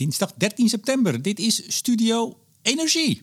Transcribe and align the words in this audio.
dinsdag 0.00 0.32
13 0.36 0.68
september. 0.68 1.22
Dit 1.22 1.38
is 1.38 1.62
Studio 1.66 2.38
Energie. 2.62 3.22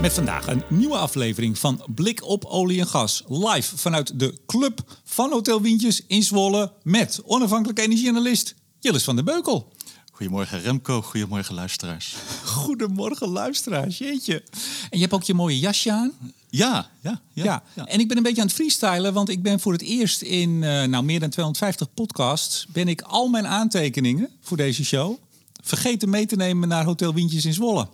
Met 0.00 0.12
vandaag 0.12 0.46
een 0.46 0.62
nieuwe 0.68 0.96
aflevering 0.96 1.58
van 1.58 1.84
Blik 1.94 2.24
op 2.24 2.44
olie 2.44 2.80
en 2.80 2.86
gas. 2.86 3.24
Live 3.28 3.76
vanuit 3.76 4.18
de 4.18 4.38
club 4.46 5.00
van 5.04 5.30
Hotel 5.30 5.60
Wientjes 5.60 6.04
in 6.06 6.22
Zwolle. 6.22 6.72
Met 6.82 7.22
onafhankelijke 7.24 7.82
energieanalist 7.82 8.54
Jillis 8.80 9.04
van 9.04 9.14
der 9.16 9.24
Beukel. 9.24 9.72
Goedemorgen 10.14 10.60
Remco, 10.60 11.02
goedemorgen 11.02 11.54
luisteraars. 11.54 12.16
Goedemorgen 12.44 13.28
luisteraars, 13.28 13.98
jeetje. 13.98 14.42
En 14.90 14.98
je 14.98 15.00
hebt 15.00 15.12
ook 15.12 15.22
je 15.22 15.34
mooie 15.34 15.58
jasje 15.58 15.92
aan. 15.92 16.12
Ja, 16.50 16.90
ja, 17.00 17.20
ja. 17.32 17.44
Ja, 17.44 17.62
ja. 17.74 17.86
en 17.86 18.00
ik 18.00 18.08
ben 18.08 18.16
een 18.16 18.22
beetje 18.22 18.40
aan 18.40 18.46
het 18.46 18.56
freestylen, 18.56 19.12
want 19.12 19.28
ik 19.28 19.42
ben 19.42 19.60
voor 19.60 19.72
het 19.72 19.82
eerst 19.82 20.22
in 20.22 20.62
eh, 20.62 20.84
nou, 20.84 21.04
meer 21.04 21.20
dan 21.20 21.30
250 21.30 21.94
podcasts... 21.94 22.66
ben 22.68 22.88
ik 22.88 23.02
al 23.02 23.28
mijn 23.28 23.46
aantekeningen 23.46 24.28
voor 24.40 24.56
deze 24.56 24.84
show 24.84 25.16
vergeten 25.62 26.10
mee 26.10 26.26
te 26.26 26.36
nemen 26.36 26.68
naar 26.68 26.84
Hotel 26.84 27.14
Wientjes 27.14 27.44
in 27.44 27.52
Zwolle. 27.52 27.88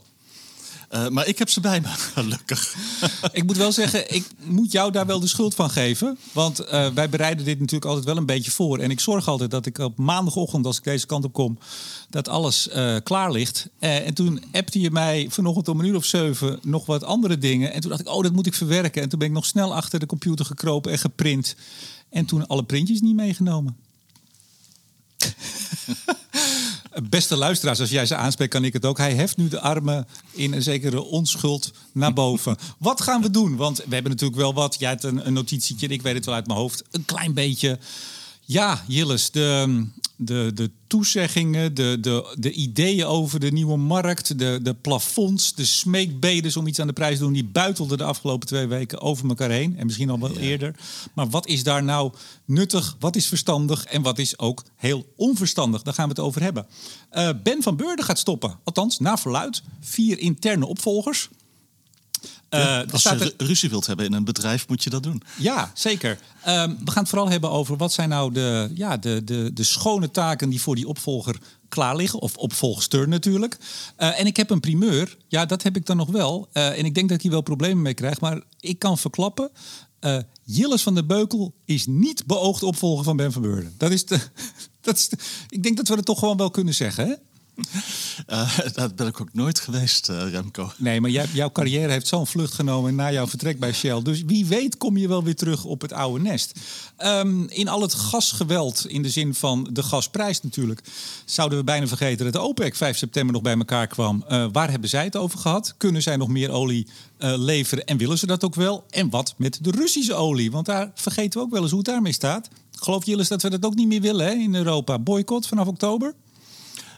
Eh, 0.90 1.08
maar 1.08 1.26
ik 1.26 1.38
heb 1.38 1.48
ze 1.48 1.60
bij 1.60 1.80
me, 1.80 1.88
gelukkig. 2.14 2.76
Ik 3.32 3.44
moet 3.44 3.56
wel 3.56 3.72
zeggen, 3.72 4.14
ik 4.14 4.26
moet 4.44 4.72
jou 4.72 4.92
daar 4.92 5.06
wel 5.06 5.20
de 5.20 5.26
schuld 5.26 5.54
van 5.54 5.70
geven. 5.70 6.18
Want 6.32 6.58
eh, 6.58 6.86
wij 6.86 7.08
bereiden 7.08 7.44
dit 7.44 7.58
natuurlijk 7.58 7.84
altijd 7.84 8.06
wel 8.06 8.16
een 8.16 8.26
beetje 8.26 8.50
voor. 8.50 8.78
En 8.78 8.90
ik 8.90 9.00
zorg 9.00 9.28
altijd 9.28 9.50
dat 9.50 9.66
ik 9.66 9.78
op 9.78 9.98
maandagochtend, 9.98 10.66
als 10.66 10.76
ik 10.76 10.84
deze 10.84 11.06
kant 11.06 11.24
op 11.24 11.32
kom, 11.32 11.58
dat 12.08 12.28
alles 12.28 12.68
eh, 12.68 12.96
klaar 13.02 13.32
ligt. 13.32 13.68
En 13.78 14.14
toen 14.14 14.42
appte 14.52 14.80
je 14.80 14.90
mij 14.90 15.26
vanochtend 15.30 15.68
om 15.68 15.80
een 15.80 15.86
uur 15.86 15.96
of 15.96 16.04
zeven 16.04 16.58
nog 16.62 16.86
wat 16.86 17.04
andere 17.04 17.38
dingen. 17.38 17.72
En 17.72 17.80
toen 17.80 17.90
dacht 17.90 18.02
ik, 18.02 18.08
oh, 18.08 18.22
dat 18.22 18.32
moet 18.32 18.46
ik 18.46 18.54
verwerken. 18.54 19.02
En 19.02 19.08
toen 19.08 19.18
ben 19.18 19.28
ik 19.28 19.34
nog 19.34 19.46
snel 19.46 19.74
achter 19.74 19.98
de 19.98 20.06
computer 20.06 20.44
gekropen 20.44 20.92
en 20.92 20.98
geprint. 20.98 21.56
En 22.08 22.24
toen 22.24 22.46
alle 22.46 22.64
printjes 22.64 23.00
niet 23.00 23.16
meegenomen. 23.16 23.76
Beste 27.08 27.36
luisteraars, 27.36 27.80
als 27.80 27.90
jij 27.90 28.06
ze 28.06 28.14
aanspreekt, 28.14 28.52
kan 28.52 28.64
ik 28.64 28.72
het 28.72 28.84
ook. 28.84 28.98
Hij 28.98 29.14
heft 29.14 29.36
nu 29.36 29.48
de 29.48 29.60
armen 29.60 30.06
in 30.30 30.52
een 30.52 30.62
zekere 30.62 31.02
onschuld 31.02 31.70
naar 31.92 32.12
boven. 32.12 32.56
wat 32.78 33.00
gaan 33.00 33.22
we 33.22 33.30
doen? 33.30 33.56
Want 33.56 33.76
we 33.76 33.94
hebben 33.94 34.12
natuurlijk 34.12 34.40
wel 34.40 34.54
wat. 34.54 34.76
Jij 34.78 34.90
hebt 34.90 35.02
een, 35.02 35.26
een 35.26 35.32
notitietje, 35.32 35.86
ik 35.86 36.02
weet 36.02 36.14
het 36.14 36.24
wel 36.24 36.34
uit 36.34 36.46
mijn 36.46 36.58
hoofd. 36.58 36.84
Een 36.90 37.04
klein 37.04 37.34
beetje. 37.34 37.78
Ja, 38.44 38.84
Jilles, 38.86 39.30
de, 39.30 39.84
de, 40.22 40.50
de 40.54 40.70
toezeggingen, 40.86 41.74
de, 41.74 41.98
de, 42.00 42.36
de 42.38 42.52
ideeën 42.52 43.04
over 43.04 43.40
de 43.40 43.52
nieuwe 43.52 43.76
markt, 43.76 44.38
de, 44.38 44.58
de 44.62 44.74
plafonds, 44.74 45.54
de 45.54 45.64
smeekbedes 45.64 46.56
om 46.56 46.66
iets 46.66 46.78
aan 46.78 46.86
de 46.86 46.92
prijs 46.92 47.16
te 47.16 47.22
doen, 47.22 47.32
die 47.32 47.44
buitelden 47.44 47.98
de 47.98 48.04
afgelopen 48.04 48.46
twee 48.46 48.66
weken 48.66 49.00
over 49.00 49.28
elkaar 49.28 49.50
heen. 49.50 49.76
En 49.76 49.86
misschien 49.86 50.10
al 50.10 50.20
wel 50.20 50.36
eerder. 50.36 50.74
Maar 51.14 51.28
wat 51.28 51.46
is 51.46 51.62
daar 51.62 51.84
nou 51.84 52.12
nuttig, 52.44 52.96
wat 52.98 53.16
is 53.16 53.26
verstandig 53.26 53.84
en 53.84 54.02
wat 54.02 54.18
is 54.18 54.38
ook 54.38 54.64
heel 54.76 55.06
onverstandig? 55.16 55.82
Daar 55.82 55.94
gaan 55.94 56.08
we 56.08 56.14
het 56.14 56.24
over 56.24 56.42
hebben. 56.42 56.66
Eh, 57.10 57.30
ben 57.42 57.62
van 57.62 57.76
Beurden 57.76 58.04
gaat 58.04 58.18
stoppen. 58.18 58.58
Althans, 58.64 58.98
naar 58.98 59.18
verluid. 59.18 59.62
Vier 59.80 60.18
interne 60.18 60.66
opvolgers. 60.66 61.28
Eh, 62.50 62.80
Als 62.92 63.02
je 63.02 63.08
er- 63.08 63.18
ru- 63.18 63.32
ruzie 63.46 63.68
wilt 63.70 63.86
hebben 63.86 64.06
in 64.06 64.12
een 64.12 64.24
bedrijf, 64.24 64.68
moet 64.68 64.82
je 64.82 64.90
dat 64.90 65.02
doen. 65.02 65.22
ja, 65.38 65.70
zeker. 65.74 66.18
Ehm, 66.44 66.68
we 66.84 66.90
gaan 66.90 67.02
het 67.02 67.08
vooral 67.08 67.28
hebben 67.30 67.50
over 67.50 67.76
wat 67.76 67.92
zijn 67.92 68.08
nou 68.08 68.32
de, 68.32 68.70
ja, 68.74 68.96
de, 68.96 69.24
de, 69.24 69.50
de 69.54 69.62
schone 69.62 70.10
taken 70.10 70.50
die 70.50 70.60
voor 70.60 70.74
die 70.74 70.88
opvolger 70.88 71.38
klaar 71.68 71.96
liggen. 71.96 72.20
Of 72.20 72.36
opvolgster 72.36 73.08
natuurlijk. 73.08 73.56
Eh, 73.96 74.20
en 74.20 74.26
ik 74.26 74.36
heb 74.36 74.50
een 74.50 74.60
primeur. 74.60 75.16
Ja, 75.28 75.46
dat 75.46 75.62
heb 75.62 75.76
ik 75.76 75.86
dan 75.86 75.96
nog 75.96 76.08
wel. 76.08 76.48
Eh, 76.52 76.78
en 76.78 76.84
ik 76.84 76.94
denk 76.94 77.08
dat 77.08 77.16
ik 77.16 77.22
hier 77.22 77.32
wel 77.32 77.40
problemen 77.40 77.82
mee 77.82 77.94
krijg. 77.94 78.20
Maar 78.20 78.40
ik 78.60 78.78
kan 78.78 78.98
verklappen. 78.98 79.50
Jilles 80.44 80.82
van 80.82 80.94
der 80.94 81.06
Beukel 81.06 81.54
is 81.64 81.86
niet 81.86 82.26
beoogd 82.26 82.62
opvolger 82.62 83.04
van 83.04 83.16
Ben 83.16 83.32
van 83.32 83.42
Beurden. 83.42 83.74
Dat 83.76 83.90
is 83.90 84.04
de, 84.06 84.18
dat 84.80 84.96
is 84.96 85.08
de, 85.08 85.16
ik 85.48 85.62
denk 85.62 85.76
dat 85.76 85.88
we 85.88 85.94
het 85.94 86.04
toch 86.04 86.18
gewoon 86.18 86.36
wel 86.36 86.50
kunnen 86.50 86.74
zeggen. 86.74 87.06
Hè? 87.06 87.14
Eh, 88.26 88.58
dat 88.74 88.96
ben 88.96 89.06
ik 89.06 89.20
ook 89.20 89.32
nooit 89.32 89.60
geweest, 89.60 90.08
eh, 90.08 90.30
Remco. 90.30 90.72
Nee, 90.76 91.00
maar 91.00 91.10
jouw 91.10 91.50
carrière 91.52 91.92
heeft 91.92 92.06
zo'n 92.06 92.26
vlucht 92.26 92.54
genomen 92.54 92.94
na 92.94 93.12
jouw 93.12 93.26
vertrek 93.26 93.58
bij 93.58 93.72
Shell. 93.72 94.02
Dus 94.02 94.22
wie 94.22 94.46
weet 94.46 94.76
kom 94.76 94.96
je 94.96 95.08
wel 95.08 95.24
weer 95.24 95.34
terug 95.34 95.64
op 95.64 95.80
het 95.80 95.92
oude 95.92 96.22
nest. 96.22 96.52
Ehm, 96.96 97.42
in 97.42 97.68
al 97.68 97.82
het 97.82 97.94
gasgeweld, 97.94 98.86
in 98.86 99.02
de 99.02 99.10
zin 99.10 99.34
van 99.34 99.68
de 99.72 99.82
gasprijs 99.82 100.42
natuurlijk... 100.42 100.82
zouden 101.24 101.58
we 101.58 101.64
bijna 101.64 101.86
vergeten 101.86 102.24
dat 102.24 102.32
de 102.32 102.40
OPEC 102.40 102.76
5 102.76 102.96
september 102.96 103.32
nog 103.32 103.42
bij 103.42 103.56
elkaar 103.56 103.86
kwam. 103.86 104.24
Eh, 104.28 104.46
waar 104.52 104.70
hebben 104.70 104.88
zij 104.88 105.04
het 105.04 105.16
over 105.16 105.38
gehad? 105.38 105.74
Kunnen 105.76 106.02
zij 106.02 106.16
nog 106.16 106.28
meer 106.28 106.50
olie 106.50 106.86
leveren 107.18 107.84
en 107.84 107.96
willen 107.96 108.18
ze 108.18 108.26
dat 108.26 108.44
ook 108.44 108.54
wel? 108.54 108.84
En 108.90 109.10
wat 109.10 109.34
met 109.36 109.58
de 109.62 109.70
Russische 109.70 110.14
olie? 110.14 110.50
Want 110.50 110.66
daar 110.66 110.90
vergeten 110.94 111.40
we 111.40 111.46
ook 111.46 111.52
wel 111.52 111.62
eens 111.62 111.70
hoe 111.70 111.80
het 111.80 111.88
daarmee 111.88 112.12
staat. 112.12 112.48
Geloof 112.72 113.06
eens 113.06 113.28
dat 113.28 113.42
we 113.42 113.50
dat 113.50 113.64
ook 113.64 113.74
niet 113.74 113.88
meer 113.88 114.00
willen 114.00 114.26
hè, 114.26 114.32
in 114.32 114.54
Europa? 114.54 114.98
Boycott 114.98 115.46
vanaf 115.46 115.66
oktober? 115.66 116.14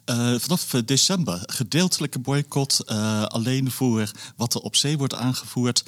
Eh, 0.04 0.34
vanaf 0.38 0.74
eh, 0.74 0.80
december 0.84 1.42
gedeeltelijke 1.46 2.18
boycott. 2.18 2.80
eh, 2.80 3.24
alleen 3.24 3.70
voor 3.70 4.10
wat 4.36 4.54
er 4.54 4.60
op 4.60 4.76
zee 4.76 4.98
wordt 4.98 5.14
aangevoerd. 5.14 5.84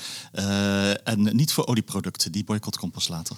en 1.05 1.37
niet 1.37 1.53
voor 1.53 1.67
olieproducten. 1.67 2.33
Die 2.33 2.45
boycott 2.45 2.77
komt 2.77 2.93
pas 2.93 3.09
later. 3.09 3.37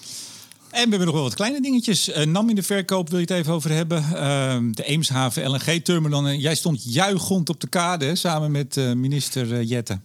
En 0.71 0.83
we 0.85 0.89
hebben 0.89 1.07
nog 1.07 1.15
wel 1.15 1.23
wat 1.23 1.35
kleine 1.35 1.61
dingetjes. 1.61 2.11
NAM 2.25 2.49
in 2.49 2.55
de 2.55 2.63
verkoop 2.63 3.09
wil 3.09 3.19
je 3.19 3.25
het 3.25 3.35
even 3.35 3.53
over 3.53 3.71
hebben. 3.71 4.17
Ehm, 4.17 4.73
de 4.73 4.85
Eemshaven 4.85 5.51
LNG-terminal. 5.51 6.27
En 6.27 6.39
jij 6.39 6.55
stond 6.55 6.93
juichend 6.93 7.49
op 7.49 7.61
de 7.61 7.67
kade 7.67 8.17
samen 8.17 8.51
met 8.51 8.77
minister 8.77 9.63
Jette. 9.63 10.01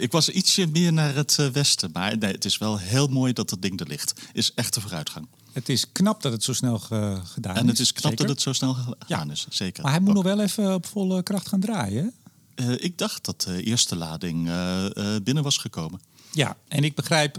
Ik 0.00 0.12
was 0.12 0.28
ietsje 0.28 0.66
meer 0.66 0.92
naar 0.92 1.14
het 1.14 1.50
westen. 1.52 1.90
Maar 1.92 2.18
nee, 2.18 2.32
het 2.32 2.44
is 2.44 2.58
wel 2.58 2.78
heel 2.78 3.06
mooi 3.06 3.32
dat 3.32 3.48
dat 3.48 3.62
ding 3.62 3.80
er 3.80 3.86
ligt. 3.86 4.12
Is 4.32 4.54
echt 4.54 4.76
een 4.76 4.82
vooruitgang. 4.82 5.26
Het 5.54 5.68
is 5.68 5.92
knap 5.92 6.22
dat 6.22 6.32
het 6.32 6.44
zo 6.44 6.52
snel 6.52 6.78
ge- 6.78 7.20
gedaan 7.24 7.54
is. 7.54 7.60
En 7.60 7.66
het 7.68 7.78
is 7.78 7.92
knap 7.92 8.10
zeker. 8.10 8.26
dat 8.26 8.34
het 8.34 8.42
zo 8.44 8.52
snel 8.52 8.74
gegaan 8.74 9.30
is. 9.30 9.46
Zeker. 9.50 9.82
Maar 9.82 9.92
hij 9.92 10.00
moet 10.00 10.08
Ook. 10.08 10.14
nog 10.14 10.24
wel 10.24 10.40
even 10.40 10.74
op 10.74 10.86
volle 10.86 11.22
kracht 11.22 11.48
gaan 11.48 11.60
draaien. 11.60 12.12
Eh, 12.54 12.70
ik 12.70 12.98
dacht 12.98 13.24
dat 13.24 13.40
de 13.40 13.62
eerste 13.62 13.96
lading 13.96 14.48
eh, 14.48 14.84
eh, 15.14 15.22
binnen 15.22 15.42
was 15.42 15.56
gekomen. 15.56 16.00
Ja, 16.32 16.56
en 16.68 16.84
ik 16.84 16.94
begrijp 16.94 17.36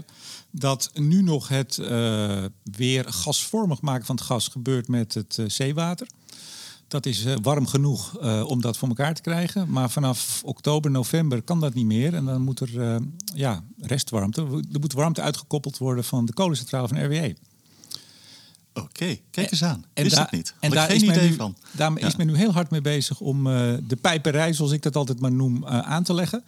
dat 0.50 0.90
nu 0.94 1.22
nog 1.22 1.48
het 1.48 1.76
weer 2.62 3.04
gasvormig 3.12 3.80
maken 3.80 4.06
van 4.06 4.16
het 4.16 4.24
gas 4.24 4.48
gebeurt 4.48 4.88
met 4.88 5.14
het 5.14 5.38
zeewater. 5.46 6.06
Dat 6.88 7.06
is 7.06 7.24
warm 7.42 7.66
genoeg 7.66 8.18
om 8.44 8.60
dat 8.60 8.76
voor 8.76 8.88
elkaar 8.88 9.14
te 9.14 9.20
krijgen. 9.22 9.70
Maar 9.70 9.90
vanaf 9.90 10.42
oktober, 10.44 10.90
november 10.90 11.42
kan 11.42 11.60
dat 11.60 11.74
niet 11.74 11.86
meer. 11.86 12.14
En 12.14 12.24
dan 12.24 12.42
moet 12.42 12.60
er 12.60 13.00
ja, 13.34 13.62
restwarmte. 13.80 14.40
Er 14.72 14.80
moet 14.80 14.92
warmte 14.92 15.22
uitgekoppeld 15.22 15.78
worden 15.78 16.04
van 16.04 16.26
de 16.26 16.32
kolencentrale 16.32 16.88
van 16.88 17.04
RWE. 17.04 17.36
Oké, 18.80 19.16
kijk 19.30 19.50
eens 19.50 19.62
aan. 19.64 19.84
En 19.94 20.02
Wist 20.02 20.18
het 20.18 20.30
niet. 20.30 20.54
En 20.60 20.70
daar 20.70 20.86
geen 20.86 20.96
is 20.96 21.02
idee 21.02 21.28
nu, 21.30 21.34
van. 21.34 21.56
Daar 21.72 21.98
Ja. 22.00 22.06
is 22.06 22.16
men 22.16 22.26
nu 22.26 22.36
heel 22.36 22.52
hard 22.52 22.70
mee 22.70 22.80
bezig 22.80 23.20
om 23.20 23.46
eh, 23.46 23.74
de 23.86 23.96
pijperij, 23.96 24.52
zoals 24.52 24.72
ik 24.72 24.82
dat 24.82 24.96
altijd 24.96 25.20
maar 25.20 25.32
noem, 25.32 25.64
eh, 25.66 25.78
aan 25.78 26.02
te 26.02 26.14
leggen. 26.14 26.44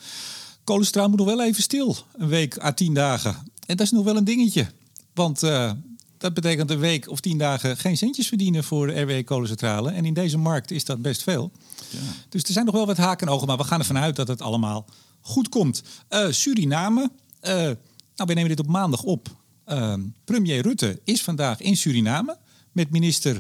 Kolencentraal 0.65 1.09
moet 1.09 1.19
nog 1.19 1.27
wel 1.27 1.43
even 1.43 1.63
stil, 1.63 1.97
een 2.17 2.29
week 2.29 2.63
à 2.65 2.73
tien 2.73 2.95
dagen. 2.95 3.31
En 3.67 3.77
dat 3.77 3.81
is 3.87 3.93
nog 3.93 4.05
wel 4.05 4.17
een 4.17 4.25
dingetje. 4.25 4.67
Want 5.15 5.43
eh, 5.43 5.73
dat 6.19 6.35
betekent 6.35 6.71
een 6.71 6.79
week 6.79 7.09
of 7.11 7.21
tien 7.21 7.39
dagen 7.39 7.77
geen 7.77 7.97
centjes 7.97 8.29
verdienen 8.29 8.65
voor 8.65 8.87
de 8.87 9.01
RWE 9.01 9.25
kolencentrale. 9.25 9.91
En 9.91 10.05
in 10.05 10.15
deze 10.15 10.39
markt 10.39 10.71
is 10.71 10.85
dat 10.85 11.03
best 11.03 11.23
veel. 11.23 11.51
Ja. 11.91 11.99
Dus 12.29 12.43
er 12.43 12.53
zijn 12.53 12.65
nog 12.65 12.75
wel 12.75 12.87
wat 12.87 12.97
haken 12.97 13.27
en 13.27 13.33
ogen, 13.33 13.47
maar 13.47 13.57
we 13.57 13.65
gaan 13.65 13.79
ervan 13.79 13.99
uit 13.99 14.17
dat 14.17 14.29
het 14.29 14.43
allemaal 14.43 14.87
goed 15.21 15.49
komt. 15.49 15.83
Suriname, 16.31 17.11
nou, 17.41 17.77
we 18.15 18.35
nemen 18.35 18.49
dit 18.49 18.61
op 18.61 18.67
maandag 18.67 19.03
op. 19.03 19.29
Eh, 19.69 19.95
premier 20.25 20.63
Rutte 20.63 21.01
is 21.05 21.23
vandaag 21.23 21.61
in 21.61 21.77
Suriname 21.77 22.39
met 22.73 22.91
minister, 22.91 23.33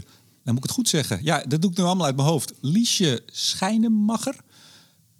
dan 0.44 0.54
moet 0.54 0.56
ik 0.56 0.62
het 0.62 0.70
goed 0.70 0.88
zeggen, 0.88 1.18
ja, 1.22 1.44
dat 1.48 1.62
doe 1.62 1.70
ik 1.70 1.76
nu 1.76 1.84
allemaal 1.84 2.06
uit 2.06 2.16
mijn 2.16 2.28
hoofd, 2.28 2.52
Liesje 2.60 3.22
Schijnemacher. 3.26 4.36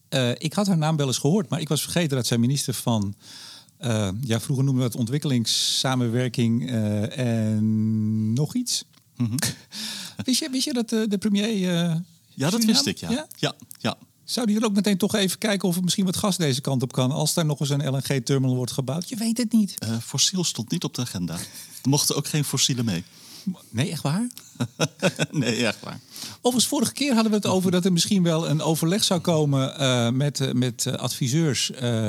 Eh, 0.09 0.31
ik 0.39 0.53
had 0.53 0.67
haar 0.67 0.79
naam 0.79 0.97
wel 0.97 1.07
eens 1.07 1.19
gehoord, 1.19 1.49
maar 1.49 1.61
ik 1.61 1.69
was 1.69 1.83
vergeten 1.83 2.17
dat 2.17 2.27
zij 2.27 2.39
minister 2.39 2.75
van, 2.75 3.15
eh, 3.77 4.09
ja, 4.21 4.41
vroeger 4.41 4.65
noemden 4.65 4.83
we 4.83 4.91
het 4.91 4.99
ontwikkelingssamenwerking 4.99 6.71
eh, 6.71 7.19
en 7.19 8.33
nog 8.33 8.55
iets. 8.55 8.85
wist, 10.25 10.41
je, 10.41 10.51
wist 10.51 10.65
je 10.65 10.73
dat 10.73 10.89
de 10.89 11.19
premier. 11.19 11.59
Ja, 12.35 12.51
dat 12.51 12.65
wist 12.65 12.87
ik, 12.87 12.99
ja. 12.99 13.27
Ja, 13.37 13.55
ja. 13.79 13.97
Die 14.35 14.57
er 14.57 14.65
ook 14.65 14.75
meteen 14.75 14.97
toch 14.99 15.15
even 15.15 15.39
kijken 15.39 15.69
of 15.69 15.77
er 15.77 15.83
misschien 15.83 16.05
wat 16.05 16.17
gas 16.17 16.37
deze 16.37 16.61
kant 16.61 16.83
op 16.83 16.93
kan... 16.93 17.11
als 17.11 17.35
daar 17.35 17.45
nog 17.47 17.61
eens 17.61 17.71
een 17.71 17.89
LNG-terminal 17.89 18.57
wordt 18.57 18.73
gebouwd? 18.73 19.09
Je 19.09 19.17
weet 19.17 19.39
het 19.39 19.53
niet. 19.53 19.79
Eh, 19.79 19.97
fossiel 20.03 20.45
stond 20.45 20.71
niet 20.71 20.85
op 20.85 20.95
de 20.95 21.03
agenda. 21.03 21.35
Er 21.83 21.89
mochten 21.89 22.17
ook 22.17 22.27
geen 22.27 22.45
fossielen 22.45 22.85
mee. 22.85 23.05
Nee, 23.71 23.91
echt 23.91 24.03
waar? 24.03 24.29
nee, 25.31 25.67
echt 25.67 25.81
waar. 25.81 26.01
Overigens, 26.37 26.67
vorige 26.67 26.93
keer 26.93 27.13
hadden 27.15 27.31
we 27.31 27.37
het 27.37 27.47
over 27.47 27.71
dat 27.71 27.85
er 27.85 27.93
misschien 27.93 28.23
wel 28.23 28.49
een 28.49 28.63
overleg 28.63 29.05
zou 29.05 29.21
komen... 29.21 29.79
eh, 29.79 30.11
met, 30.11 30.41
eh, 30.41 30.53
met 30.53 30.87
adviseurs, 30.97 31.71
eh, 31.71 32.09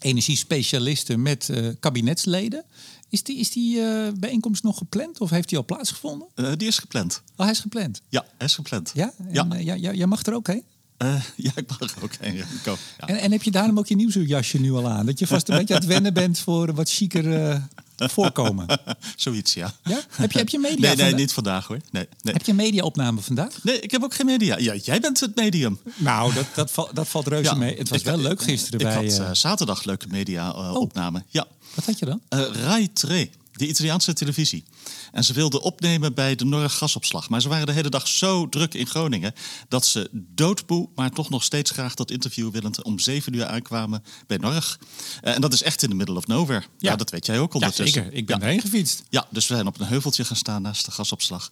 energiespecialisten, 0.00 1.22
met 1.22 1.50
kabinetsleden. 1.80 2.64
Is 3.08 3.22
die, 3.22 3.36
is 3.38 3.50
die 3.50 3.80
bijeenkomst 4.12 4.62
nog 4.62 4.78
gepland 4.78 5.20
of 5.20 5.30
heeft 5.30 5.48
die 5.48 5.58
al 5.58 5.64
plaatsgevonden? 5.64 6.28
Eh, 6.34 6.52
die 6.56 6.68
is 6.68 6.78
gepland. 6.78 7.22
Oh, 7.36 7.42
hij 7.42 7.50
is 7.50 7.60
gepland. 7.60 8.00
Ja, 8.08 8.24
hij 8.36 8.46
is 8.46 8.54
gepland. 8.54 8.90
Ja? 8.94 9.12
En, 9.18 9.28
Ja. 9.32 9.46
ja, 9.58 9.74
ja, 9.74 9.92
jij 9.92 10.06
mag 10.06 10.22
er 10.26 10.34
ook 10.34 10.46
heen? 10.46 10.62
Eh, 10.96 11.14
ja, 11.36 11.50
ik 11.54 11.68
mag 11.78 12.02
ook 12.02 12.10
heen. 12.20 12.34
Remco. 12.36 12.76
Ja. 12.98 13.06
En, 13.06 13.16
en 13.18 13.32
heb 13.32 13.42
je 13.42 13.50
daarom 13.50 13.78
ook 13.78 13.86
je 13.86 13.96
nieuwsuurjasje 13.96 14.60
nu 14.60 14.72
al 14.72 14.88
aan? 14.88 15.06
Dat 15.06 15.18
je 15.18 15.26
vast 15.26 15.48
een 15.48 15.56
beetje 15.58 15.74
aan 15.74 15.80
het 15.80 15.88
wennen 15.88 16.14
bent 16.14 16.38
voor 16.38 16.74
wat 16.74 16.90
chiquer... 16.90 17.42
eh, 17.50 17.60
voorkomen. 18.08 18.66
Zoiets, 19.16 19.54
ja. 19.54 19.72
Ja? 19.84 20.00
Heb 20.10 20.32
je, 20.32 20.38
heb 20.38 20.48
je 20.48 20.58
media 20.58 20.76
Nee, 20.86 20.88
nee, 20.96 21.04
vanda- 21.04 21.16
niet 21.16 21.32
vandaag 21.32 21.66
hoor. 21.66 21.78
Nee, 21.90 22.08
nee. 22.22 22.32
Heb 22.34 22.42
je 22.44 22.50
een 22.50 22.56
mediaopname 22.56 23.20
vandaag? 23.20 23.62
nee, 23.62 23.80
ik 23.80 23.90
heb 23.90 24.02
ook 24.04 24.14
geen 24.14 24.26
media. 24.26 24.58
Ja, 24.58 24.74
jij 24.74 25.00
bent 25.00 25.20
het 25.20 25.34
medium. 25.36 25.78
Nou, 25.96 26.34
dat, 26.34 26.44
dat, 26.54 26.70
val- 26.70 26.90
dat 26.94 27.08
valt 27.08 27.26
reuze 27.26 27.56
mee. 27.56 27.76
Het 27.78 27.88
was 27.88 27.98
Ik- 27.98 28.04
wel 28.04 28.18
leuk 28.18 28.42
gisteren 28.42 28.80
Ik 28.80 28.86
bij... 28.86 28.94
had 28.94 29.04
eh, 29.18 29.20
Oh. 29.20 29.32
zaterdag 29.32 29.84
leuke 29.84 30.06
media-opname. 30.10 31.22
ja. 31.28 31.46
wat 31.74 31.84
had 31.84 31.98
je 31.98 32.06
dan? 32.06 32.20
Eh 32.28 32.40
Rai 32.64 32.92
3, 32.92 33.30
de 33.56 33.68
Italiaanse 33.68 34.12
televisie. 34.12 34.64
En 35.12 35.24
ze 35.24 35.32
wilden 35.32 35.60
opnemen 35.62 36.14
bij 36.14 36.34
de 36.34 36.44
Norre 36.44 36.68
gasopslag. 36.68 37.28
Maar 37.28 37.40
ze 37.42 37.48
waren 37.48 37.66
de 37.66 37.72
hele 37.72 37.88
dag 37.88 38.08
zo 38.08 38.48
druk 38.48 38.74
in 38.74 38.86
Groningen... 38.86 39.32
dat 39.68 39.86
ze 39.86 40.08
doodboe, 40.12 40.88
maar 40.94 41.10
toch 41.10 41.30
nog 41.30 41.44
steeds 41.44 41.70
graag 41.70 41.94
dat 41.94 42.10
interview 42.10 42.50
willend... 42.50 42.82
om 42.82 42.98
zeven 42.98 43.32
uur 43.34 43.46
aankwamen 43.46 44.02
bij 44.26 44.36
Norg. 44.36 44.78
Eh, 45.22 45.34
en 45.34 45.40
dat 45.40 45.52
is 45.52 45.62
echt 45.62 45.82
in 45.82 45.88
the 45.88 45.94
middle 45.94 46.16
of 46.16 46.26
nowhere. 46.26 46.62
Ja, 46.78 46.96
dat 46.96 47.10
weet 47.10 47.26
jij 47.26 47.38
ook 47.38 47.52
Ja, 47.52 47.58
ondertussen. 47.58 48.02
zeker. 48.02 48.12
Ik 48.18 48.26
ben 48.26 48.38
Ja. 48.38 48.42
erheen 48.44 48.60
gefietst. 48.60 49.02
Ja, 49.08 49.26
dus 49.30 49.46
we 49.46 49.54
zijn 49.54 49.66
op 49.66 49.80
een 49.80 49.86
heuveltje 49.86 50.24
gaan 50.24 50.36
staan 50.36 50.62
naast 50.62 50.84
de 50.84 50.90
gasopslag. 50.90 51.48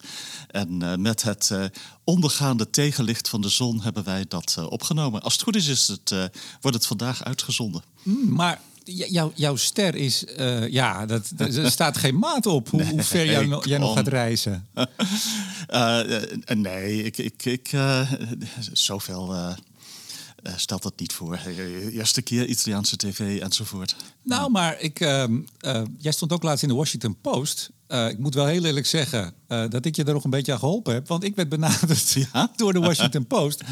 En 0.50 0.82
eh, 0.82 0.96
met 0.96 1.22
het 1.22 1.50
eh, 1.50 1.64
ondergaande 2.04 2.70
tegenlicht 2.70 3.28
van 3.28 3.40
de 3.40 3.48
zon 3.48 3.82
hebben 3.82 4.04
wij 4.04 4.24
dat 4.28 4.56
opgenomen. 4.68 5.22
Als 5.22 5.32
het 5.32 5.42
goed 5.42 5.56
is, 5.56 5.66
is 5.66 5.88
het, 5.88 6.10
wordt 6.60 6.76
het 6.76 6.86
vandaag 6.86 7.24
uitgezonden. 7.24 7.82
Mm, 8.02 8.34
Maar 8.34 8.60
j- 8.84 9.06
jou- 9.10 9.32
jouw 9.34 9.56
ster 9.56 9.94
is... 9.94 10.24
eh, 10.24 10.68
ja, 10.68 11.06
dat, 11.06 11.30
er 11.38 11.70
staat 11.70 11.96
geen 11.98 12.18
maat 12.18 12.46
op 12.46 12.68
hoe, 12.70 12.84
hoe 12.84 13.02
ver 13.02 13.26
jij, 13.26 13.46
nog- 13.46 13.64
jij 13.66 13.78
nog 13.78 13.96
gaat 13.96 14.08
reizen. 14.08 14.66
Eh, 15.66 16.22
eh, 16.22 16.56
nee, 16.56 17.02
ik, 17.02 17.18
ik, 17.18 17.44
ik, 17.44 17.70
zoveel 18.72 19.34
stelt 20.56 20.82
dat 20.82 20.92
niet 20.96 21.12
voor. 21.12 21.34
Eh, 21.34 21.94
Eerste 21.96 22.22
keer 22.22 22.46
Italiaanse 22.46 22.96
tv 22.96 23.40
enzovoort. 23.40 23.96
Nou, 24.22 24.50
maar 24.50 24.80
ik, 24.80 25.00
ehm, 25.00 25.40
eh, 25.58 25.82
jij 25.98 26.12
stond 26.12 26.32
ook 26.32 26.42
laatst 26.42 26.62
in 26.62 26.68
de 26.68 26.74
Washington 26.74 27.16
Post. 27.20 27.70
Eh, 27.86 28.08
ik 28.08 28.18
moet 28.18 28.34
wel 28.34 28.46
heel 28.46 28.64
eerlijk 28.64 28.86
zeggen 28.86 29.34
eh, 29.46 29.64
dat 29.68 29.84
ik 29.84 29.96
je 29.96 30.04
er 30.04 30.12
nog 30.12 30.24
een 30.24 30.30
beetje 30.30 30.52
aan 30.52 30.58
geholpen 30.58 30.94
heb. 30.94 31.08
Want 31.08 31.24
ik 31.24 31.36
werd 31.36 31.48
benaderd 31.48 32.10
Ja? 32.32 32.50
door 32.56 32.72
de 32.72 32.78
Washington 32.80 33.26
Post. 33.26 33.62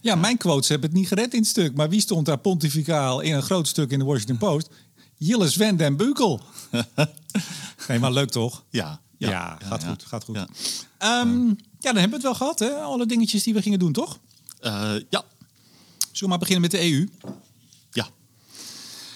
Ja, 0.00 0.14
mijn 0.14 0.36
quotes 0.36 0.68
hebben 0.68 0.88
het 0.90 0.98
niet 0.98 1.08
gered 1.08 1.32
in 1.32 1.38
het 1.40 1.48
stuk. 1.48 1.74
Maar 1.74 1.88
wie 1.88 2.00
stond 2.00 2.26
daar 2.26 2.38
pontificaal 2.38 3.20
in 3.20 3.34
een 3.34 3.42
groot 3.42 3.68
stuk 3.68 3.90
in 3.90 3.98
de 3.98 4.04
Washington 4.04 4.38
Post? 4.38 4.68
Jilles 5.16 5.54
Van 5.56 5.76
den 5.76 5.96
Bukel. 5.96 6.40
nee, 7.88 7.98
maar 7.98 8.12
leuk 8.12 8.30
toch? 8.30 8.64
Ja, 8.70 9.00
Ja, 9.16 9.58
gaat 9.62 9.84
goed, 9.84 10.04
gaat 10.04 10.24
goed. 10.24 10.36
Ja. 10.36 10.48
Ehm, 10.98 11.46
ja, 11.78 11.92
dan 11.92 11.96
hebben 11.96 12.10
we 12.10 12.14
het 12.14 12.22
wel 12.22 12.34
gehad, 12.34 12.58
hè? 12.58 12.70
Alle 12.70 13.06
dingetjes 13.06 13.42
die 13.42 13.54
we 13.54 13.62
gingen 13.62 13.78
doen, 13.78 13.92
toch? 13.92 14.18
Eh, 14.60 14.92
ja, 15.10 15.24
we 16.20 16.28
maar 16.28 16.38
beginnen 16.38 16.62
met 16.62 16.70
de 16.70 16.90
EU? 16.92 17.08
ja. 17.92 18.08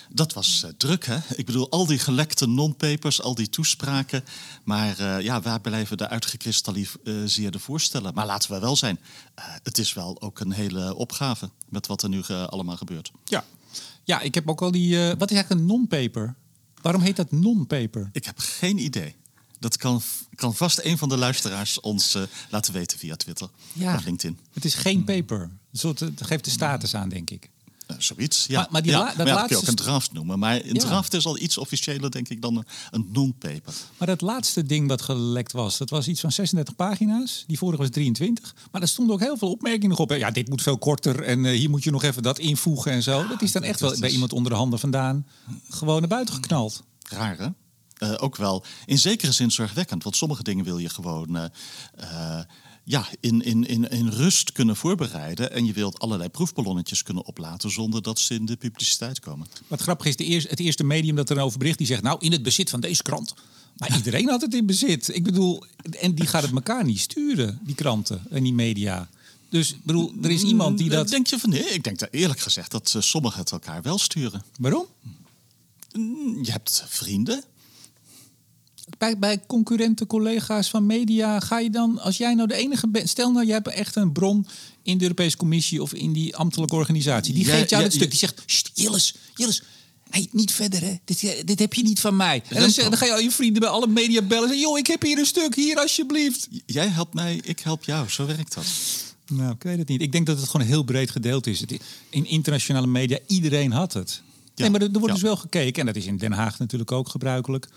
Dat 0.09 0.33
was 0.33 0.62
eh, 0.62 0.71
druk, 0.77 1.06
hè? 1.06 1.19
Ik 1.37 1.47
bedoel, 1.47 1.71
al 1.71 1.87
die 1.87 1.99
gelekte 1.99 2.47
non-papers, 2.47 3.23
al 3.23 3.35
die 3.35 3.49
toespraken. 3.49 4.25
Maar 4.65 4.99
eh, 4.99 5.21
ja, 5.21 5.41
waar 5.41 5.61
blijven 5.61 5.97
de 5.97 6.09
uitgekristalliseerde 6.09 7.59
voorstellen? 7.59 8.15
Maar 8.15 8.27
laten 8.27 8.51
we 8.51 8.59
wel 8.59 8.77
zijn, 8.77 8.99
eh, 9.35 9.45
het 9.62 9.79
is 9.79 9.93
wel 9.93 10.21
ook 10.23 10.41
een 10.41 10.53
hele 10.53 10.95
opgave 10.95 11.51
met 11.69 11.87
wat 11.87 12.03
er 12.03 12.09
nu 12.09 12.23
allemaal 12.27 12.77
gebeurt. 12.77 13.12
Ja. 13.25 13.45
Ja, 14.05 14.21
ik 14.21 14.35
heb 14.35 14.49
ook 14.49 14.62
al 14.62 14.71
die... 14.71 14.97
wat 14.99 15.31
is 15.31 15.37
eigenlijk 15.37 15.51
een 15.51 15.67
non-paper? 15.67 16.35
Waarom 16.83 17.03
heet 17.03 17.17
dat 17.17 17.31
non-paper? 17.33 18.09
Ik 18.12 18.25
heb 18.25 18.39
geen 18.39 18.79
idee. 18.79 19.15
Dat 19.59 19.77
kan, 19.77 20.03
kan 20.35 20.55
vast 20.55 20.81
een 20.83 20.99
van 20.99 21.09
de 21.09 21.17
luisteraars 21.17 21.81
ons 21.81 22.17
laten 22.51 22.73
weten 22.73 22.99
via 22.99 23.17
Twitter 23.17 23.49
Ja. 23.73 23.95
of 23.95 24.05
LinkedIn. 24.05 24.39
Het 24.53 24.65
is 24.65 24.75
geen 24.75 25.05
paper. 25.05 25.51
Soort, 25.79 26.00
het 26.00 26.26
geeft 26.26 26.44
de 26.44 26.50
status 26.50 26.94
aan, 26.94 27.09
denk 27.09 27.31
ik. 27.31 27.50
Eh, 27.87 27.97
zoiets, 27.99 28.47
ja. 28.47 28.59
Maar- 28.61 28.69
maar 28.71 28.82
die 28.82 28.91
ja, 28.91 28.99
la- 28.99 29.05
dat 29.06 29.17
maar 29.17 29.26
ja, 29.26 29.32
kun 29.32 29.43
je 29.43 29.49
laatste 29.55 29.61
ook 29.73 29.79
een 29.79 29.85
draft 29.85 30.12
noemen. 30.12 30.38
Maar 30.38 30.55
een 30.56 30.75
Ja. 30.75 30.81
draft 30.81 31.15
is 31.15 31.26
al 31.26 31.38
iets 31.38 31.59
officiëler, 31.59 32.11
denk 32.11 32.29
ik, 32.29 32.43
dan 32.43 32.56
een, 32.56 32.65
een 32.91 33.09
non-paper. 33.12 33.75
Maar 33.99 34.09
dat 34.09 34.21
laatste 34.21 34.62
ding 34.62 34.88
wat 34.88 35.03
gelekt 35.03 35.53
was, 35.53 35.79
dat 35.79 35.91
was 35.91 36.09
iets 36.09 36.21
van 36.21 36.32
36 36.32 36.76
pagina's. 36.76 37.44
Die 37.47 37.59
vorige 37.59 37.82
was 37.82 37.91
23. 37.91 38.55
Maar 38.71 38.82
er 38.82 38.88
stonden 38.88 39.15
ook 39.15 39.21
heel 39.21 39.37
veel 39.37 39.50
opmerkingen 39.50 39.88
nog 39.88 39.99
op. 39.99 40.11
Ja, 40.11 40.31
dit 40.31 40.49
moet 40.49 40.62
veel 40.62 40.79
korter 40.79 41.23
en 41.23 41.44
eh, 41.44 41.53
hier 41.59 41.71
moet 41.71 41.85
je 41.85 41.91
nog 41.91 42.03
even 42.03 42.23
dat 42.23 42.38
invoegen 42.38 42.93
en 42.93 43.03
zo. 43.03 43.27
Dat 43.27 43.43
is 43.43 43.53
dan 43.53 43.62
echt 43.62 43.81
wel 43.81 43.99
bij 43.99 44.11
iemand 44.11 44.32
onder 44.32 44.50
de 44.53 44.59
handen 44.59 44.79
vandaan 44.79 45.27
gewoon 45.69 46.00
naar 46.00 46.09
buiten 46.09 46.35
geknald. 46.35 46.82
Raar, 47.09 47.38
hè? 47.38 47.49
Eh, 47.94 48.23
ook 48.23 48.37
wel 48.37 48.65
in 48.87 48.99
zekere 48.99 49.32
zin 49.32 49.50
zorgwekkend. 49.50 50.03
Want 50.03 50.17
sommige 50.17 50.43
dingen 50.43 50.65
wil 50.65 50.79
je 50.79 50.88
gewoon 50.88 51.50
ja, 52.85 53.09
in, 53.21 53.43
in, 53.43 53.67
in, 53.67 53.91
in 53.91 54.09
rust 54.09 54.53
kunnen 54.53 54.77
voorbereiden. 54.77 55.53
En 55.53 55.67
je 55.67 55.73
wilt 55.73 55.99
allerlei 55.99 56.29
proefballonnetjes 56.29 57.03
kunnen 57.03 57.27
oplaten 57.27 57.71
zonder 57.71 58.03
dat 58.03 58.19
ze 58.19 58.35
in 58.35 58.47
de 58.47 58.57
publiciteit 58.57 59.21
komen. 59.21 59.47
Wat 59.67 59.81
grappig 59.81 60.07
is, 60.07 60.17
de 60.17 60.25
eerste, 60.25 60.49
het 60.49 60.61
eerste 60.61 60.85
medium 60.85 61.17
dat 61.17 61.31
erover 61.31 61.59
bericht, 61.59 61.79
die 61.79 61.87
zegt 61.87 62.03
nou 62.03 62.17
in 62.21 62.33
het 62.33 62.43
bezit 62.43 62.71
van 62.71 62.81
deze 62.81 63.03
krant. 63.03 63.35
Maar 63.77 63.97
iedereen 63.97 64.29
had 64.29 64.41
het 64.41 64.55
in 64.55 64.67
bezit. 64.67 65.15
Ik 65.15 65.23
bedoel, 65.23 65.65
en 66.01 66.15
die 66.15 66.27
gaat 66.27 66.43
het 66.43 66.53
elkaar 66.53 66.85
niet 66.85 67.01
sturen, 67.01 67.61
die 67.63 67.75
kranten 67.75 68.23
en 68.31 68.43
die 68.43 68.53
media. 68.55 69.09
Dus 69.49 69.73
ik 69.73 69.85
bedoel, 69.85 70.13
er 70.23 70.31
is 70.31 70.43
iemand 70.43 70.79
die 70.79 70.91
Eh, 70.91 70.97
dat. 70.97 71.09
Denk 71.09 71.27
je 71.27 71.39
van 71.39 71.51
nee? 71.51 71.63
Ik 71.65 71.85
denk 71.85 71.99
daar 71.99 72.09
eerlijk 72.11 72.41
gezegd 72.41 72.71
dat 72.71 72.93
eh, 72.95 73.03
sommigen 73.03 73.41
het 73.41 73.51
elkaar 73.51 73.83
wel 73.83 73.99
sturen. 73.99 74.43
Waarom? 74.59 74.87
Mm, 75.93 76.45
Je 76.45 76.51
hebt 76.53 76.85
vrienden. 76.89 77.45
Bij, 78.99 79.19
bij 79.19 79.41
concurrenten, 79.47 80.07
collega's 80.07 80.71
van 80.71 80.87
media, 80.87 81.41
ga 81.41 81.59
je 81.59 81.71
dan, 81.71 81.99
als 82.01 82.17
jij 82.17 82.35
nou 82.35 82.49
de 82.49 82.55
enige 82.55 82.89
bent, 82.89 83.09
stel 83.09 83.33
nou, 83.33 83.47
je 83.47 83.53
hebt 83.53 83.69
echt 83.69 83.97
een 83.97 84.13
bron 84.13 84.47
in 84.83 84.97
de 84.99 85.03
Europese 85.03 85.37
Commissie 85.37 85.83
of 85.83 85.95
in 85.95 86.13
die 86.13 86.37
ambtelijke 86.37 86.75
organisatie, 86.75 87.35
die 87.35 87.45
Ja, 87.47 87.55
geeft 87.55 87.71
jou 87.71 87.83
ja, 87.83 87.89
het 87.89 87.97
stuk, 87.97 88.11
die 88.11 88.19
zegt, 88.19 88.43
"Sst, 88.47 88.71
Jilles, 88.75 89.15
Jilles, 89.35 89.63
hey, 90.11 90.29
niet 90.31 90.53
verder 90.53 90.81
hè, 90.81 90.95
dit, 91.05 91.47
dit 91.47 91.59
heb 91.59 91.75
je 91.75 91.83
niet 91.83 92.01
van 92.01 92.17
mij. 92.17 92.43
En 92.49 92.61
dan, 92.61 92.71
zeg- 92.71 92.89
dan 92.89 92.99
ga 92.99 93.05
je 93.07 93.13
al 93.13 93.21
je 93.21 93.31
vrienden 93.31 93.61
bij 93.61 93.71
alle 93.71 93.87
media 93.87 94.23
bellen 94.23 94.43
en 94.43 94.49
zeggen, 94.49 94.69
joh, 94.69 94.79
ik 94.79 94.87
heb 94.87 95.03
hier 95.03 95.19
een 95.19 95.27
stuk, 95.27 95.55
hier 95.55 95.77
alsjeblieft. 95.79 96.49
Jij 96.67 96.89
helpt 96.89 97.15
mij, 97.15 97.41
ik 97.45 97.61
help 97.61 97.85
jou. 97.85 98.09
Zo 98.09 98.27
werkt 98.27 98.55
dat. 98.55 98.65
Nou, 99.29 99.53
ik 99.53 99.63
weet 99.63 99.79
het 99.79 99.89
niet. 99.89 100.01
Ik 100.03 100.13
denk 100.13 100.27
dat 100.27 100.41
het 100.41 100.49
gewoon 100.49 100.67
heel 100.67 100.83
breed 100.83 101.11
gedeeld 101.11 101.47
is. 101.47 101.65
In 102.11 102.27
internationale 102.27 102.87
media, 102.87 103.19
iedereen 103.27 103.73
had 103.73 103.93
het. 103.93 104.23
Nee, 104.57 104.71
maar 104.71 104.81
er, 104.81 104.87
er 104.87 104.93
wordt 104.93 105.07
ja. 105.07 105.13
dus 105.15 105.23
wel 105.23 105.37
gekeken, 105.37 105.81
en 105.81 105.87
dat 105.87 105.97
is 105.97 106.07
in 106.07 106.17
Den 106.17 106.33
Haag 106.33 106.59
natuurlijk 106.59 106.93
ook 106.93 107.09
gebruikelijk. 107.09 107.69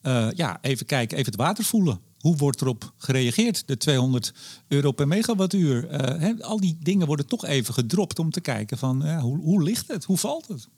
Eh, 0.00 0.28
ja, 0.34 0.58
even 0.62 0.86
kijken, 0.86 1.16
even 1.18 1.30
het 1.32 1.40
water 1.40 1.64
voelen. 1.64 2.00
Hoe 2.20 2.36
wordt 2.36 2.60
erop 2.60 2.92
gereageerd? 2.96 3.62
De 3.66 3.76
200 3.76 4.32
euro 4.68 4.92
per 4.92 5.08
megawattuur. 5.08 5.88
Eh, 5.88 6.40
al 6.40 6.60
die 6.60 6.76
dingen 6.82 7.06
worden 7.06 7.26
toch 7.26 7.44
even 7.44 7.74
gedropt 7.74 8.18
om 8.18 8.30
te 8.30 8.40
kijken 8.40 8.78
van 8.78 9.00
ja, 9.04 9.20
hoe, 9.20 9.38
hoe 9.38 9.62
ligt 9.62 9.88
het? 9.88 10.04
Hoe 10.04 10.18
valt 10.18 10.48
het? 10.48 10.68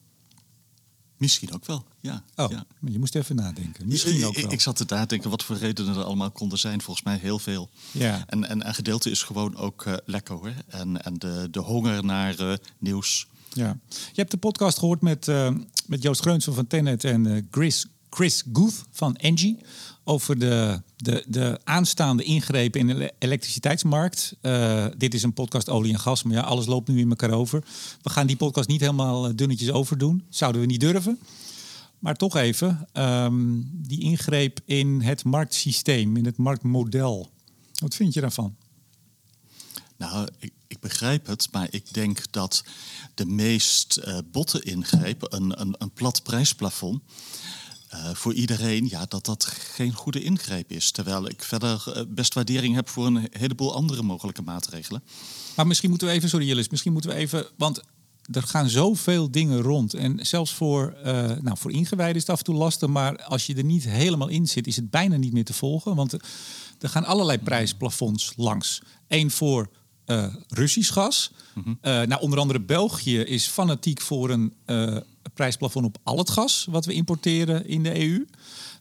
Misschien 1.16 1.52
ook 1.54 1.66
wel, 1.66 1.84
ja. 2.00 2.24
Oh, 2.36 2.50
ja. 2.50 2.64
je 2.80 2.98
moest 2.98 3.14
even 3.14 3.36
nadenken. 3.36 3.88
Misschien 3.88 4.24
ook 4.24 4.36
Ik- 4.36 4.42
wel. 4.42 4.52
Ik 4.52 4.60
zat 4.60 4.76
te 4.76 4.84
nadenken 4.88 5.30
wat 5.30 5.42
voor 5.44 5.56
redenen 5.56 5.96
er 5.96 6.04
allemaal 6.04 6.30
konden 6.30 6.58
zijn. 6.58 6.82
Volgens 6.82 7.06
mij 7.06 7.16
heel 7.16 7.38
veel. 7.38 7.70
Ja. 7.90 8.25
En, 8.26 8.48
en 8.48 8.66
een 8.68 8.75
gedeelte 8.75 9.10
is 9.10 9.22
gewoon 9.22 9.56
ook 9.56 9.84
eh, 9.86 9.94
lekker 10.04 10.34
hoor. 10.34 10.52
En, 10.68 11.04
en 11.04 11.14
de, 11.18 11.49
de 11.50 11.61
honger 11.61 12.04
naar 12.04 12.38
eh, 12.38 12.52
nieuws. 12.78 13.26
Ja. 13.52 13.78
Je 13.88 13.97
hebt 14.14 14.30
de 14.30 14.37
podcast 14.37 14.78
gehoord 14.78 15.00
met, 15.00 15.28
eh, 15.28 15.50
met 15.87 16.02
Joost 16.02 16.20
Greunsen 16.20 16.54
van 16.54 16.66
Tenet 16.66 17.04
en 17.04 17.26
eh, 17.37 17.42
Chris, 17.50 17.87
Chris 18.14 18.42
Guth 18.52 18.85
van 18.90 19.16
Engie. 19.16 19.59
Over 20.04 20.38
de, 20.38 20.83
de, 20.97 21.25
de 21.28 21.61
aanstaande 21.64 22.23
ingrepen 22.23 22.81
in 22.81 22.87
de 22.87 22.95
ele- 22.95 23.11
elektriciteitsmarkt. 23.19 24.37
Eh, 24.40 24.87
dit 24.97 25.14
is 25.14 25.23
een 25.23 25.33
podcast 25.33 25.69
olie 25.69 25.92
en 25.92 25.99
gas, 25.99 26.23
maar 26.23 26.35
ja, 26.35 26.40
alles 26.42 26.66
loopt 26.66 26.88
nu 26.88 26.99
in 26.99 27.09
elkaar 27.09 27.31
over. 27.31 27.64
We 28.02 28.11
gaan 28.11 28.26
die 28.26 28.37
podcast 28.37 28.69
niet 28.69 28.81
helemaal 28.81 29.26
eh, 29.28 29.33
dunnetjes 29.35 29.71
overdoen. 29.71 30.25
Zouden 30.28 30.61
we 30.61 30.66
niet 30.66 30.81
durven. 30.81 31.19
Maar 31.99 32.16
toch 32.16 32.37
even, 32.37 32.88
ehm, 32.92 33.61
die 33.73 34.00
ingreep 34.00 34.61
in 34.64 35.00
het 35.00 35.25
marktsysteem, 35.25 36.16
in 36.16 36.25
het 36.25 36.37
marktmodel. 36.37 37.31
Wat 37.81 37.95
vind 37.95 38.14
je 38.14 38.21
daarvan? 38.21 38.57
Nou, 39.97 40.28
ik, 40.38 40.52
ik 40.66 40.81
begrijp 40.81 41.26
het, 41.26 41.49
maar 41.52 41.69
ik 41.71 41.95
denk 41.95 42.33
dat 42.33 42.64
de 43.14 43.26
meest 43.26 43.97
eh, 43.97 44.19
botte 44.33 44.62
ingreep, 44.62 45.26
een, 45.33 45.61
een, 45.61 45.75
een 45.78 45.90
plat 45.90 46.23
prijsplafond, 46.23 47.02
eh, 47.92 48.14
voor 48.14 48.34
iedereen, 48.34 48.88
ja, 48.88 49.04
dat 49.08 49.25
dat 49.25 49.44
geen 49.44 49.92
goede 49.92 50.22
ingreep 50.22 50.70
is. 50.70 50.90
Terwijl 50.90 51.28
ik 51.28 51.42
verder 51.42 51.82
eh, 51.87 52.02
best 52.08 52.34
waardering 52.34 52.75
heb 52.75 52.88
voor 52.88 53.06
een 53.06 53.28
heleboel 53.30 53.75
andere 53.75 54.02
mogelijke 54.02 54.42
maatregelen. 54.42 55.02
Maar 55.56 55.66
misschien 55.66 55.90
moeten 55.90 56.08
we 56.08 56.14
even, 56.14 56.28
sorry 56.28 56.46
Jillis, 56.46 56.68
misschien 56.68 56.92
moeten 56.92 57.11
we 57.11 57.16
even, 57.16 57.46
want 57.56 57.82
er 58.32 58.42
gaan 58.42 58.68
zoveel 58.68 59.30
dingen 59.30 59.61
rond. 59.61 59.94
En 59.94 60.26
zelfs 60.26 60.52
voor, 60.54 60.94
eh 61.02 61.30
nou, 61.40 61.58
voor 61.58 61.72
ingewijden 61.72 62.14
is 62.16 62.20
het 62.20 62.30
af 62.30 62.38
en 62.38 62.44
toe 62.44 62.54
lastig, 62.54 62.88
maar 62.88 63.22
als 63.22 63.46
je 63.46 63.54
er 63.54 63.64
niet 63.64 63.84
helemaal 63.84 64.28
in 64.28 64.49
zit, 64.49 64.66
is 64.66 64.76
het 64.76 64.90
bijna 64.90 65.16
niet 65.16 65.32
meer 65.32 65.44
te 65.44 65.54
volgen. 65.54 65.94
Want 65.94 66.12
er 66.78 66.88
gaan 66.88 67.04
allerlei 67.04 67.38
prijsplafonds 67.38 68.32
langs. 68.37 68.82
Eén 69.08 69.30
voor 69.30 69.68
eh, 70.12 70.35
Russisch 70.49 70.92
gas. 70.92 71.33
Eh, 71.81 72.02
nou, 72.02 72.21
onder 72.21 72.38
andere 72.38 72.61
België 72.61 73.19
is 73.19 73.47
fanatiek 73.47 74.00
voor 74.00 74.31
een 74.31 74.52
eh, 74.64 74.97
prijsplafond 75.35 75.87
op 75.87 75.99
al 76.02 76.19
het 76.19 76.31
gas 76.31 76.66
wat 76.71 76.85
we 76.85 76.92
importeren 76.92 77.66
in 77.66 77.83
de 77.83 78.00
EU. 78.00 78.26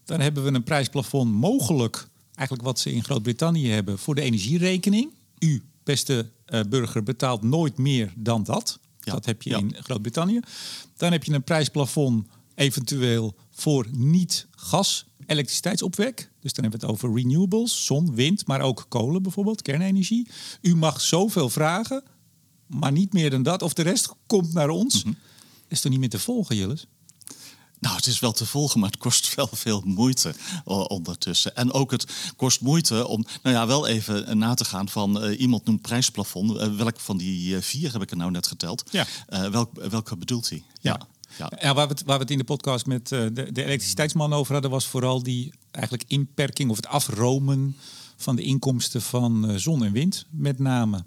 Dan 0.05 0.19
hebben 0.19 0.43
we 0.43 0.51
een 0.51 0.63
prijsplafond 0.63 1.31
mogelijk, 1.33 2.07
eigenlijk 2.35 2.67
wat 2.67 2.79
ze 2.79 2.91
in 2.93 3.03
Groot-Brittannië 3.03 3.69
hebben, 3.69 3.99
voor 3.99 4.15
de 4.15 4.21
energierekening. 4.21 5.11
U, 5.39 5.63
beste 5.83 6.29
burger, 6.69 7.03
betaalt 7.03 7.43
nooit 7.43 7.77
meer 7.77 8.13
dan 8.15 8.43
dat. 8.43 8.79
Ja, 8.99 9.11
Dat 9.11 9.25
heb 9.25 9.41
je 9.41 9.49
ja. 9.49 9.57
in 9.57 9.75
Groot-Brittannië. 9.79 10.39
Dan 10.97 11.11
heb 11.11 11.23
je 11.23 11.33
een 11.33 11.43
prijsplafond 11.43 12.27
eventueel 12.55 13.35
voor 13.61 13.87
niet-gas 13.91 15.05
elektriciteitsopwek. 15.25 16.31
Dus 16.39 16.53
dan 16.53 16.63
hebben 16.63 16.79
we 16.79 16.85
het 16.85 16.95
over 16.95 17.15
renewables, 17.15 17.85
zon, 17.85 18.15
wind, 18.15 18.47
maar 18.47 18.61
ook 18.61 18.85
kolen 18.87 19.23
bijvoorbeeld, 19.23 19.61
kernenergie. 19.61 20.27
U 20.61 20.75
mag 20.75 21.01
zoveel 21.01 21.49
vragen, 21.49 22.03
maar 22.67 22.91
niet 22.91 23.13
meer 23.13 23.29
dan 23.29 23.43
dat. 23.43 23.61
Of 23.61 23.73
de 23.73 23.81
rest 23.81 24.13
komt 24.27 24.53
naar 24.53 24.69
ons. 24.69 25.03
Mhm. 25.03 25.13
Is 25.67 25.81
toch 25.81 25.91
niet 25.91 25.99
meer 25.99 26.09
te 26.09 26.19
volgen, 26.19 26.55
Jilles? 26.55 26.87
Nou, 27.79 27.95
het 27.95 28.07
is 28.07 28.19
wel 28.19 28.31
te 28.31 28.45
volgen, 28.45 28.79
maar 28.79 28.89
het 28.89 28.99
kost 28.99 29.33
wel 29.35 29.49
veel 29.51 29.81
moeite 29.85 30.33
eh, 30.65 30.85
ondertussen. 30.87 31.55
En 31.55 31.71
ook 31.71 31.91
het 31.91 32.05
kost 32.35 32.61
moeite 32.61 33.07
om, 33.07 33.25
nou 33.43 33.55
ja, 33.55 33.67
wel 33.67 33.87
even 33.87 34.27
eh, 34.27 34.35
na 34.35 34.53
te 34.53 34.65
gaan 34.65 34.89
van 34.89 35.23
uh, 35.23 35.39
iemand 35.39 35.65
noemt 35.65 35.81
prijsplafond. 35.81 36.51
Uh, 36.51 36.75
welke 36.75 36.99
van 36.99 37.17
die 37.17 37.59
vier 37.59 37.91
heb 37.91 38.01
ik 38.01 38.11
er 38.11 38.17
nou 38.17 38.31
net 38.31 38.47
geteld? 38.47 38.83
Ja. 38.91 39.05
welk, 39.51 39.69
welke 39.89 40.17
bedoelt 40.17 40.49
hij? 40.49 40.63
Ja. 40.81 40.97
ja. 40.99 41.07
Ja. 41.37 41.73
waar, 41.73 41.87
we 41.87 41.93
het, 41.93 42.03
waar 42.03 42.19
we 42.19 42.25
in 42.25 42.37
de 42.37 42.43
podcast 42.43 42.85
met 42.85 43.07
de, 43.07 43.31
de 43.33 43.63
elektriciteitsman 43.63 44.33
over 44.33 44.53
hadden, 44.53 44.71
was 44.71 44.87
vooral 44.87 45.23
die 45.23 45.53
eigenlijk 45.71 46.09
inperking 46.09 46.69
of 46.69 46.75
het 46.75 46.87
afromen 46.87 47.75
van 48.15 48.35
de 48.35 48.41
inkomsten 48.41 49.01
van 49.01 49.59
zon 49.59 49.83
en 49.83 49.91
wind, 49.91 50.25
met 50.29 50.59
name. 50.59 51.03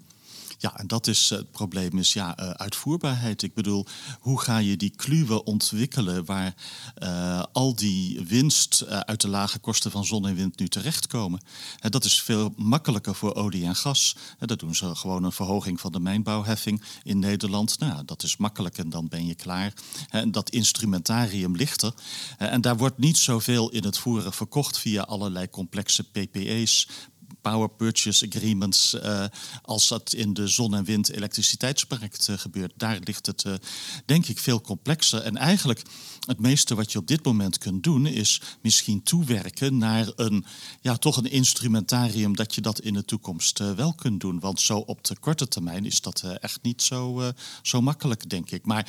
Ja, 0.57 0.77
en 0.77 0.87
dat 0.87 1.07
is 1.07 1.29
het 1.29 1.51
probleem 1.51 1.97
is 1.97 2.13
ja, 2.13 2.39
uh, 2.39 2.49
uitvoerbaarheid. 2.49 3.41
Ik 3.41 3.53
bedoel, 3.53 3.85
hoe 4.19 4.41
ga 4.41 4.57
je 4.57 4.77
die 4.77 4.89
kluwen 4.89 5.45
ontwikkelen 5.45 6.25
waar 6.25 6.55
uh, 7.03 7.43
al 7.51 7.75
die 7.75 8.25
winst 8.27 8.85
uit 8.85 9.21
de 9.21 9.27
lage 9.27 9.59
kosten 9.59 9.91
van 9.91 10.05
zon 10.05 10.27
en 10.27 10.35
wind 10.35 10.59
nu 10.59 10.67
terechtkomen? 10.67 11.41
Dat 11.79 12.03
is 12.03 12.21
veel 12.21 12.53
makkelijker 12.55 13.15
voor 13.15 13.35
olie 13.35 13.65
en 13.65 13.75
gas. 13.75 14.15
dat 14.39 14.59
doen 14.59 14.75
ze 14.75 14.95
gewoon 14.95 15.23
een 15.23 15.31
verhoging 15.31 15.79
van 15.79 15.91
de 15.91 15.99
mijnbouwheffing 15.99 16.83
in 17.03 17.19
Nederland. 17.19 17.79
Nou, 17.79 18.05
dat 18.05 18.23
is 18.23 18.37
makkelijk 18.37 18.77
en 18.77 18.89
dan 18.89 19.07
ben 19.07 19.25
je 19.25 19.35
klaar. 19.35 19.73
En 20.09 20.31
dat 20.31 20.49
instrumentarium 20.49 21.55
ligt 21.55 21.81
er. 21.81 21.93
en 22.37 22.61
daar 22.61 22.77
wordt 22.77 22.97
niet 22.97 23.17
zoveel 23.17 23.69
in 23.69 23.83
het 23.83 23.97
voeren 23.97 24.33
verkocht 24.33 24.77
via 24.77 25.01
allerlei 25.01 25.49
complexe 25.49 26.03
PPE's, 26.03 26.87
power 27.41 27.69
purchase 27.69 28.25
agreements 28.27 28.93
uh, 28.93 29.25
als 29.61 29.87
dat 29.87 30.13
in 30.13 30.33
de 30.33 30.47
zon- 30.47 30.75
en 30.75 30.83
wind-elektriciteitsmarkt 30.83 32.27
uh, 32.27 32.37
gebeurt. 32.37 32.73
Daar 32.75 32.99
ligt 33.03 33.25
het, 33.25 33.43
uh, 33.43 33.53
denk 34.05 34.27
ik, 34.27 34.39
veel 34.39 34.61
complexer. 34.61 35.21
En 35.21 35.37
eigenlijk 35.37 35.81
het 36.25 36.39
meeste 36.39 36.75
wat 36.75 36.91
je 36.91 36.97
op 36.97 37.07
dit 37.07 37.25
moment 37.25 37.57
kunt 37.57 37.83
doen, 37.83 38.05
is 38.05 38.41
misschien 38.61 39.03
toewerken 39.03 39.77
naar 39.77 40.07
een, 40.15 40.45
ja, 40.81 40.97
toch 40.97 41.17
een 41.17 41.31
instrumentarium 41.31 42.35
dat 42.35 42.55
je 42.55 42.61
dat 42.61 42.79
in 42.79 42.93
de 42.93 43.05
toekomst 43.05 43.59
wel 43.59 43.93
kunt 43.93 44.19
doen. 44.19 44.39
Want 44.39 44.61
zo 44.61 44.77
op 44.77 45.03
de 45.03 45.19
korte 45.19 45.47
termijn 45.47 45.85
is 45.85 46.01
dat 46.01 46.23
echt 46.39 46.61
niet 46.61 46.81
zo, 46.81 47.31
zo 47.61 47.81
makkelijk, 47.81 48.29
denk 48.29 48.51
ik. 48.51 48.65
Maar 48.65 48.87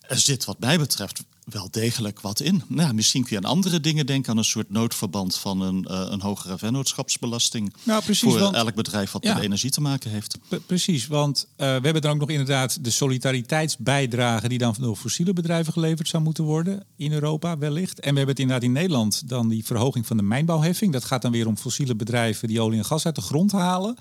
er 0.00 0.18
zit 0.18 0.44
wat 0.44 0.58
mij 0.58 0.78
betreft 0.78 1.22
wel 1.50 1.68
degelijk 1.70 2.20
wat 2.20 2.40
in. 2.40 2.62
Nou, 2.66 2.94
misschien 2.94 3.22
kun 3.22 3.36
je 3.36 3.46
aan 3.46 3.50
andere 3.50 3.80
dingen 3.80 4.06
denken, 4.06 4.30
aan 4.30 4.38
een 4.38 4.44
soort 4.44 4.70
noodverband 4.70 5.36
van 5.36 5.60
een, 5.60 5.86
uh, 5.90 6.06
een 6.10 6.20
hogere 6.20 6.58
vennootschapsbelasting 6.58 7.74
nou, 7.82 8.02
precies, 8.02 8.30
voor 8.30 8.38
want, 8.38 8.54
elk 8.54 8.74
bedrijf 8.74 9.12
wat 9.12 9.24
met 9.24 9.38
energie 9.38 9.70
te 9.70 9.80
maken 9.80 10.10
heeft. 10.10 10.38
Precies, 10.66 11.06
want 11.06 11.46
uh, 11.50 11.56
we 11.56 11.64
hebben 11.64 12.02
dan 12.02 12.12
ook 12.12 12.20
nog 12.20 12.30
inderdaad 12.30 12.84
de 12.84 12.90
solidariteitsbijdrage 12.90 14.48
die 14.48 14.58
dan 14.58 14.74
door 14.78 14.96
fossiele 14.96 15.32
bedrijven 15.32 15.72
geleverd 15.72 16.08
zou 16.08 16.22
moeten 16.22 16.44
worden 16.44 16.84
in 16.96 17.12
Europa 17.12 17.58
wellicht. 17.58 18.00
En 18.00 18.10
we 18.10 18.16
hebben 18.16 18.28
het 18.28 18.38
inderdaad 18.38 18.64
in 18.64 18.72
Nederland 18.72 19.28
dan 19.28 19.48
die 19.48 19.64
verhoging 19.64 20.06
van 20.06 20.16
de 20.16 20.22
mijnbouwheffing. 20.22 20.92
Dat 20.92 21.04
gaat 21.04 21.22
dan 21.22 21.32
weer 21.32 21.46
om 21.46 21.56
fossiele 21.56 21.94
bedrijven 21.94 22.48
die 22.48 22.60
olie 22.60 22.78
en 22.78 22.84
gas 22.84 23.06
uit 23.06 23.14
de 23.14 23.20
grond 23.20 23.52
halen. 23.52 23.96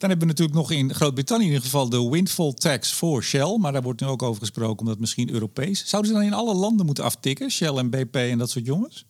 Dan 0.00 0.08
hebben 0.10 0.28
we 0.28 0.34
natuurlijk 0.34 0.58
nog 0.58 0.70
in 0.70 0.94
Groot-Brittannië 0.94 1.44
in 1.44 1.50
ieder 1.50 1.64
geval 1.64 1.88
de 1.88 2.08
windfall 2.08 2.52
tax 2.52 2.92
voor 2.92 3.22
Shell. 3.22 3.56
Maar 3.58 3.72
daar 3.72 3.82
wordt 3.82 4.00
nu 4.00 4.06
ook 4.06 4.22
over 4.22 4.40
gesproken, 4.40 4.78
omdat 4.78 4.98
misschien 4.98 5.30
Europees. 5.30 5.86
Zouden 5.86 6.10
ze 6.10 6.16
dan 6.16 6.26
in 6.26 6.32
alle 6.32 6.54
landen 6.54 6.86
moeten 6.86 7.04
aftikken, 7.04 7.50
Shell 7.50 7.76
en 7.76 7.90
BP 7.90 8.14
en 8.14 8.38
dat 8.38 8.50
soort 8.50 8.66
jongens? 8.66 9.04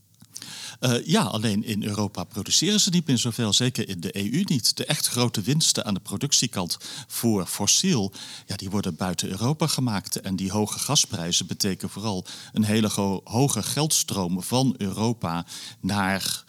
Uh, 0.80 1.06
ja, 1.06 1.22
alleen 1.22 1.64
in 1.64 1.84
Europa 1.84 2.24
produceren 2.24 2.80
ze 2.80 2.90
niet 2.90 3.06
meer 3.06 3.18
zoveel, 3.18 3.52
zeker 3.52 3.88
in 3.88 4.00
de 4.00 4.16
EU 4.16 4.42
niet. 4.44 4.76
De 4.76 4.84
echt 4.84 5.08
grote 5.08 5.40
winsten 5.40 5.84
aan 5.84 5.94
de 5.94 6.00
productiekant 6.00 6.78
voor 7.06 7.46
fossiel, 7.46 8.12
ja, 8.46 8.56
die 8.56 8.70
worden 8.70 8.96
buiten 8.96 9.28
Europa 9.28 9.66
gemaakt. 9.66 10.20
En 10.20 10.36
die 10.36 10.50
hoge 10.50 10.78
gasprijzen 10.78 11.46
betekenen 11.46 11.90
vooral 11.90 12.24
een 12.52 12.64
hele 12.64 13.20
hoge 13.24 13.62
geldstroom 13.62 14.42
van 14.42 14.74
Europa 14.78 15.46
naar 15.80 16.44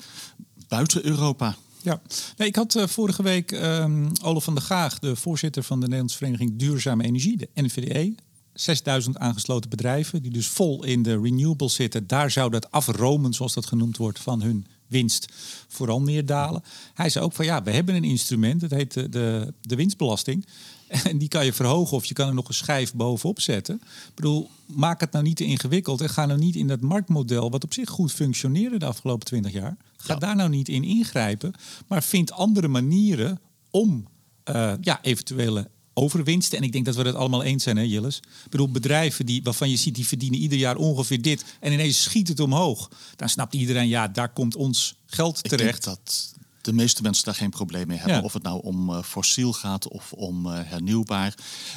buiten 0.67 1.05
Europa. 1.05 1.55
Ja, 1.83 2.01
nee, 2.37 2.47
ik 2.47 2.55
had 2.55 2.75
uh, 2.75 2.87
vorige 2.87 3.23
week 3.23 3.51
um, 3.51 4.11
van 4.21 4.53
der 4.53 4.63
Gaag, 4.63 4.99
de 4.99 5.15
voorzitter 5.15 5.63
van 5.63 5.79
de 5.79 5.85
Nederlandse 5.85 6.17
Vereniging 6.17 6.55
Duurzame 6.55 7.03
Energie, 7.03 7.37
de 7.37 7.49
NVDE. 7.53 8.15
6000 8.53 9.17
aangesloten 9.17 9.69
bedrijven 9.69 10.21
die 10.21 10.31
dus 10.31 10.47
vol 10.47 10.83
in 10.83 11.03
de 11.03 11.19
renewables 11.21 11.75
zitten. 11.75 12.07
Daar 12.07 12.31
zou 12.31 12.49
dat 12.49 12.71
afromen, 12.71 13.33
zoals 13.33 13.53
dat 13.53 13.65
genoemd 13.65 13.97
wordt, 13.97 14.19
van 14.19 14.41
hun 14.41 14.65
winst 14.87 15.27
vooral 15.67 16.01
neerdalen. 16.01 16.63
Hij 16.93 17.09
zei 17.09 17.25
ook 17.25 17.33
van 17.33 17.45
ja, 17.45 17.63
we 17.63 17.71
hebben 17.71 17.95
een 17.95 18.03
instrument, 18.03 18.61
dat 18.61 18.71
heet 18.71 18.93
de, 18.93 19.09
de, 19.09 19.53
de 19.61 19.75
winstbelasting. 19.75 20.45
En 20.91 21.17
die 21.23 21.27
kan 21.27 21.45
je 21.45 21.53
verhogen 21.53 21.97
of 21.97 22.05
je 22.05 22.13
kan 22.13 22.27
er 22.27 22.33
nog 22.33 22.47
een 22.47 22.53
schijf 22.53 22.93
bovenop 22.93 23.41
zetten. 23.41 23.75
Ik 23.83 24.15
bedoel, 24.15 24.49
maak 24.65 24.99
het 24.99 25.11
nou 25.11 25.23
niet 25.23 25.37
te 25.37 25.43
ingewikkeld 25.43 26.01
en 26.01 26.09
ga 26.09 26.25
nou 26.25 26.39
niet 26.39 26.55
in 26.55 26.67
dat 26.67 26.81
marktmodel, 26.81 27.51
wat 27.51 27.63
op 27.63 27.73
zich 27.73 27.89
goed 27.89 28.11
functioneerde 28.11 28.79
de 28.79 28.85
afgelopen 28.85 29.25
twintig 29.25 29.51
jaar. 29.51 29.77
Ga 29.97 30.15
daar 30.15 30.35
nou 30.35 30.49
niet 30.49 30.69
in 30.69 30.83
ingrijpen, 30.83 31.53
maar 31.87 32.03
vind 32.03 32.31
andere 32.31 32.67
manieren 32.67 33.39
om 33.69 34.07
uh, 34.49 34.73
ja, 34.81 34.99
eventuele 35.01 35.69
overwinsten. 35.93 36.57
En 36.57 36.63
ik 36.63 36.71
denk 36.71 36.85
dat 36.85 36.95
we 36.95 37.01
het 37.01 37.15
allemaal 37.15 37.43
eens 37.43 37.63
zijn, 37.63 37.77
hè, 37.77 37.83
Jilles? 37.83 38.17
Ik 38.17 38.49
bedoel, 38.49 38.69
bedrijven 38.69 39.25
die, 39.25 39.43
waarvan 39.43 39.69
je 39.69 39.75
ziet, 39.75 39.95
die 39.95 40.07
verdienen 40.07 40.39
ieder 40.39 40.57
jaar 40.57 40.75
ongeveer 40.75 41.21
dit. 41.21 41.45
En 41.59 41.73
ineens 41.73 42.03
schiet 42.03 42.27
het 42.27 42.39
omhoog. 42.39 42.91
Dan 43.15 43.29
snapt 43.29 43.53
iedereen, 43.53 43.87
ja, 43.87 44.07
daar 44.07 44.33
komt 44.33 44.55
ons 44.55 44.95
geld 45.05 45.43
terecht. 45.43 45.77
Ik 45.77 45.83
denk 45.83 45.95
dat 45.97 46.33
de 46.61 46.73
meeste 46.73 47.01
mensen 47.01 47.25
daar 47.25 47.35
geen 47.35 47.49
probleem 47.49 47.87
mee 47.87 47.97
hebben. 47.97 48.15
Ja. 48.15 48.21
Of 48.23 48.33
het 48.33 48.43
nou 48.43 48.61
om 48.63 48.89
uh, 48.89 49.03
fossiel 49.03 49.53
gaat 49.53 49.87
of 49.87 50.13
om 50.13 50.45
uh, 50.45 50.59
hernieuwbaar. 50.63 51.35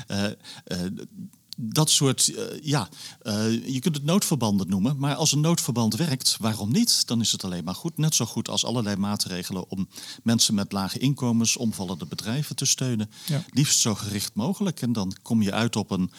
Uh, 0.09 0.25
dat 1.57 1.91
soort, 1.91 2.33
ja, 2.62 2.88
je 3.67 3.79
kunt 3.81 3.95
het 3.95 4.05
noodverbanden 4.05 4.69
noemen, 4.69 4.99
maar 4.99 5.14
als 5.14 5.33
een 5.33 5.41
noodverband 5.41 5.95
werkt, 5.97 6.37
waarom 6.41 6.73
niet? 6.73 7.07
Dan 7.07 7.21
is 7.21 7.33
het 7.33 7.45
alleen 7.45 7.64
maar 7.64 7.75
goed. 7.75 7.99
Net 7.99 8.14
zo 8.14 8.25
goed 8.25 8.49
als 8.49 8.64
allerlei 8.64 8.97
maatregelen 8.97 9.71
om 9.71 9.88
mensen 10.23 10.55
met 10.55 10.73
lage 10.73 10.99
inkomens, 10.99 11.57
omvallende 11.57 12.07
bedrijven 12.07 12.57
te 12.57 12.64
steunen. 12.64 13.11
Ja. 13.26 13.45
Liefst 13.50 13.79
zo 13.79 13.95
gericht 13.95 14.35
mogelijk. 14.35 14.83
En 14.83 14.93
dan 14.93 15.17
kom 15.23 15.43
je 15.43 15.53
uit 15.53 15.76
op 15.76 15.91
een, 15.91 16.11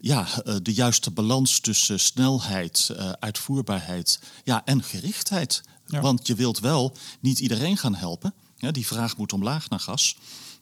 ja, 0.00 0.26
de 0.62 0.74
juiste 0.74 1.10
balans 1.10 1.60
tussen 1.60 2.00
snelheid, 2.00 2.90
uitvoerbaarheid 3.18 4.20
ja, 4.44 4.64
en 4.64 4.82
gerichtheid. 4.82 5.62
Ja. 5.86 6.00
Want 6.00 6.26
je 6.26 6.34
wilt 6.34 6.60
wel 6.60 6.92
niet 7.20 7.38
iedereen 7.38 7.76
gaan 7.76 7.94
helpen. 7.94 8.34
Ja, 8.56 8.70
die 8.70 8.86
vraag 8.86 9.16
moet 9.16 9.32
omlaag 9.32 9.68
naar 9.68 9.80
gas. 9.80 10.16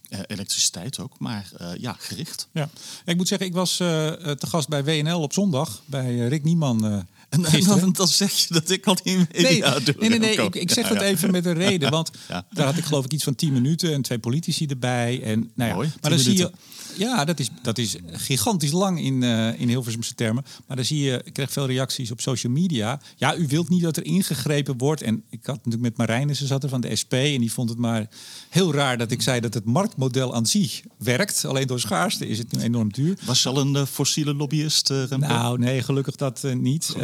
Uh, 0.09 0.19
elektriciteit 0.27 0.99
ook, 0.99 1.19
maar 1.19 1.51
uh, 1.61 1.69
ja, 1.77 1.97
gericht. 1.99 2.49
Ja, 2.53 2.69
ik 3.05 3.17
moet 3.17 3.29
zeggen, 3.29 3.47
ik 3.47 3.55
was 3.55 3.81
uh, 3.81 3.89
te 4.17 4.47
gast 4.47 4.69
bij 4.69 4.85
WNL 4.85 5.21
op 5.21 5.33
zondag 5.33 5.83
bij 5.85 6.29
Rick 6.29 6.45
Nieman. 6.45 7.07
En, 7.33 7.45
en 7.45 7.65
dan, 7.65 7.93
dan, 8.03 8.09
zeg 8.09 8.33
je 8.33 8.55
dat 8.55 8.71
ik 8.71 8.87
al 8.87 8.97
die 9.03 9.17
media 9.17 9.73
nee, 9.73 9.83
doe. 9.83 9.95
Nee, 9.99 10.09
nee, 10.09 10.19
nee, 10.19 10.37
ik, 10.37 10.55
ik 10.55 10.71
zeg 10.71 10.89
ja, 10.89 10.95
dat 10.95 11.03
ja. 11.03 11.09
even 11.09 11.31
met 11.31 11.47
een 11.47 11.57
reden. 11.69 11.91
Want 11.91 12.11
ja. 12.29 12.47
daar 12.51 12.67
had 12.67 12.77
ik 12.77 12.85
geloof 12.85 13.05
ik 13.05 13.13
iets 13.13 13.25
van 13.25 13.35
10 13.35 13.53
minuten 13.53 13.93
en 13.93 14.03
twee 14.03 14.19
politici 14.19 14.67
erbij. 14.67 15.23
En, 15.23 15.51
nou 15.55 15.71
ja, 15.71 15.77
Mooi, 15.77 15.89
maar 16.01 16.11
dan 16.11 16.19
minuten. 16.19 16.37
zie 16.37 16.39
je. 16.39 16.51
Ja, 16.97 17.25
dat 17.25 17.41
is, 17.41 17.49
dat 17.63 17.79
is 17.79 17.97
gigantisch 18.07 18.73
lang 18.73 19.01
in, 19.01 19.23
uh, 19.23 19.61
in 19.61 19.69
Hilversumse 19.69 20.15
termen. 20.15 20.45
Maar 20.67 20.77
dan 20.77 20.85
zie 20.87 21.03
je, 21.03 21.21
ik 21.25 21.33
krijg 21.33 21.53
veel 21.53 21.67
reacties 21.67 22.11
op 22.11 22.21
social 22.21 22.53
media. 22.53 23.01
Ja, 23.17 23.37
u 23.37 23.47
wilt 23.47 23.69
niet 23.69 23.83
dat 23.83 23.97
er 23.97 24.05
ingegrepen 24.05 24.79
wordt. 24.79 25.03
En 25.03 25.23
ik 25.31 25.47
had 25.47 25.57
natuurlijk 25.57 25.83
met 25.83 25.97
Marijnissen 25.97 26.47
zat 26.47 26.63
er 26.63 26.69
van 26.69 26.81
de 26.81 26.97
SP. 27.01 27.13
En 27.13 27.41
die 27.41 27.53
vond 27.53 27.69
het 27.69 27.79
maar 27.79 28.09
heel 28.49 28.75
raar 28.75 28.99
dat 28.99 29.11
ik 29.11 29.23
zei 29.23 29.41
dat 29.41 29.55
het 29.55 29.65
marktmodel 29.65 30.35
aan 30.35 30.47
zich 30.47 30.83
werkt. 30.99 31.45
Alleen 31.45 31.67
door 31.67 31.81
schaarste 31.81 32.29
is 32.29 32.39
het 32.39 32.53
nu 32.53 32.61
enorm 32.61 32.93
duur. 32.93 33.19
Was 33.25 33.47
al 33.47 33.59
een 33.59 33.75
uh, 33.75 33.85
fossiele 33.85 34.35
lobbyist, 34.35 34.91
uh? 34.91 35.11
Nou, 35.11 35.59
nee, 35.59 35.83
gelukkig 35.83 36.17
dat 36.17 36.43
niet. 36.55 36.95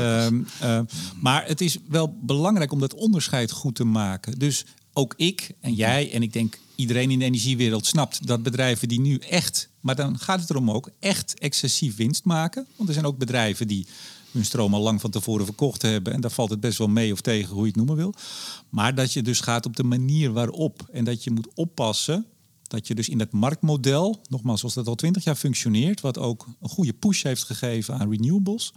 Maar 1.21 1.47
het 1.47 1.61
is 1.61 1.79
wel 1.89 2.19
belangrijk 2.23 2.73
om 2.73 2.81
dat 2.81 2.95
onderscheid 2.95 3.51
goed 3.51 3.75
te 3.75 3.85
maken. 3.85 4.39
Dus 4.39 4.65
ook 4.93 5.15
ik 5.17 5.51
en 5.61 5.75
jij 5.75 6.13
en 6.13 6.23
ik 6.23 6.33
denk 6.33 6.59
iedereen 6.75 7.11
in 7.11 7.19
de 7.19 7.25
energiewereld 7.25 7.87
snapt 7.87 8.27
dat 8.27 8.43
bedrijven 8.43 8.89
die 8.89 9.01
nu 9.01 9.17
echt, 9.17 9.69
maar 9.81 9.97
dan 9.97 10.19
gaat 10.19 10.41
het 10.41 10.51
erom 10.51 10.71
ook, 10.71 10.91
echt 11.01 11.39
excessief 11.39 11.97
winst 11.97 12.25
maken. 12.25 12.67
Want 12.77 12.89
er 12.89 12.95
zijn 12.95 13.07
ook 13.07 13.19
bedrijven 13.19 13.67
die 13.67 13.87
hun 14.33 14.45
stroom 14.45 14.75
al 14.75 14.83
lang 14.83 15.01
van 15.01 15.11
tevoren 15.11 15.45
verkocht 15.45 15.83
hebben. 15.83 16.13
En 16.13 16.21
daar 16.21 16.31
valt 16.31 16.51
het 16.51 16.61
best 16.61 16.79
wel 16.79 16.89
mee 16.89 17.13
of 17.13 17.21
tegen, 17.21 17.55
hoe 17.55 17.63
je 17.63 17.67
het 17.67 17.77
noemen 17.77 17.97
wil. 17.97 18.15
Maar 18.69 18.95
dat 18.95 19.13
je 19.13 19.23
dus 19.23 19.41
gaat 19.41 19.67
op 19.67 19.77
de 19.77 19.85
manier 19.85 20.33
waarop. 20.33 20.89
En 20.93 21.05
dat 21.05 21.25
je 21.25 21.31
moet 21.31 21.49
oppassen 21.55 22.27
dat 22.69 22.87
je 22.87 22.95
dus 22.95 23.09
in 23.09 23.19
dat 23.19 23.33
marktmodel, 23.33 24.21
nogmaals, 24.29 24.61
zoals 24.61 24.75
dat 24.75 24.87
al 24.87 24.95
twintig 24.95 25.25
jaar 25.25 25.37
functioneert, 25.37 26.01
wat 26.01 26.19
ook 26.19 26.47
een 26.61 26.69
goede 26.69 26.93
push 26.93 27.23
heeft 27.23 27.43
gegeven 27.43 27.99
aan 27.99 28.11
renewables, 28.11 28.73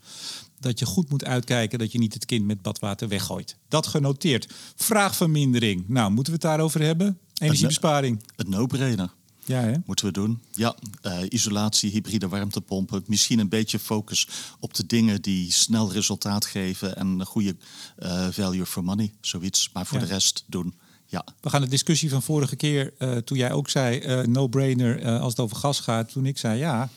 dat 0.62 0.80
je 0.80 0.86
goed 0.86 1.10
moet 1.10 1.25
uitkijken 1.25 1.80
dat 1.80 1.91
je 1.91 1.98
niet 1.98 2.13
het 2.13 2.25
kind 2.25 2.46
met 2.46 2.62
badwater 2.62 3.08
weggooit. 3.08 3.56
Dat 3.68 3.88
genoteerd. 3.88 4.53
Vraagvermindering. 4.75 5.84
Nou, 5.88 6.12
moeten 6.12 6.34
we 6.34 6.39
het 6.39 6.48
daarover 6.50 6.82
hebben? 6.82 7.18
Energiebesparing. 7.38 8.24
Het 8.36 8.48
no-brainer. 8.48 9.10
Ja, 9.46 9.62
hè? 9.62 9.74
Moeten 9.86 10.06
we 10.06 10.12
doen. 10.12 10.41
Ja, 10.51 10.75
uh, 11.03 11.18
isolatie, 11.30 11.91
hybride 11.91 12.27
warmtepompen. 12.27 13.03
Misschien 13.08 13.39
een 13.39 13.50
beetje 13.50 13.80
focus 13.80 14.27
op 14.60 14.74
de 14.74 14.86
dingen 14.86 15.22
die 15.22 15.51
snel 15.51 15.91
resultaat 15.91 16.46
geven 16.46 16.96
en 16.96 17.08
een 17.08 17.25
goede 17.25 17.56
uh, 18.00 18.27
value 18.30 18.65
for 18.65 18.84
money, 18.84 19.12
zoiets. 19.22 19.70
Maar 19.74 19.86
voor 19.86 20.00
Ja. 20.00 20.06
de 20.06 20.12
rest 20.12 20.44
doen. 20.48 20.74
Ja, 21.06 21.25
We 21.41 21.50
gaan 21.50 21.62
de 21.62 21.68
discussie 21.68 22.10
van 22.10 22.22
vorige 22.22 22.56
keer, 22.56 22.94
eh, 22.98 23.18
toen 23.18 23.38
jij 23.38 23.51
ook 23.51 23.70
zei, 23.70 24.00
eh, 24.00 24.22
no-brainer 24.25 25.01
eh, 25.01 25.20
als 25.22 25.32
het 25.32 25.39
over 25.41 25.56
gas 25.58 25.80
gaat. 25.80 26.12
Toen 26.12 26.25
ik 26.25 26.38
zei 26.38 26.60
ja, 26.60 26.89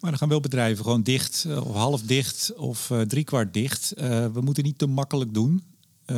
maar 0.00 0.10
dan 0.10 0.18
gaan 0.18 0.28
wel 0.28 0.40
bedrijven 0.40 0.84
gewoon 0.84 1.02
dicht, 1.02 1.44
eh, 1.44 1.66
of 1.66 1.74
half 1.74 2.02
dicht, 2.02 2.52
of 2.56 2.90
eh 2.90 3.00
driekwart 3.00 3.54
dicht. 3.54 3.92
Eh, 3.92 4.26
we 4.32 4.40
moeten 4.40 4.64
niet 4.64 4.78
te 4.78 4.86
makkelijk 4.86 5.34
doen 5.34 5.62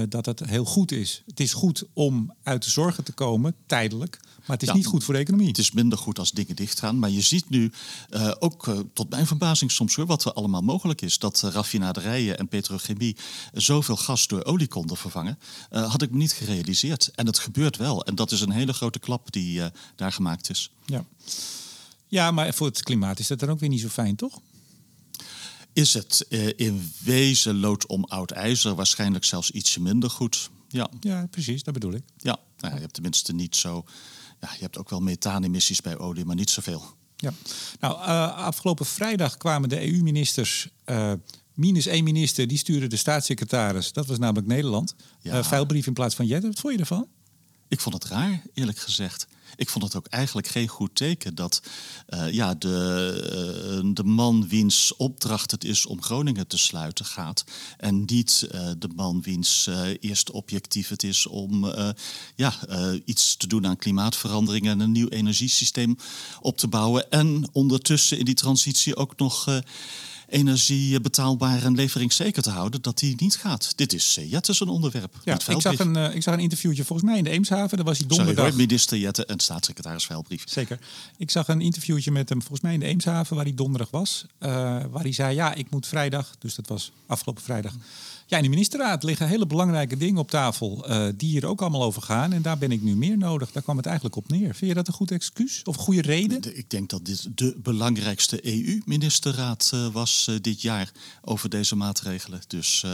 dat 0.09 0.27
het 0.27 0.41
heel 0.45 0.65
goed 0.65 0.93
is. 0.93 1.23
Het 1.27 1.41
is 1.41 1.53
goed 1.53 1.85
om 1.93 2.33
uit 2.43 2.65
de 2.65 2.71
zorgen 2.71 3.05
te 3.05 3.13
komen, 3.13 3.55
tijdelijk. 3.67 4.19
Maar 4.23 4.57
het 4.57 4.63
is 4.63 4.69
Ja. 4.69 4.75
niet 4.75 4.87
goed 4.87 5.05
voor 5.05 5.15
de 5.15 5.21
economie. 5.21 5.49
Het 5.49 5.59
is 5.59 5.73
minder 5.73 5.99
goed 5.99 6.19
als 6.19 6.31
dingen 6.31 6.57
dichtgaan. 6.57 6.99
Maar 6.99 7.11
je 7.11 7.21
ziet 7.21 7.51
nu 7.51 7.73
ook 8.39 8.85
tot 8.93 9.11
mijn 9.11 9.27
verbazing 9.27 9.71
soms 9.71 9.95
hoor, 9.95 10.07
wat 10.07 10.25
er 10.25 10.33
allemaal 10.33 10.61
mogelijk 10.61 11.03
is. 11.03 11.19
Dat 11.19 11.41
raffinaderijen 11.41 12.39
en 12.39 12.49
petrochemie 12.49 13.17
zoveel 13.53 13.97
gas 13.97 14.27
door 14.27 14.45
olie 14.45 14.69
konden 14.69 14.97
vervangen. 14.97 15.39
had 15.71 16.03
ik 16.03 16.11
me 16.11 16.17
niet 16.17 16.33
gerealiseerd. 16.33 17.11
En 17.15 17.27
het 17.27 17.39
gebeurt 17.39 17.77
wel. 17.77 18.05
En 18.05 18.15
dat 18.15 18.31
is 18.33 18.41
een 18.41 18.51
hele 18.53 18.73
grote 18.73 18.99
klap 18.99 19.33
die 19.33 19.61
daar 19.97 20.13
gemaakt 20.13 20.51
is. 20.51 20.71
Ja. 20.87 21.05
Ja, 22.09 22.31
maar 22.31 22.55
voor 22.55 22.67
het 22.67 22.83
klimaat 22.83 23.19
is 23.19 23.27
dat 23.27 23.39
dan 23.39 23.49
ook 23.49 23.61
weer 23.61 23.69
niet 23.69 23.81
zo 23.81 23.89
fijn, 23.89 24.17
toch? 24.17 24.41
Is 25.73 25.95
het 25.95 26.27
eh, 26.29 26.49
in 26.57 26.93
wezen 26.99 27.59
lood 27.59 27.87
om 27.87 28.05
oud 28.05 28.31
ijzer 28.31 28.75
waarschijnlijk 28.75 29.25
zelfs 29.25 29.51
ietsje 29.51 29.81
minder 29.81 30.11
goed? 30.11 30.51
Ja, 30.69 30.89
Ja, 31.01 31.27
precies, 31.31 31.63
dat 31.63 31.75
bedoel 31.75 31.93
ik. 31.93 32.03
ja. 32.17 32.39
Nou, 32.59 32.75
je 32.75 32.81
hebt 32.81 32.93
tenminste 32.95 33.33
niet 33.35 33.57
zo. 33.57 33.85
Ja, 34.41 34.49
je 34.53 34.61
hebt 34.63 34.79
ook 34.79 34.91
wel 34.91 35.01
methaanemissies 35.01 35.81
bij 35.81 35.99
olie, 35.99 36.25
maar 36.25 36.35
niet 36.37 36.51
zoveel. 36.51 36.85
Ja. 37.17 37.33
Nou, 37.81 37.95
eh, 38.03 38.37
afgelopen 38.37 38.87
vrijdag 38.87 39.37
kwamen 39.37 39.69
de 39.69 39.87
EU-ministers. 39.93 40.69
eh, 40.85 41.13
minus 41.55 41.87
één 41.87 42.05
minister, 42.05 42.47
die 42.47 42.59
stuurde 42.59 42.87
de 42.87 42.97
staatssecretaris. 42.97 43.93
Dat 43.93 44.07
was 44.07 44.19
namelijk 44.19 44.47
Nederland. 44.47 44.95
Ja. 45.21 45.39
Eh, 45.39 45.45
vuilbrief 45.45 45.87
in 45.87 45.93
plaats 45.93 46.15
van 46.15 46.27
Jette. 46.27 46.47
Wat 46.47 46.59
vond 46.61 46.75
je 46.75 46.81
ervan? 46.81 47.07
Ik 47.69 47.81
vond 47.81 47.95
het 47.95 48.05
raar, 48.05 48.43
eerlijk 48.55 48.79
gezegd. 48.79 49.27
Ik 49.57 49.69
vond 49.69 49.85
het 49.85 49.97
ook 49.97 50.07
eigenlijk 50.07 50.47
geen 50.47 50.69
goed 50.69 50.95
teken 50.95 51.35
dat 51.35 51.63
eh, 52.07 52.33
ja, 52.33 52.55
de, 52.55 53.79
eh, 53.83 53.91
de 53.95 54.05
man 54.05 54.49
wiens 54.49 54.97
opdracht 54.97 55.51
het 55.51 55.65
is 55.65 55.87
om 55.87 56.03
Groningen 56.03 56.47
te 56.47 56.59
sluiten 56.59 57.05
gaat. 57.05 57.45
En 57.77 58.05
niet 58.05 58.49
eh, 58.51 58.71
de 58.79 58.89
man 58.97 59.23
wiens 59.23 59.69
eerste 60.01 60.33
objectief 60.33 60.89
het 60.89 61.03
is 61.03 61.27
om 61.27 61.73
ja, 62.35 62.55
iets 63.05 63.37
te 63.37 63.47
doen 63.47 63.67
aan 63.67 63.77
klimaatverandering 63.77 64.67
en 64.67 64.81
een 64.81 64.93
nieuw 64.93 65.09
energiesysteem 65.09 65.97
op 66.41 66.59
te 66.59 66.69
bouwen. 66.69 67.11
En 67.11 67.49
ondertussen 67.53 68.19
in 68.19 68.25
die 68.25 68.35
transitie 68.35 68.97
ook 68.97 69.19
nog 69.19 69.61
energie 70.29 71.01
betaalbaar 71.01 71.63
en 71.65 71.75
leveringszeker 71.75 72.43
te 72.43 72.51
houden, 72.51 72.83
dat 72.83 72.99
die 72.99 73.15
niet 73.19 73.37
gaat. 73.37 73.73
Dit 73.77 73.93
is 73.93 74.19
uh, 74.19 74.31
Jettes 74.31 74.61
een 74.61 74.69
onderwerp. 74.69 75.15
Ja, 75.25 75.35
ik 75.35 75.61
zag, 75.61 75.79
een, 75.79 75.97
eh, 75.97 76.15
ik 76.15 76.23
zag 76.23 76.35
een 76.35 76.41
interviewtje 76.41 76.85
volgens 76.85 77.09
mij 77.09 77.19
in 77.19 77.25
de 77.25 77.31
Eemshaven. 77.31 77.77
Daar 77.77 77.87
was 77.87 77.99
hij 77.99 78.07
Sorry 78.09 78.25
donderdag. 78.25 78.51
hoor, 78.55 78.61
minister 78.61 78.99
Jette 78.99 79.25
en 79.27 79.41
staatssecretaris 79.41 80.07
Veilbrief. 80.07 80.43
Zeker. 80.49 80.79
Ik 81.17 81.31
zag 81.31 81.49
een 81.49 81.61
interviewtje 81.61 82.11
met 82.11 82.29
hem, 82.29 82.39
volgens 82.41 82.61
mij 82.61 82.73
in 82.75 82.81
de 82.81 82.87
Eemshaven, 82.87 83.37
waar 83.37 83.45
hij 83.45 83.55
donderdag 83.55 83.91
was. 83.91 84.27
eh, 84.39 84.51
waar 84.91 85.03
hij 85.03 85.13
zei, 85.13 85.35
ja, 85.35 85.55
ik 85.55 85.71
moet 85.71 85.87
vrijdag, 85.87 86.35
dus 86.39 86.55
dat 86.55 86.67
was 86.69 86.93
afgelopen 87.07 87.43
vrijdag. 87.43 87.73
Ja, 88.31 88.37
in 88.37 88.43
de 88.43 88.49
ministerraad 88.49 89.03
liggen 89.03 89.29
hele 89.29 89.47
belangrijke 89.47 89.97
dingen 89.97 90.21
op 90.21 90.31
tafel, 90.31 90.87
eh, 90.89 91.09
die 91.17 91.29
hier 91.31 91.47
ook 91.47 91.61
allemaal 91.61 91.83
over 91.83 92.03
gaan. 92.03 92.33
En 92.33 92.43
daar 92.43 92.59
ben 92.59 92.71
ik 92.73 92.83
nu 92.83 92.97
meer 92.97 93.19
nodig. 93.19 93.53
Daar 93.53 93.63
kwam 93.63 93.77
het 93.77 93.87
eigenlijk 93.87 94.17
op 94.17 94.29
neer. 94.29 94.55
Vind 94.55 94.71
je 94.71 94.75
dat 94.75 94.87
een 94.89 94.95
goed 94.95 95.11
excuus 95.11 95.61
of 95.65 95.77
goede 95.77 96.03
reden? 96.03 96.41
De- 96.43 96.55
Ik 96.55 96.71
denk 96.71 96.91
dat 96.91 97.05
dit 97.07 97.29
de 97.35 97.55
belangrijkste 97.63 98.47
EU-ministerraad 98.47 99.71
eh, 99.75 99.87
was 99.93 100.27
eh, 100.29 100.35
dit 100.41 100.63
jaar 100.63 100.91
over 101.23 101.49
deze 101.49 101.77
maatregelen. 101.77 102.41
Dus 102.47 102.85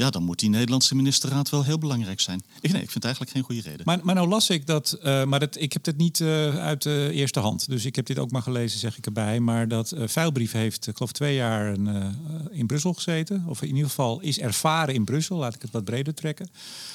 ja, 0.00 0.10
dan 0.10 0.22
moet 0.22 0.38
die 0.38 0.48
Nederlandse 0.48 0.94
ministerraad 0.94 1.50
wel 1.50 1.64
heel 1.64 1.78
belangrijk 1.78 2.20
zijn. 2.20 2.42
Ik, 2.60 2.72
nee, 2.72 2.82
ik 2.82 2.90
vind 2.90 2.94
het 2.94 3.04
eigenlijk 3.04 3.32
geen 3.32 3.42
goede 3.42 3.60
reden. 3.60 3.80
Maar, 3.84 4.00
maar 4.02 4.14
nou 4.14 4.28
las 4.28 4.50
ik 4.50 4.66
dat, 4.66 4.92
eh, 4.92 5.24
maar 5.24 5.40
dat, 5.40 5.56
ik 5.60 5.72
heb 5.72 5.84
dit 5.84 5.96
niet 5.96 6.20
eh, 6.20 6.56
uit 6.56 6.82
de 6.82 7.10
eerste 7.12 7.40
hand. 7.40 7.68
Dus 7.68 7.84
ik 7.84 7.96
heb 7.96 8.06
dit 8.06 8.18
ook 8.18 8.30
maar 8.30 8.42
gelezen, 8.42 8.78
zeg 8.78 8.98
ik 8.98 9.06
erbij. 9.06 9.40
Maar 9.40 9.68
dat 9.68 9.92
eh 9.92 10.08
Vuilbrief 10.08 10.52
heeft, 10.52 10.86
ik 10.86 10.96
geloof 10.96 11.12
twee 11.12 11.34
jaar 11.34 11.74
in 12.50 12.66
Brussel 12.66 12.92
gezeten. 12.92 13.44
Of 13.46 13.62
in 13.62 13.68
ieder 13.68 13.88
geval 13.88 14.20
is 14.20 14.38
ervaren 14.38 14.94
in 14.94 15.04
Brussel, 15.04 15.36
laat 15.36 15.54
ik 15.54 15.62
het 15.62 15.70
wat 15.70 15.84
breder 15.84 16.14
trekken. 16.14 16.50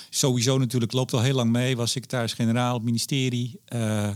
Sowieso 0.10 0.58
natuurlijk, 0.58 0.92
loopt 0.92 1.14
al 1.14 1.22
heel 1.22 1.36
lang 1.36 1.52
mee. 1.52 1.76
Was 1.76 1.92
secretaris-generaal 1.92 2.80
ministerie. 2.80 3.60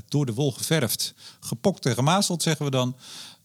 door 0.07 0.25
de 0.25 0.33
wol 0.33 0.51
geverfd. 0.51 1.13
Gepokt 1.39 1.85
en 1.85 1.93
gemazeld, 1.93 2.43
zeggen 2.43 2.65
we 2.65 2.71
dan. 2.71 2.95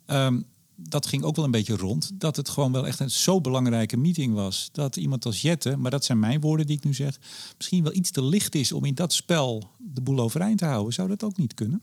Ehm, 0.06 0.40
dat 0.76 1.06
ging 1.06 1.22
ook 1.22 1.36
wel 1.36 1.44
een 1.44 1.50
beetje 1.50 1.76
rond. 1.76 2.10
Dat 2.14 2.36
het 2.36 2.48
gewoon 2.48 2.72
wel 2.72 2.86
echt 2.86 3.00
een 3.00 3.10
zo 3.10 3.40
belangrijke 3.40 3.96
meeting 3.96 4.34
was. 4.34 4.68
Dat 4.72 4.96
iemand 4.96 5.24
als 5.26 5.42
Jette, 5.42 5.76
maar 5.76 5.90
dat 5.90 6.04
zijn 6.04 6.18
mijn 6.18 6.40
woorden 6.40 6.66
die 6.66 6.76
ik 6.76 6.84
nu 6.84 6.94
zeg, 6.94 7.18
misschien 7.56 7.82
wel 7.82 7.94
iets 7.94 8.10
te 8.10 8.24
licht 8.24 8.54
is 8.54 8.72
om 8.72 8.84
in 8.84 8.94
dat 8.94 9.12
spel 9.12 9.70
de 9.78 10.00
boel 10.00 10.18
overeind 10.18 10.58
te 10.58 10.64
houden. 10.64 10.92
Zou 10.92 11.08
dat 11.08 11.24
ook 11.24 11.36
niet 11.36 11.54
kunnen? 11.54 11.82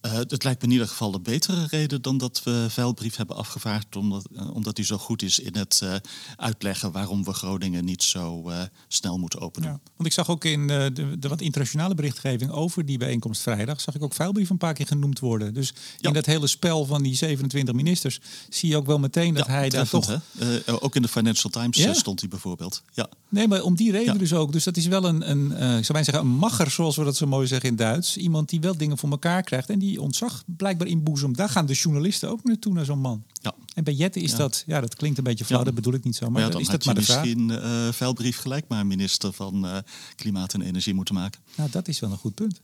Eh, 0.00 0.12
het 0.12 0.44
lijkt 0.44 0.60
me 0.60 0.66
in 0.66 0.72
ieder 0.72 0.88
geval 0.88 1.14
een 1.14 1.22
betere 1.22 1.66
reden 1.70 2.02
dan 2.02 2.18
dat 2.18 2.42
we 2.44 2.66
Veilbrief 2.68 3.16
hebben 3.16 3.36
afgevaardigd. 3.36 3.96
Omdat, 3.96 4.26
eh, 4.36 4.54
omdat 4.54 4.76
hij 4.76 4.86
zo 4.86 4.98
goed 4.98 5.22
is 5.22 5.38
in 5.38 5.56
het 5.56 5.80
eh, 5.82 5.94
uitleggen 6.36 6.92
waarom 6.92 7.24
we 7.24 7.32
Groningen 7.32 7.84
niet 7.84 8.02
zo 8.02 8.52
snel 8.88 9.18
moeten 9.18 9.40
openen. 9.40 9.68
Ja. 9.68 9.80
Want 9.96 10.08
ik 10.08 10.12
zag 10.12 10.28
ook 10.30 10.44
in 10.44 10.66
de, 10.66 11.16
de 11.18 11.28
wat 11.28 11.40
internationale 11.40 11.94
berichtgeving 11.94 12.50
over 12.50 12.84
die 12.86 12.98
bijeenkomst 12.98 13.42
vrijdag, 13.42 13.80
zag 13.80 13.94
ik 13.94 14.02
ook 14.02 14.14
vuilbrief 14.14 14.50
een 14.50 14.58
paar 14.58 14.74
keer 14.74 14.86
genoemd 14.86 15.18
worden. 15.18 15.54
Dus 15.54 15.72
Ja. 15.98 16.08
in 16.08 16.14
dat 16.14 16.26
hele 16.26 16.46
spel 16.46 16.84
van 16.84 17.02
die 17.02 17.14
27 17.14 17.74
ministers 17.74 18.20
zie 18.48 18.68
je 18.68 18.76
ook 18.76 18.86
wel 18.86 18.98
meteen 18.98 19.34
dat 19.34 19.46
Ja, 19.46 19.52
hij 19.52 19.68
daar 19.68 19.88
toch 19.88 20.20
ook 20.66 20.96
in 20.96 21.02
de 21.02 21.08
Financial 21.08 21.50
Times 21.50 21.76
Ja. 21.76 21.92
stond 21.94 22.20
hij 22.20 22.28
bijvoorbeeld. 22.28 22.82
Ja. 22.92 23.08
Nee, 23.28 23.48
maar 23.48 23.62
om 23.62 23.74
die 23.76 23.90
reden 23.90 24.12
Ja. 24.12 24.18
dus 24.18 24.32
ook. 24.32 24.52
Dus 24.52 24.64
dat 24.64 24.76
is 24.76 24.86
wel 24.86 25.04
een, 25.04 25.30
een 25.30 25.46
ik 25.50 25.56
zou 25.58 25.86
bijna 25.86 26.02
zeggen, 26.04 26.24
een 26.24 26.36
magger, 26.36 26.70
zoals 26.70 26.96
we 26.96 27.04
dat 27.04 27.16
zo 27.16 27.26
mooi 27.26 27.46
zeggen 27.46 27.68
in 27.68 27.76
Duits. 27.76 28.16
Iemand 28.16 28.48
die 28.48 28.60
wel 28.60 28.76
dingen 28.76 28.98
voor 28.98 29.10
elkaar 29.10 29.42
krijgt 29.42 29.70
en 29.70 29.78
die 29.78 29.87
ontzag 29.96 30.42
blijkbaar 30.46 30.86
inboezemt. 30.88 31.36
Daar 31.36 31.48
gaan 31.48 31.66
de 31.66 31.72
journalisten 31.74 32.28
ook 32.30 32.44
naartoe, 32.44 32.72
naar 32.72 32.84
zo'n 32.84 32.98
man. 33.00 33.24
ja. 33.42 33.54
En 33.74 33.84
bij 33.84 33.94
Jette 33.94 34.20
is 34.20 34.30
Ja. 34.30 34.36
dat, 34.36 34.62
ja, 34.66 34.80
dat 34.80 34.94
klinkt 34.94 35.18
een 35.18 35.24
beetje 35.24 35.44
flauw, 35.44 35.58
Ja. 35.58 35.64
dat 35.64 35.74
bedoel 35.74 35.92
ik 35.94 36.04
niet 36.04 36.16
zo. 36.16 36.24
Maar, 36.24 36.32
Maar 36.32 36.40
ja, 36.42 36.46
dan 36.48 36.62
dan 36.62 36.66
is 36.66 36.76
dat 36.76 36.84
maar 36.84 36.94
de 36.94 37.02
vraag. 37.02 37.24
misschien 37.24 37.50
eh 37.50 37.92
Veilbrief 37.92 38.36
gelijk 38.38 38.64
maar 38.68 38.86
minister 38.86 39.32
van 39.32 39.66
eh, 39.66 39.76
Klimaat 40.16 40.54
en 40.54 40.62
Energie 40.62 40.94
moeten 40.94 41.14
maken. 41.14 41.40
Nou, 41.56 41.70
dat 41.70 41.88
is 41.88 42.00
wel 42.00 42.10
een 42.10 42.16
goed 42.18 42.34
punt. 42.34 42.60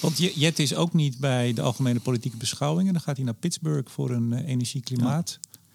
Want 0.00 0.18
Je- 0.18 0.32
Jette 0.34 0.62
is 0.62 0.74
ook 0.74 0.92
niet 0.92 1.18
bij 1.18 1.52
de 1.52 1.62
algemene 1.62 2.00
politieke 2.00 2.36
beschouwingen. 2.36 2.92
Dan 2.92 3.02
gaat 3.02 3.16
hij 3.16 3.24
naar 3.24 3.34
Pittsburgh 3.34 3.90
voor 3.90 4.10
een 4.10 4.32
eh, 4.32 4.56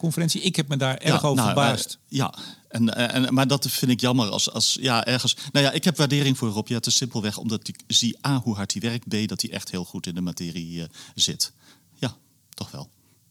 energie-klimaatconferentie. 0.03 0.41
Ik 0.41 0.55
heb 0.55 0.67
me 0.67 0.77
daar 0.77 0.97
erg 0.97 1.23
over 1.23 1.43
nou, 1.43 1.47
verbaasd. 1.47 1.97
eh, 2.09 2.17
ja, 2.17 2.33
en, 2.69 2.95
eh, 2.95 3.15
en, 3.15 3.33
maar 3.33 3.47
dat 3.47 3.67
vind 3.69 3.91
ik 3.91 3.99
jammer 3.99 4.29
als, 4.29 4.51
als 4.51 4.77
ja, 4.81 5.05
ergens. 5.05 5.35
Nou 5.51 5.65
ja, 5.65 5.71
ik 5.71 5.83
heb 5.83 5.97
waardering 5.97 6.37
voor 6.37 6.49
Rob 6.49 6.67
Jetten 6.67 6.91
simpelweg 6.91 7.37
omdat 7.37 7.67
ik 7.67 7.79
zie 7.87 8.17
A 8.27 8.39
hoe 8.43 8.55
hard 8.55 8.71
hij 8.73 8.81
werkt, 8.81 9.07
B 9.07 9.27
dat 9.27 9.41
hij 9.41 9.51
echt 9.51 9.71
heel 9.71 9.83
goed 9.85 10.07
in 10.07 10.15
de 10.15 10.21
materie 10.21 10.81
eh, 10.81 10.87
zit. 11.15 11.53
Ja, 11.99 12.15
toch 12.49 12.71
wel. 12.71 12.89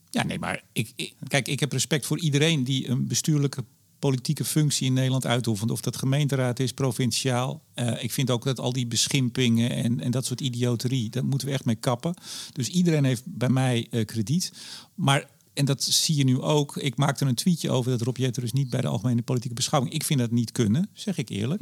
Ja, 0.09 0.23
nee, 0.23 0.39
maar 0.39 0.63
ik, 0.73 0.91
ik- 0.95 1.13
kijk, 1.27 1.47
ik 1.47 1.59
heb 1.59 1.71
respect 1.71 2.05
voor 2.05 2.19
iedereen 2.19 2.63
die 2.63 2.89
een 2.89 3.07
bestuurlijke 3.07 3.63
politieke 3.99 4.45
functie 4.45 4.85
in 4.87 4.93
Nederland 4.93 5.25
uitoefent. 5.25 5.71
Of 5.71 5.81
dat 5.81 5.97
gemeenteraad 5.97 6.59
is, 6.59 6.71
provinciaal. 6.73 7.63
Ik 7.99 8.11
vind 8.11 8.29
ook 8.29 8.43
dat 8.43 8.59
al 8.59 8.73
die 8.73 8.87
beschimpingen 8.87 9.69
en, 9.69 9.99
en 9.99 10.11
dat 10.11 10.25
soort 10.25 10.41
idioterie, 10.41 11.09
daar 11.09 11.25
moeten 11.25 11.47
we 11.47 11.53
echt 11.53 11.65
mee 11.65 11.75
kappen. 11.75 12.13
Dus 12.53 12.67
iedereen 12.67 13.03
heeft 13.03 13.23
bij 13.25 13.49
mij 13.49 13.87
krediet. 14.05 14.51
Maar, 14.95 15.29
en 15.53 15.65
dat 15.65 15.83
zie 15.83 16.15
je 16.15 16.23
nu 16.23 16.41
ook, 16.41 16.77
ik 16.77 16.97
maakte 16.97 17.25
een 17.25 17.35
tweetje 17.35 17.71
over 17.71 17.91
dat 17.91 18.01
Rob 18.01 18.17
Jetter 18.17 18.41
dus 18.41 18.51
niet 18.53 18.69
bij 18.69 18.81
de 18.81 18.87
algemene 18.87 19.21
politieke 19.21 19.55
beschouwing. 19.55 19.93
Ik 19.93 20.03
vind 20.03 20.19
dat 20.19 20.31
niet 20.31 20.51
kunnen, 20.51 20.89
zeg 20.93 21.17
ik 21.17 21.29
eerlijk. 21.29 21.61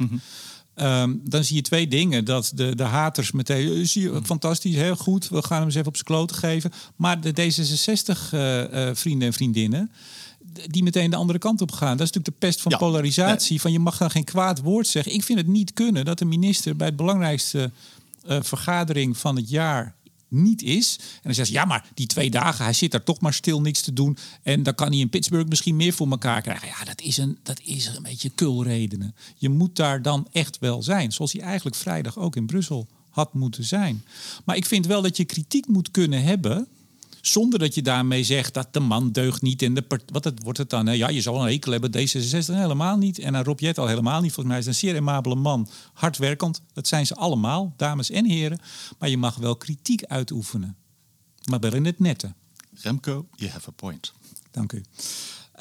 Ehm, 0.74 1.14
dan 1.24 1.44
zie 1.44 1.56
je 1.56 1.62
twee 1.62 1.88
dingen. 1.88 2.24
Dat 2.24 2.52
de, 2.54 2.74
de 2.76 2.82
haters 2.82 3.32
meteen, 3.32 3.72
eh, 3.72 3.84
zie 3.86 4.02
je, 4.02 4.20
fantastisch, 4.22 4.74
heel 4.74 4.96
goed, 4.96 5.28
we 5.28 5.42
gaan 5.42 5.56
hem 5.56 5.66
eens 5.66 5.74
even 5.74 5.88
op 5.88 5.94
zijn 5.94 6.06
kloten 6.06 6.36
geven. 6.36 6.72
Maar 6.96 7.20
de 7.20 7.30
D66-vrienden 7.30 9.26
en 9.26 9.32
vriendinnen, 9.32 9.90
die 10.66 10.82
meteen 10.82 11.10
de 11.10 11.16
andere 11.16 11.38
kant 11.38 11.60
op 11.60 11.72
gaan. 11.72 11.96
Dat 11.96 12.06
is 12.06 12.12
natuurlijk 12.12 12.40
de 12.40 12.46
pest 12.46 12.60
van 12.60 12.72
Ja, 12.72 12.78
polarisatie. 12.78 13.60
Van 13.60 13.72
je 13.72 13.78
mag 13.78 13.96
dan 13.98 14.10
geen 14.10 14.24
kwaad 14.24 14.60
woord 14.60 14.86
zeggen. 14.86 15.14
Ik 15.14 15.24
vind 15.24 15.38
het 15.38 15.48
niet 15.48 15.72
kunnen 15.72 16.04
dat 16.04 16.18
de 16.18 16.24
minister 16.24 16.76
bij 16.76 16.86
het 16.86 16.96
belangrijkste 16.96 17.70
eh, 18.26 18.38
vergadering 18.42 19.18
van 19.18 19.36
het 19.36 19.48
jaar 19.48 19.94
niet 20.32 20.62
is. 20.62 20.98
En 20.98 21.20
dan 21.22 21.34
zegt 21.34 21.48
ze, 21.48 21.54
ja, 21.54 21.64
maar 21.64 21.90
die 21.94 22.06
twee 22.06 22.30
dagen, 22.30 22.64
hij 22.64 22.72
zit 22.72 22.90
daar 22.90 23.04
toch 23.04 23.20
maar 23.20 23.34
stil 23.34 23.60
niks 23.60 23.80
te 23.80 23.92
doen. 23.92 24.16
En 24.42 24.62
dan 24.62 24.74
kan 24.74 24.88
hij 24.88 24.98
in 24.98 25.08
Pittsburgh 25.08 25.48
misschien 25.48 25.76
meer 25.76 25.92
voor 25.92 26.10
elkaar 26.10 26.42
krijgen. 26.42 26.68
Ja, 26.68 26.84
dat 26.84 27.00
is 27.00 27.16
een, 27.16 27.38
dat 27.42 27.60
is 27.64 27.86
een 27.86 28.02
beetje 28.02 28.30
kulredenen. 28.30 29.14
Je 29.36 29.48
moet 29.48 29.76
daar 29.76 30.02
dan 30.02 30.28
echt 30.32 30.58
wel 30.58 30.82
zijn. 30.82 31.12
Zoals 31.12 31.32
hij 31.32 31.42
eigenlijk 31.42 31.76
vrijdag 31.76 32.18
ook 32.18 32.36
in 32.36 32.46
Brussel 32.46 32.88
had 33.08 33.34
moeten 33.34 33.64
zijn. 33.64 34.04
Maar 34.44 34.56
ik 34.56 34.66
vind 34.66 34.86
wel 34.86 35.02
dat 35.02 35.16
je 35.16 35.24
kritiek 35.24 35.66
moet 35.66 35.90
kunnen 35.90 36.22
hebben 36.22 36.68
Zonder 37.22 37.58
dat 37.58 37.74
je 37.74 37.82
daarmee 37.82 38.24
zegt 38.24 38.54
dat 38.54 38.68
de 38.70 38.80
man 38.80 39.10
deugt 39.10 39.42
niet 39.42 39.62
in 39.62 39.74
de 39.74 39.84
Wat 40.06 40.24
het, 40.24 40.42
wordt 40.42 40.58
het 40.58 40.70
dan? 40.70 40.86
Hè? 40.86 40.92
Ja, 40.92 41.08
je 41.08 41.20
zal 41.20 41.42
een 41.42 41.52
hekel 41.52 41.72
hebben. 41.72 41.90
D66 41.90 42.54
helemaal 42.54 42.96
niet. 42.96 43.18
En 43.18 43.36
aan 43.36 43.44
Rob 43.44 43.60
Jet 43.60 43.78
al 43.78 43.86
helemaal 43.86 44.20
niet. 44.20 44.32
Volgens 44.32 44.54
mij 44.54 44.58
is 44.58 44.66
een 44.66 44.74
zeer 44.74 44.96
amabele 44.96 45.34
man. 45.34 45.68
Hardwerkend. 45.92 46.60
Dat 46.72 46.88
zijn 46.88 47.06
ze 47.06 47.14
allemaal, 47.14 47.74
dames 47.76 48.10
en 48.10 48.26
heren. 48.26 48.60
Maar 48.98 49.08
je 49.08 49.16
mag 49.16 49.36
wel 49.36 49.56
kritiek 49.56 50.04
uitoefenen. 50.04 50.76
Maar 51.50 51.60
wel 51.60 51.74
in 51.74 51.84
het 51.84 51.98
nette. 51.98 52.32
Remco, 52.74 53.26
you 53.34 53.50
have 53.50 53.68
a 53.68 53.72
point. 53.72 54.12
Dank 54.50 54.72
u. 54.72 54.84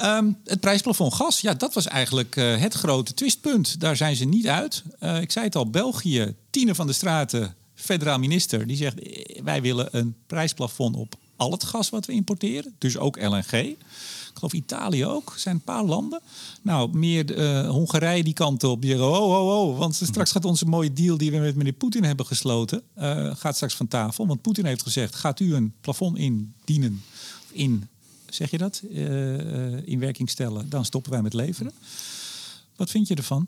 Um, 0.01 0.37
het 0.45 0.59
prijsplafond 0.59 1.13
gas, 1.13 1.41
ja, 1.41 1.53
dat 1.53 1.73
was 1.73 1.87
eigenlijk 1.87 2.35
uh, 2.35 2.57
het 2.57 2.73
grote 2.73 3.13
twistpunt. 3.13 3.79
Daar 3.79 3.95
zijn 3.95 4.15
ze 4.15 4.25
niet 4.25 4.47
uit. 4.47 4.83
Uh, 4.99 5.21
ik 5.21 5.31
zei 5.31 5.45
het 5.45 5.55
al, 5.55 5.69
België, 5.69 6.35
Tine 6.49 6.75
van 6.75 6.87
de 6.87 6.93
Straten, 6.93 7.55
federaal 7.73 8.19
minister, 8.19 8.67
die 8.67 8.77
zegt: 8.77 8.95
wij 9.43 9.61
willen 9.61 9.97
een 9.97 10.15
prijsplafond 10.27 10.95
op 10.95 11.15
al 11.41 11.51
het 11.51 11.63
gas 11.63 11.89
wat 11.89 12.05
we 12.05 12.13
importeren, 12.13 12.75
dus 12.77 12.97
ook 12.97 13.21
LNG. 13.21 13.51
Ik 13.51 13.77
geloof 14.33 14.53
Italië 14.53 15.05
ook, 15.05 15.33
zijn 15.37 15.55
een 15.55 15.61
paar 15.61 15.83
landen. 15.83 16.21
Nou, 16.61 16.97
meer 16.97 17.37
uh, 17.37 17.69
Hongarije 17.69 18.23
die 18.23 18.33
kant 18.33 18.63
op. 18.63 18.81
Die 18.81 18.89
zeggen, 18.89 19.09
oh, 19.09 19.31
oh, 19.31 19.69
oh, 19.69 19.77
want 19.77 19.95
straks 19.95 20.31
gaat 20.31 20.45
onze 20.45 20.65
mooie 20.65 20.93
deal 20.93 21.17
die 21.17 21.31
we 21.31 21.37
met 21.37 21.55
meneer 21.55 21.73
Poetin 21.73 22.03
hebben 22.03 22.25
gesloten, 22.25 22.81
uh, 22.97 23.35
gaat 23.35 23.55
straks 23.55 23.75
van 23.75 23.87
tafel. 23.87 24.27
Want 24.27 24.41
Poetin 24.41 24.65
heeft 24.65 24.81
gezegd, 24.81 25.15
gaat 25.15 25.39
u 25.39 25.55
een 25.55 25.73
plafond 25.81 26.17
indienen, 26.17 27.03
in, 27.51 27.87
zeg 28.29 28.51
je 28.51 28.57
dat, 28.57 28.81
uh, 28.89 29.87
in 29.87 29.99
werking 29.99 30.29
stellen, 30.29 30.69
dan 30.69 30.85
stoppen 30.85 31.11
wij 31.11 31.21
met 31.21 31.33
leveren. 31.33 31.71
Wat 32.75 32.89
vind 32.89 33.07
je 33.07 33.15
ervan? 33.15 33.47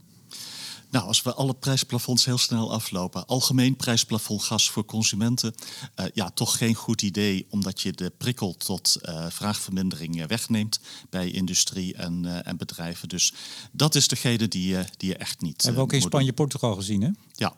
Nou, 0.94 1.08
als 1.08 1.22
we 1.22 1.34
alle 1.34 1.54
prijsplafonds 1.54 2.26
heel 2.26 2.38
snel 2.38 2.74
aflopen. 2.74 3.26
Algemeen 3.26 3.76
prijsplafond 3.76 4.44
gas 4.44 4.70
voor 4.70 4.86
consumenten. 4.86 5.56
Uh, 5.96 6.06
ja, 6.14 6.30
toch 6.30 6.58
geen 6.58 6.76
goed 6.76 7.02
idee, 7.02 7.46
omdat 7.50 7.82
je 7.82 7.92
de 7.92 8.12
prikkel 8.18 8.56
tot 8.58 8.98
uh, 9.02 9.26
vraagvermindering 9.30 10.22
eh, 10.22 10.28
wegneemt 10.28 10.80
bij 11.10 11.32
industrie 11.32 11.96
en, 11.96 12.46
en 12.46 12.58
bedrijven. 12.58 13.10
Dus 13.10 13.34
dat 13.72 13.96
is 13.96 14.08
degene 14.08 14.48
die, 14.48 14.78
die 14.98 15.10
je 15.10 15.18
echt 15.18 15.42
niet. 15.42 15.64
Hebben 15.64 15.82
we 15.82 15.88
ook 15.88 15.94
in 15.94 16.02
Spanje, 16.02 16.34
Portugal 16.34 16.76
gezien, 16.76 17.02
hè? 17.02 17.10
Ja, 17.36 17.54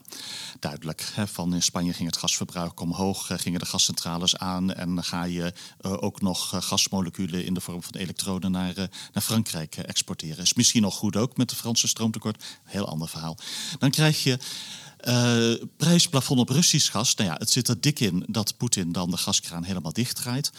duidelijk. 0.60 1.12
Hè. 1.14 1.28
Van 1.28 1.54
in 1.54 1.64
Spanje 1.64 1.94
ging 1.94 2.10
het 2.10 2.18
gasverbruik 2.18 2.80
omhoog, 2.80 3.30
gingen 3.34 3.60
de 3.60 3.66
gascentrales 3.66 4.38
aan 4.38 4.74
en 4.74 5.04
ga 5.04 5.24
je 5.24 5.54
ook 5.82 6.22
nog 6.22 6.66
gasmoleculen 6.66 7.46
in 7.46 7.54
de 7.54 7.62
vorm 7.62 7.84
van 7.84 7.96
elektroden 7.96 8.52
naar, 8.52 8.76
naar 9.14 9.24
Frankrijk 9.24 9.78
exporteren. 9.78 10.44
Is 10.44 10.54
misschien 10.54 10.82
nog 10.82 10.96
goed 10.96 11.16
ook 11.16 11.38
met 11.38 11.50
de 11.50 11.56
Franse 11.56 11.88
stroomtekort. 11.88 12.44
Heel 12.64 12.88
ander 12.88 13.08
verhaal. 13.08 13.25
Dan 13.80 13.90
krijg 13.90 14.24
je 14.24 14.38
uh, 15.08 15.54
prijsplafond 15.78 16.40
op 16.40 16.50
Russisch 16.50 16.92
gas. 16.92 17.16
Nou 17.16 17.30
ja, 17.30 17.36
het 17.40 17.50
zit 17.50 17.68
er 17.68 17.82
dik 17.82 18.00
in 18.00 18.24
dat 18.28 18.58
Poetin 18.58 18.92
dan 18.92 19.12
de 19.12 19.18
gaskraan 19.18 19.64
helemaal 19.64 19.94
dichtdraait. 19.94 20.52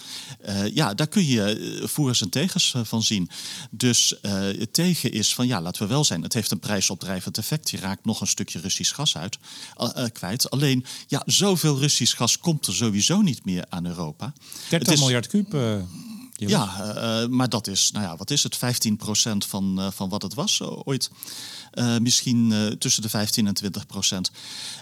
Uh, 0.48 0.74
ja, 0.74 0.94
daar 0.94 1.06
kun 1.06 1.26
je 1.26 1.44
eh, 1.44 1.88
voers 1.88 2.20
en 2.20 2.28
tegens 2.28 2.74
van 2.82 3.02
zien. 3.02 3.30
Dus 3.70 4.14
het 4.20 4.72
tegen 4.72 5.12
is 5.12 5.34
van 5.34 5.46
ja, 5.46 5.60
laten 5.60 5.82
we 5.82 5.88
wel 5.88 6.04
zijn. 6.04 6.22
Het 6.22 6.32
heeft 6.32 6.50
een 6.50 6.58
prijsopdrijvend 6.58 7.38
effect. 7.38 7.70
Je 7.70 7.76
raakt 7.76 8.04
nog 8.04 8.20
een 8.20 8.26
stukje 8.26 8.60
Russisch 8.60 8.94
gas 8.94 9.16
uit, 9.16 9.38
kwijt. 10.12 10.50
Alleen, 10.50 10.84
ja, 11.06 11.22
zoveel 11.26 11.78
Russisch 11.78 12.16
gas 12.16 12.38
komt 12.38 12.66
er 12.66 12.74
sowieso 12.74 13.20
niet 13.20 13.44
meer 13.44 13.64
aan 13.68 13.86
Europa. 13.86 14.32
30 14.68 14.92
is, 14.92 15.00
miljard 15.00 15.26
kuub. 15.26 15.56
Ja, 16.36 16.94
uh, 17.22 17.28
maar 17.28 17.48
dat 17.48 17.66
is, 17.66 17.90
nou 17.90 18.04
ja, 18.04 18.16
wat 18.16 18.30
is 18.30 18.42
het? 18.42 18.56
15% 18.56 18.58
van, 19.46 19.80
uh, 19.80 19.90
van 19.90 20.08
wat 20.08 20.22
het 20.22 20.34
was 20.34 20.62
ooit. 20.62 21.10
Uh, 21.74 21.98
misschien 21.98 22.76
tussen 22.78 23.02
de 23.02 23.08
15 23.08 23.46
en 23.46 23.54
20 23.54 23.86
procent. 23.86 24.30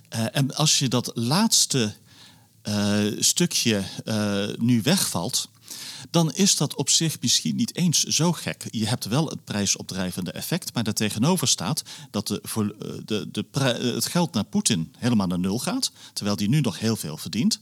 en 0.09 0.55
als 0.55 0.79
je 0.79 0.89
dat 0.89 1.11
laatste 1.15 1.95
stukje 3.19 3.85
nu 4.59 4.83
wegvalt, 4.83 5.49
dan 6.11 6.33
is 6.33 6.57
dat 6.57 6.75
op 6.75 6.91
zich 6.91 7.21
misschien 7.21 7.57
niet 7.57 7.77
eens 7.77 8.03
zo 8.03 8.33
gek. 8.33 8.67
Je 8.71 8.87
hebt 8.87 9.05
wel 9.05 9.29
het 9.29 9.45
prijsopdrijvende 9.45 10.33
effect, 10.33 10.75
maar 10.75 10.85
daartegenover 10.85 11.49
staat 11.49 11.83
dat 12.11 12.27
de, 12.27 12.41
de, 13.05 13.29
de, 13.33 13.47
het 13.95 14.07
geld 14.07 14.33
naar 14.33 14.45
Poetin 14.45 14.95
helemaal 14.99 15.27
naar 15.27 15.39
nul 15.39 15.59
gaat, 15.59 15.93
terwijl 16.13 16.37
die 16.37 16.49
nu 16.49 16.61
nog 16.61 16.79
heel 16.79 16.97
veel 16.97 17.17
verdient. 17.17 17.61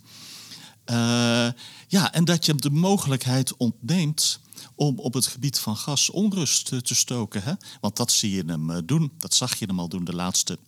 Uh, 0.93 1.49
ja, 1.89 2.13
en 2.13 2.25
dat 2.25 2.47
je 2.47 2.55
de 2.55 2.71
mogelijkheid 2.71 3.57
ontneemt 3.57 4.41
om 4.75 4.99
op 4.99 5.15
het 5.15 5.27
gebied 5.27 5.59
van 5.59 5.77
gas 5.77 6.11
onrust 6.11 6.67
te 6.67 6.95
stoken. 6.95 7.43
Hè? 7.43 7.53
Want 7.81 7.97
dat 7.97 8.13
zie 8.13 8.31
je 8.31 8.43
hem 8.47 8.71
eh, 8.71 8.79
doen. 8.85 9.13
Dat 9.19 9.35
zag 9.35 9.55
je 9.55 9.67
hem 9.67 9.79
al 9.79 9.89
doen 9.89 10.05
de 10.05 10.15
laatste 10.15 10.59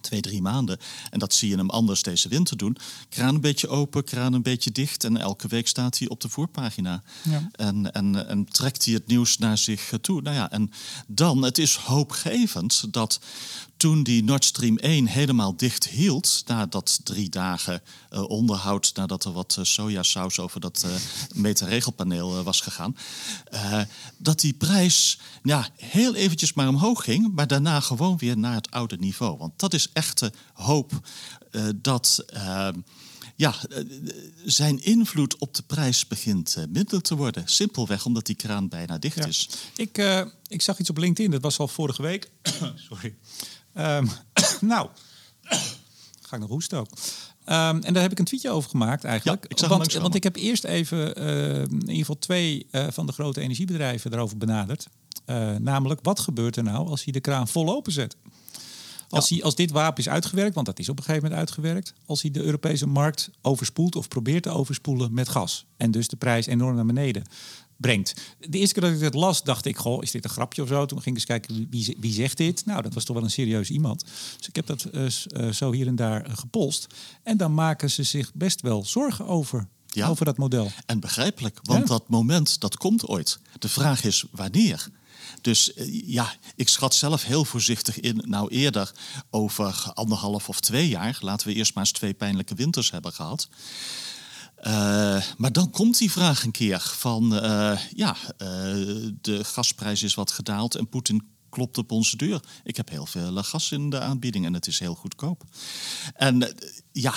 twee, 0.00 0.20
drie 0.20 0.42
maanden. 0.42 0.78
En 1.10 1.18
dat 1.18 1.34
zie 1.34 1.48
je 1.48 1.56
hem 1.56 1.70
anders 1.70 2.02
deze 2.02 2.28
winter 2.28 2.56
doen. 2.56 2.76
Kraan 3.08 3.34
een 3.34 3.40
beetje 3.40 3.68
open, 3.68 4.04
kraan 4.04 4.32
een 4.32 4.42
beetje 4.42 4.72
dicht. 4.72 5.04
En 5.04 5.16
elke 5.16 5.48
week 5.48 5.68
staat 5.68 5.98
hij 5.98 6.08
op 6.08 6.20
de 6.20 6.28
voorpagina. 6.28 7.02
Ja. 7.22 7.48
En, 7.52 7.92
en, 7.92 8.28
en 8.28 8.44
trekt 8.44 8.84
hij 8.84 8.94
het 8.94 9.06
nieuws 9.06 9.38
naar 9.38 9.58
zich 9.58 9.92
toe. 10.00 10.22
Nou 10.22 10.36
ja, 10.36 10.50
en 10.50 10.70
dan, 11.06 11.42
het 11.42 11.58
is 11.58 11.76
hoopgevend 11.76 12.92
dat 12.92 13.20
toen 13.80 14.02
die 14.02 14.24
Nord 14.24 14.44
Stream 14.44 14.78
1 14.78 15.06
helemaal 15.06 15.56
dicht 15.56 15.88
hield, 15.88 16.42
na 16.46 16.66
dat 16.66 17.00
drie 17.04 17.28
dagen 17.28 17.82
uh, 18.12 18.28
onderhoud, 18.28 18.92
nadat 18.94 19.24
er 19.24 19.32
wat 19.32 19.56
uh, 19.58 19.64
sojasaus 19.64 20.38
over 20.38 20.60
dat 20.60 20.84
uh, 20.86 20.92
meterregelpaneel 21.34 22.42
was 22.42 22.60
gegaan, 22.60 22.96
dat 24.16 24.40
die 24.40 24.52
prijs 24.52 25.18
ja, 25.42 25.68
heel 25.76 26.14
eventjes 26.14 26.52
maar 26.52 26.68
omhoog 26.68 27.04
ging, 27.04 27.34
maar 27.34 27.46
daarna 27.46 27.80
gewoon 27.80 28.18
weer 28.18 28.38
naar 28.38 28.54
het 28.54 28.70
oude 28.70 28.96
niveau. 28.96 29.38
Want 29.38 29.52
dat 29.56 29.74
is 29.74 29.88
echte 29.92 30.32
hoop 30.52 31.08
dat 31.76 32.24
ja, 33.36 33.54
zijn 34.44 34.84
invloed 34.84 35.38
op 35.38 35.54
de 35.54 35.62
prijs 35.62 36.06
begint 36.06 36.56
minder 36.68 37.02
te 37.02 37.16
worden. 37.16 37.42
Simpelweg 37.46 38.04
omdat 38.04 38.26
die 38.26 38.36
kraan 38.36 38.68
bijna 38.68 38.98
dicht 38.98 39.26
is. 39.26 39.48
Ik, 39.76 40.24
ik 40.46 40.62
zag 40.62 40.78
iets 40.78 40.90
op 40.90 40.98
LinkedIn, 40.98 41.30
dat 41.30 41.42
was 41.42 41.58
al 41.58 41.68
vorige 41.68 42.02
week. 42.02 42.30
Sorry. 42.88 43.14
Um, 43.74 44.08
nou, 44.60 44.88
ga 46.26 46.36
ik 46.36 46.38
nog 46.38 46.48
hoesten 46.48 46.78
ook. 46.78 46.88
Um, 47.46 47.82
en 47.82 47.92
daar 47.92 48.02
heb 48.02 48.12
ik 48.12 48.18
een 48.18 48.24
tweetje 48.24 48.50
over 48.50 48.70
gemaakt 48.70 49.04
eigenlijk. 49.04 49.42
Ja, 49.42 49.64
ik 49.64 49.70
want, 49.70 49.92
want, 49.92 50.14
ik 50.14 50.22
heb 50.22 50.36
eerst 50.36 50.64
even 50.64 51.22
uh, 51.22 51.60
in 51.60 51.80
ieder 51.80 51.96
geval 51.96 52.18
twee 52.18 52.66
uh, 52.70 52.86
van 52.90 53.06
de 53.06 53.12
grote 53.12 53.40
energiebedrijven 53.40 54.12
erover 54.12 54.36
benaderd. 54.36 54.86
Uh, 55.26 55.56
namelijk, 55.56 56.00
wat 56.02 56.20
gebeurt 56.20 56.56
er 56.56 56.62
nou 56.62 56.88
als 56.88 57.04
hij 57.04 57.12
de 57.12 57.20
kraan 57.20 57.48
vol 57.48 57.76
openzet? 57.76 58.16
Als, 59.08 59.28
ja. 59.28 59.34
hij, 59.34 59.44
als 59.44 59.54
dit 59.54 59.70
wapen 59.70 59.98
is 59.98 60.08
uitgewerkt, 60.08 60.54
want 60.54 60.66
dat 60.66 60.78
is 60.78 60.88
op 60.88 60.98
een 60.98 61.04
gegeven 61.04 61.22
moment 61.22 61.40
uitgewerkt, 61.40 61.94
als 62.06 62.22
hij 62.22 62.30
de 62.30 62.42
Europese 62.42 62.86
markt 62.86 63.30
overspoelt 63.42 63.96
of 63.96 64.08
probeert 64.08 64.42
te 64.42 64.50
overspoelen 64.50 65.14
met 65.14 65.28
gas 65.28 65.66
en 65.76 65.90
dus 65.90 66.08
de 66.08 66.16
prijs 66.16 66.46
enorm 66.46 66.74
naar 66.74 66.86
beneden 66.86 67.24
brengt. 67.80 68.14
De 68.38 68.58
eerste 68.58 68.74
keer 68.74 68.82
dat 68.82 68.98
ik 68.98 69.04
het 69.04 69.14
las, 69.14 69.42
dacht 69.42 69.64
ik, 69.64 69.76
goh, 69.76 70.02
is 70.02 70.10
dit 70.10 70.24
een 70.24 70.30
grapje 70.30 70.62
of 70.62 70.68
zo? 70.68 70.86
Toen 70.86 71.02
ging 71.02 71.08
ik 71.08 71.14
eens 71.14 71.24
kijken, 71.24 71.66
wie, 71.70 71.96
wie 72.00 72.12
zegt 72.12 72.36
dit? 72.36 72.66
Nou, 72.66 72.82
dat 72.82 72.94
was 72.94 73.04
toch 73.04 73.16
wel 73.16 73.24
een 73.24 73.30
serieus 73.30 73.70
iemand. 73.70 74.04
Dus 74.36 74.48
ik 74.48 74.56
heb 74.56 74.66
dat 74.66 74.86
uh, 74.92 75.50
zo 75.50 75.72
hier 75.72 75.86
en 75.86 75.96
daar 75.96 76.26
uh, 76.26 76.36
gepolst. 76.36 76.86
En 77.22 77.36
dan 77.36 77.54
maken 77.54 77.90
ze 77.90 78.02
zich 78.02 78.34
best 78.34 78.60
wel 78.60 78.84
zorgen 78.84 79.26
over. 79.26 79.66
Ja. 79.86 80.08
Over 80.08 80.24
dat 80.24 80.36
model. 80.36 80.70
En 80.86 81.00
begrijpelijk, 81.00 81.58
want 81.62 81.86
dat 81.86 82.08
moment 82.08 82.60
dat 82.60 82.76
komt 82.76 83.06
ooit. 83.06 83.38
De 83.58 83.68
vraag 83.68 84.04
is 84.04 84.24
wanneer. 84.30 84.88
Dus 85.40 85.72
ja, 86.06 86.34
ik 86.56 86.68
schat 86.68 86.94
zelf 86.94 87.24
heel 87.24 87.44
voorzichtig 87.44 88.00
in, 88.00 88.22
nou 88.26 88.48
eerder 88.50 88.92
over 89.30 89.90
anderhalf 89.94 90.48
of 90.48 90.60
twee 90.60 90.88
jaar. 90.88 91.18
Laten 91.20 91.46
we 91.46 91.54
eerst 91.54 91.74
maar 91.74 91.84
eens 91.84 91.92
twee 91.92 92.14
pijnlijke 92.14 92.54
winters 92.54 92.90
hebben 92.90 93.12
gehad. 93.12 93.48
Uh, 94.66 95.22
maar 95.36 95.52
dan 95.52 95.70
komt 95.70 95.98
die 95.98 96.10
vraag 96.10 96.44
een 96.44 96.50
keer 96.50 96.80
van, 96.80 97.44
uh, 97.44 97.78
ja, 97.94 98.16
uh, 98.22 98.48
de 99.20 99.44
gasprijs 99.44 100.02
is 100.02 100.14
wat 100.14 100.30
gedaald 100.30 100.74
en 100.74 100.88
Poetin 100.88 101.28
klopt 101.48 101.78
op 101.78 101.90
onze 101.90 102.16
deur. 102.16 102.40
Ik 102.64 102.76
heb 102.76 102.88
heel 102.88 103.06
veel 103.06 103.42
gas 103.42 103.72
in 103.72 103.90
de 103.90 104.00
aanbieding 104.00 104.44
en 104.46 104.54
het 104.54 104.66
is 104.66 104.78
heel 104.78 104.94
goedkoop. 104.94 105.44
En 106.14 106.54
ja, 106.92 107.14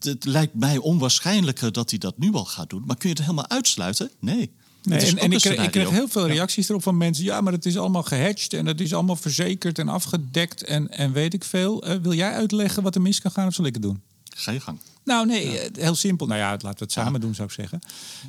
het 0.00 0.24
lijkt 0.24 0.54
mij 0.54 0.78
onwaarschijnlijker 0.78 1.72
dat 1.72 1.90
hij 1.90 1.98
dat 1.98 2.18
nu 2.18 2.32
al 2.32 2.44
gaat 2.44 2.70
doen. 2.70 2.82
Maar 2.86 2.96
kun 2.96 3.08
je 3.08 3.14
het 3.14 3.24
helemaal 3.24 3.48
uitsluiten? 3.48 4.10
Nee. 4.20 4.52
Nee, 4.82 4.98
en, 4.98 5.18
en 5.18 5.32
ik, 5.32 5.38
kreeg, 5.38 5.64
ik, 5.64 5.70
kreeg 5.70 5.90
heel 5.90 6.08
veel 6.08 6.26
reacties 6.26 6.68
erop 6.68 6.82
van 6.82 6.96
mensen. 6.96 7.24
Ja, 7.24 7.40
maar 7.40 7.52
het 7.52 7.66
is 7.66 7.76
allemaal 7.76 8.02
gehatcht 8.02 8.52
en 8.52 8.66
het 8.66 8.80
is 8.80 8.94
allemaal 8.94 9.16
verzekerd 9.16 9.78
en 9.78 9.88
afgedekt 9.88 10.64
en, 10.64 10.90
en 10.90 11.12
weet 11.12 11.34
ik 11.34 11.44
veel. 11.44 11.84
wil 12.02 12.12
jij 12.12 12.32
uitleggen 12.32 12.82
wat 12.82 12.94
er 12.94 13.00
mis 13.00 13.20
kan 13.20 13.30
gaan 13.30 13.46
of 13.46 13.54
zal 13.54 13.64
ik 13.64 13.74
het 13.74 13.82
doen? 13.82 14.02
Ga 14.34 14.52
je 14.52 14.60
gang. 14.60 14.78
Nou, 15.04 15.26
nee, 15.26 15.58
eh, 15.58 15.82
heel 15.82 15.94
simpel. 15.94 16.26
Nou 16.26 16.38
ja, 16.40 16.50
laten 16.50 16.70
we 16.70 16.84
het 16.84 16.92
samen 16.92 17.20
doen, 17.20 17.34
zou 17.34 17.48
ik 17.48 17.54
zeggen. 17.54 17.80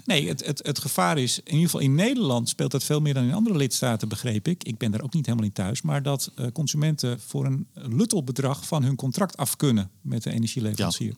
Nee, 0.05 0.27
het, 0.27 0.45
het, 0.45 0.65
het 0.65 0.79
gevaar 0.79 1.17
is, 1.17 1.37
in 1.37 1.51
ieder 1.51 1.65
geval 1.65 1.79
in 1.79 1.95
Nederland 1.95 2.49
speelt 2.49 2.71
dat 2.71 2.83
veel 2.83 3.01
meer 3.01 3.13
dan 3.13 3.23
in 3.23 3.33
andere 3.33 3.57
lidstaten, 3.57 4.07
begreep 4.07 4.47
ik. 4.47 4.63
Ik 4.63 4.77
ben 4.77 4.91
daar 4.91 5.01
ook 5.01 5.13
niet 5.13 5.25
helemaal 5.25 5.47
in 5.47 5.53
thuis. 5.53 5.81
Maar 5.81 6.03
dat 6.03 6.31
uh, 6.35 6.47
consumenten 6.53 7.19
voor 7.19 7.45
een 7.45 7.67
luttelbedrag 7.73 8.65
van 8.65 8.83
hun 8.83 8.95
contract 8.95 9.37
af 9.37 9.55
kunnen 9.55 9.89
met 10.01 10.23
de 10.23 10.31
energieleverancier. 10.31 11.15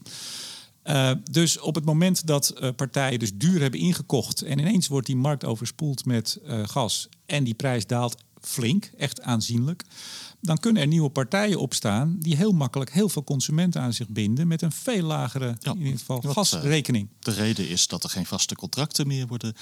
Ja. 0.84 1.12
Uh, 1.12 1.18
dus 1.32 1.60
op 1.60 1.76
het 1.76 1.86
moment 1.86 2.28
dat 2.28 2.54
uh, 2.60 2.70
partijen 2.76 3.20
dus 3.20 3.32
duur 3.34 3.62
hebben 3.62 3.80
ingekocht 3.80 4.42
en 4.42 4.60
ineens 4.60 4.88
wordt 4.88 5.08
die 5.08 5.16
markt 5.16 5.46
overspoeld 5.46 6.06
met 6.06 6.40
gas 6.64 7.10
en 7.26 7.44
die 7.44 7.54
prijs 7.54 7.88
daalt 7.88 8.16
flink, 8.42 8.92
echt 8.98 9.22
aanzienlijk, 9.22 9.84
dan 10.46 10.58
kunnen 10.58 10.82
er 10.82 10.88
nieuwe 10.88 11.10
partijen 11.10 11.60
opstaan 11.60 12.16
die 12.20 12.36
heel 12.36 12.52
makkelijk 12.52 12.94
heel 12.94 13.10
veel 13.10 13.24
consumenten 13.24 13.82
aan 13.82 13.94
zich 13.94 14.08
binden 14.08 14.48
met 14.48 14.62
een 14.62 14.72
veel 14.72 15.02
lagere 15.02 15.56
Ja, 15.60 15.72
in 15.72 15.78
ieder 15.78 16.00
geval 16.00 16.22
wat, 16.22 16.34
gasrekening. 16.34 17.10
De 17.20 17.32
reden 17.32 17.70
is 17.70 17.88
dat 17.88 18.04
er 18.04 18.10
geen 18.10 18.26
vaste 18.26 18.56
contracten 18.56 19.08
meer 19.08 19.28
worden 19.28 19.54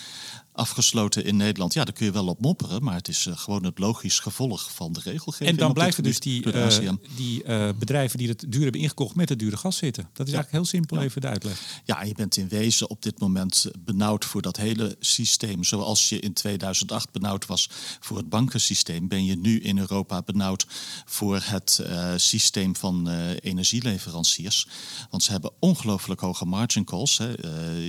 afgesloten 0.53 1.25
in 1.25 1.37
Nederland. 1.37 1.73
Ja, 1.73 1.83
daar 1.83 1.93
kun 1.93 2.05
je 2.05 2.11
wel 2.11 2.27
op 2.27 2.41
mopperen, 2.41 2.83
maar 2.83 2.95
het 2.95 3.07
is 3.07 3.25
eh, 3.25 3.37
gewoon 3.37 3.63
het 3.63 3.79
logisch 3.79 4.19
gevolg 4.19 4.71
van 4.73 4.93
de 4.93 4.99
regelgeving. 5.03 5.49
En 5.49 5.55
dan 5.55 5.73
blijven 5.73 6.03
dus 6.03 6.19
die, 6.19 6.51
eh, 6.51 6.89
die 7.15 7.43
eh, 7.43 7.69
bedrijven 7.79 8.17
die 8.17 8.27
het 8.27 8.45
duur 8.47 8.63
hebben 8.63 8.81
ingekocht 8.81 9.15
met 9.15 9.29
het 9.29 9.39
dure 9.39 9.57
gas 9.57 9.77
zitten. 9.77 10.09
Dat 10.13 10.27
is 10.27 10.33
eigenlijk 10.33 10.51
heel 10.51 10.79
simpel 10.79 11.01
even 11.01 11.21
de 11.21 11.27
uitleg. 11.27 11.81
Ja, 11.85 12.01
en 12.01 12.07
je 12.07 12.13
bent 12.13 12.37
in 12.37 12.47
wezen 12.47 12.89
op 12.89 13.01
dit 13.01 13.19
moment 13.19 13.71
benauwd 13.79 14.25
voor 14.25 14.41
dat 14.41 14.57
hele 14.57 14.95
systeem. 14.99 15.63
Zoals 15.63 16.09
je 16.09 16.19
in 16.19 16.33
2008 16.33 17.11
benauwd 17.11 17.45
was 17.45 17.69
voor 17.99 18.17
het 18.17 18.29
bankensysteem, 18.29 19.07
ben 19.07 19.25
je 19.25 19.37
nu 19.37 19.59
in 19.59 19.77
Europa 19.77 20.21
benauwd 20.21 20.65
voor 21.05 21.39
het 21.43 21.79
eh, 21.85 22.13
systeem 22.17 22.75
van 22.75 23.09
eh, 23.09 23.29
energieleveranciers. 23.41 24.67
Want 25.09 25.23
ze 25.23 25.31
hebben 25.31 25.51
ongelooflijk 25.59 26.21
hoge 26.21 26.45
margin 26.45 26.83
calls. 26.83 27.17
Hè. 27.17 27.33
Eh, 27.35 27.85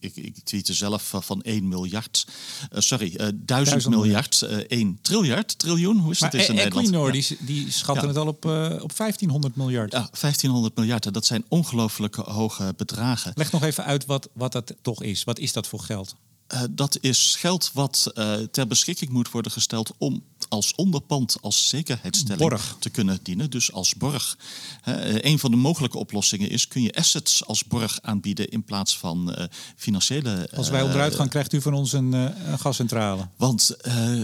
ik, 0.00 0.16
ik 0.16 0.38
tweette 0.44 0.74
zelf 0.74 1.08
van- 1.08 1.22
van 1.22 1.42
1 1.42 1.68
miljard, 1.68 2.26
sorry, 2.72 3.06
eh 3.06 3.16
1000 3.16 3.46
Duizend 3.46 3.88
miljard, 3.94 4.42
eh 4.42 4.56
1 4.78 4.98
triljard, 5.02 5.58
triljoen, 5.58 5.98
hoe 5.98 6.10
is 6.12 6.20
Maar 6.20 6.30
dat 6.30 6.40
is 6.40 6.48
in 6.48 6.54
E- 6.54 6.56
Nederland? 6.56 6.86
Equinor 6.86 7.06
Ja. 7.06 7.12
die, 7.12 7.36
die 7.40 7.70
schatten 7.70 8.02
Ja. 8.02 8.08
het 8.08 8.16
al 8.18 8.26
op, 8.26 8.44
op 8.82 8.96
1500 8.96 9.56
miljard. 9.56 9.92
Ja, 9.92 10.08
1500 10.20 10.76
miljard, 10.76 11.12
dat 11.14 11.26
zijn 11.26 11.44
ongelooflijk 11.48 12.14
hoge 12.14 12.74
bedragen. 12.76 13.32
Leg 13.34 13.52
nog 13.52 13.62
even 13.62 13.84
uit 13.84 14.06
wat, 14.06 14.28
wat 14.32 14.52
dat 14.52 14.74
toch 14.82 15.02
is. 15.02 15.24
Wat 15.24 15.38
is 15.38 15.52
dat 15.52 15.66
voor 15.66 15.80
geld? 15.80 16.14
Eh, 16.54 16.62
dat 16.70 16.98
is 17.00 17.36
geld 17.38 17.70
wat 17.72 18.10
eh, 18.14 18.34
ter 18.34 18.66
beschikking 18.66 19.10
moet 19.10 19.30
worden 19.30 19.52
gesteld 19.52 19.92
om 19.98 20.22
als 20.48 20.74
onderpand, 20.74 21.36
als 21.40 21.68
zekerheidsstelling 21.68 22.48
Borg. 22.48 22.76
te 22.78 22.90
kunnen 22.90 23.18
dienen. 23.22 23.50
Dus 23.50 23.72
als 23.72 23.94
borg. 23.94 24.38
Eh, 24.82 25.24
een 25.24 25.38
van 25.38 25.50
de 25.50 25.56
mogelijke 25.56 25.98
oplossingen 25.98 26.50
is: 26.50 26.68
kun 26.68 26.82
je 26.82 26.94
assets 26.94 27.46
als 27.46 27.64
borg 27.64 27.98
aanbieden 28.02 28.48
in 28.48 28.64
plaats 28.64 28.98
van 28.98 29.36
financiële. 29.76 30.48
Als 30.54 30.68
wij 30.68 30.82
onderuit 30.82 31.14
gaan, 31.14 31.28
krijgt 31.28 31.52
u 31.52 31.60
van 31.60 31.74
ons 31.74 31.92
een, 31.92 32.12
een 32.12 32.58
gascentrale. 32.58 33.28
Want 33.36 33.76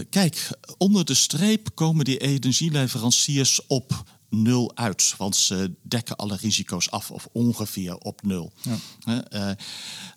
kijk, 0.09 0.49
onder 0.77 1.05
de 1.05 1.13
streep 1.13 1.69
komen 1.73 2.05
die 2.05 2.17
energieleveranciers 2.17 3.67
op 3.67 4.03
nul 4.31 4.71
uit. 4.75 5.13
Want 5.17 5.35
ze 5.35 5.73
dekken 5.81 6.15
alle 6.15 6.35
risico's 6.35 6.91
af, 6.91 7.11
of 7.11 7.27
ongeveer 7.31 7.97
op 7.97 8.21
nul. 8.23 8.51
Eh, 9.05 9.17
eh, 9.29 9.55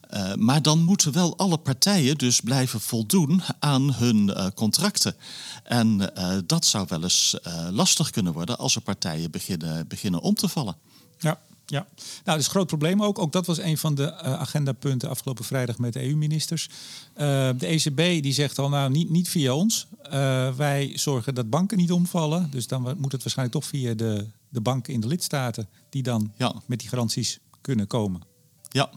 eh, 0.01 0.35
maar 0.35 0.63
dan 0.63 0.83
moeten 0.83 1.13
wel 1.13 1.37
alle 1.37 1.59
partijen 1.59 2.19
dus 2.19 2.41
blijven 2.41 2.81
voldoen 2.81 3.43
aan 3.59 3.95
hun 3.95 4.35
eh, 4.35 4.47
contracten. 4.55 5.17
En 5.65 6.13
dat 6.47 6.67
zou 6.67 6.87
wel 6.89 7.03
eens 7.03 7.37
lastig 7.71 8.11
kunnen 8.11 8.33
worden 8.33 8.59
als 8.59 8.75
er 8.75 8.81
partijen 8.81 9.31
beginnen, 9.31 9.89
beginnen 9.89 10.21
om 10.21 10.35
te 10.35 10.49
vallen. 10.49 10.77
Ja, 11.19 11.41
ja. 11.67 11.87
Nou, 11.97 12.05
dat 12.25 12.39
is 12.39 12.45
een 12.45 12.51
groot 12.51 12.67
probleem 12.67 13.03
ook. 13.03 13.19
Ook 13.19 13.33
dat 13.33 13.47
was 13.47 13.59
een 13.59 13.79
van 13.79 13.95
de 13.95 14.05
eh, 14.05 14.33
agendapunten 14.33 15.09
afgelopen 15.09 15.45
vrijdag 15.45 15.79
met 15.79 15.93
de 15.93 16.03
EU-ministers. 16.03 16.69
Eh, 17.15 17.51
de 17.59 17.67
ECB 17.67 18.23
die 18.23 18.33
zegt 18.33 18.59
al, 18.59 18.69
nou, 18.69 18.91
niet, 18.91 19.11
niet 19.11 19.29
via 19.29 19.55
ons. 19.55 19.87
Eh, 20.03 20.55
wij 20.55 20.93
zorgen 20.95 21.35
dat 21.35 21.51
banken 21.51 21.79
niet 21.79 21.93
omvallen. 21.93 22.51
Dus 22.51 22.67
dan 22.67 22.83
moet 22.83 23.13
het 23.13 23.23
waarschijnlijk 23.23 23.59
toch 23.59 23.69
via 23.69 23.95
de, 23.95 24.27
de 24.49 24.61
banken 24.61 24.93
in 24.93 25.01
de 25.01 25.07
lidstaten... 25.07 25.69
die 25.91 26.03
dan 26.03 26.33
Ja. 26.37 26.55
met 26.67 26.79
die 26.79 26.89
garanties 26.89 27.39
kunnen 27.61 27.87
komen. 27.87 28.23
Ja, 28.69 28.91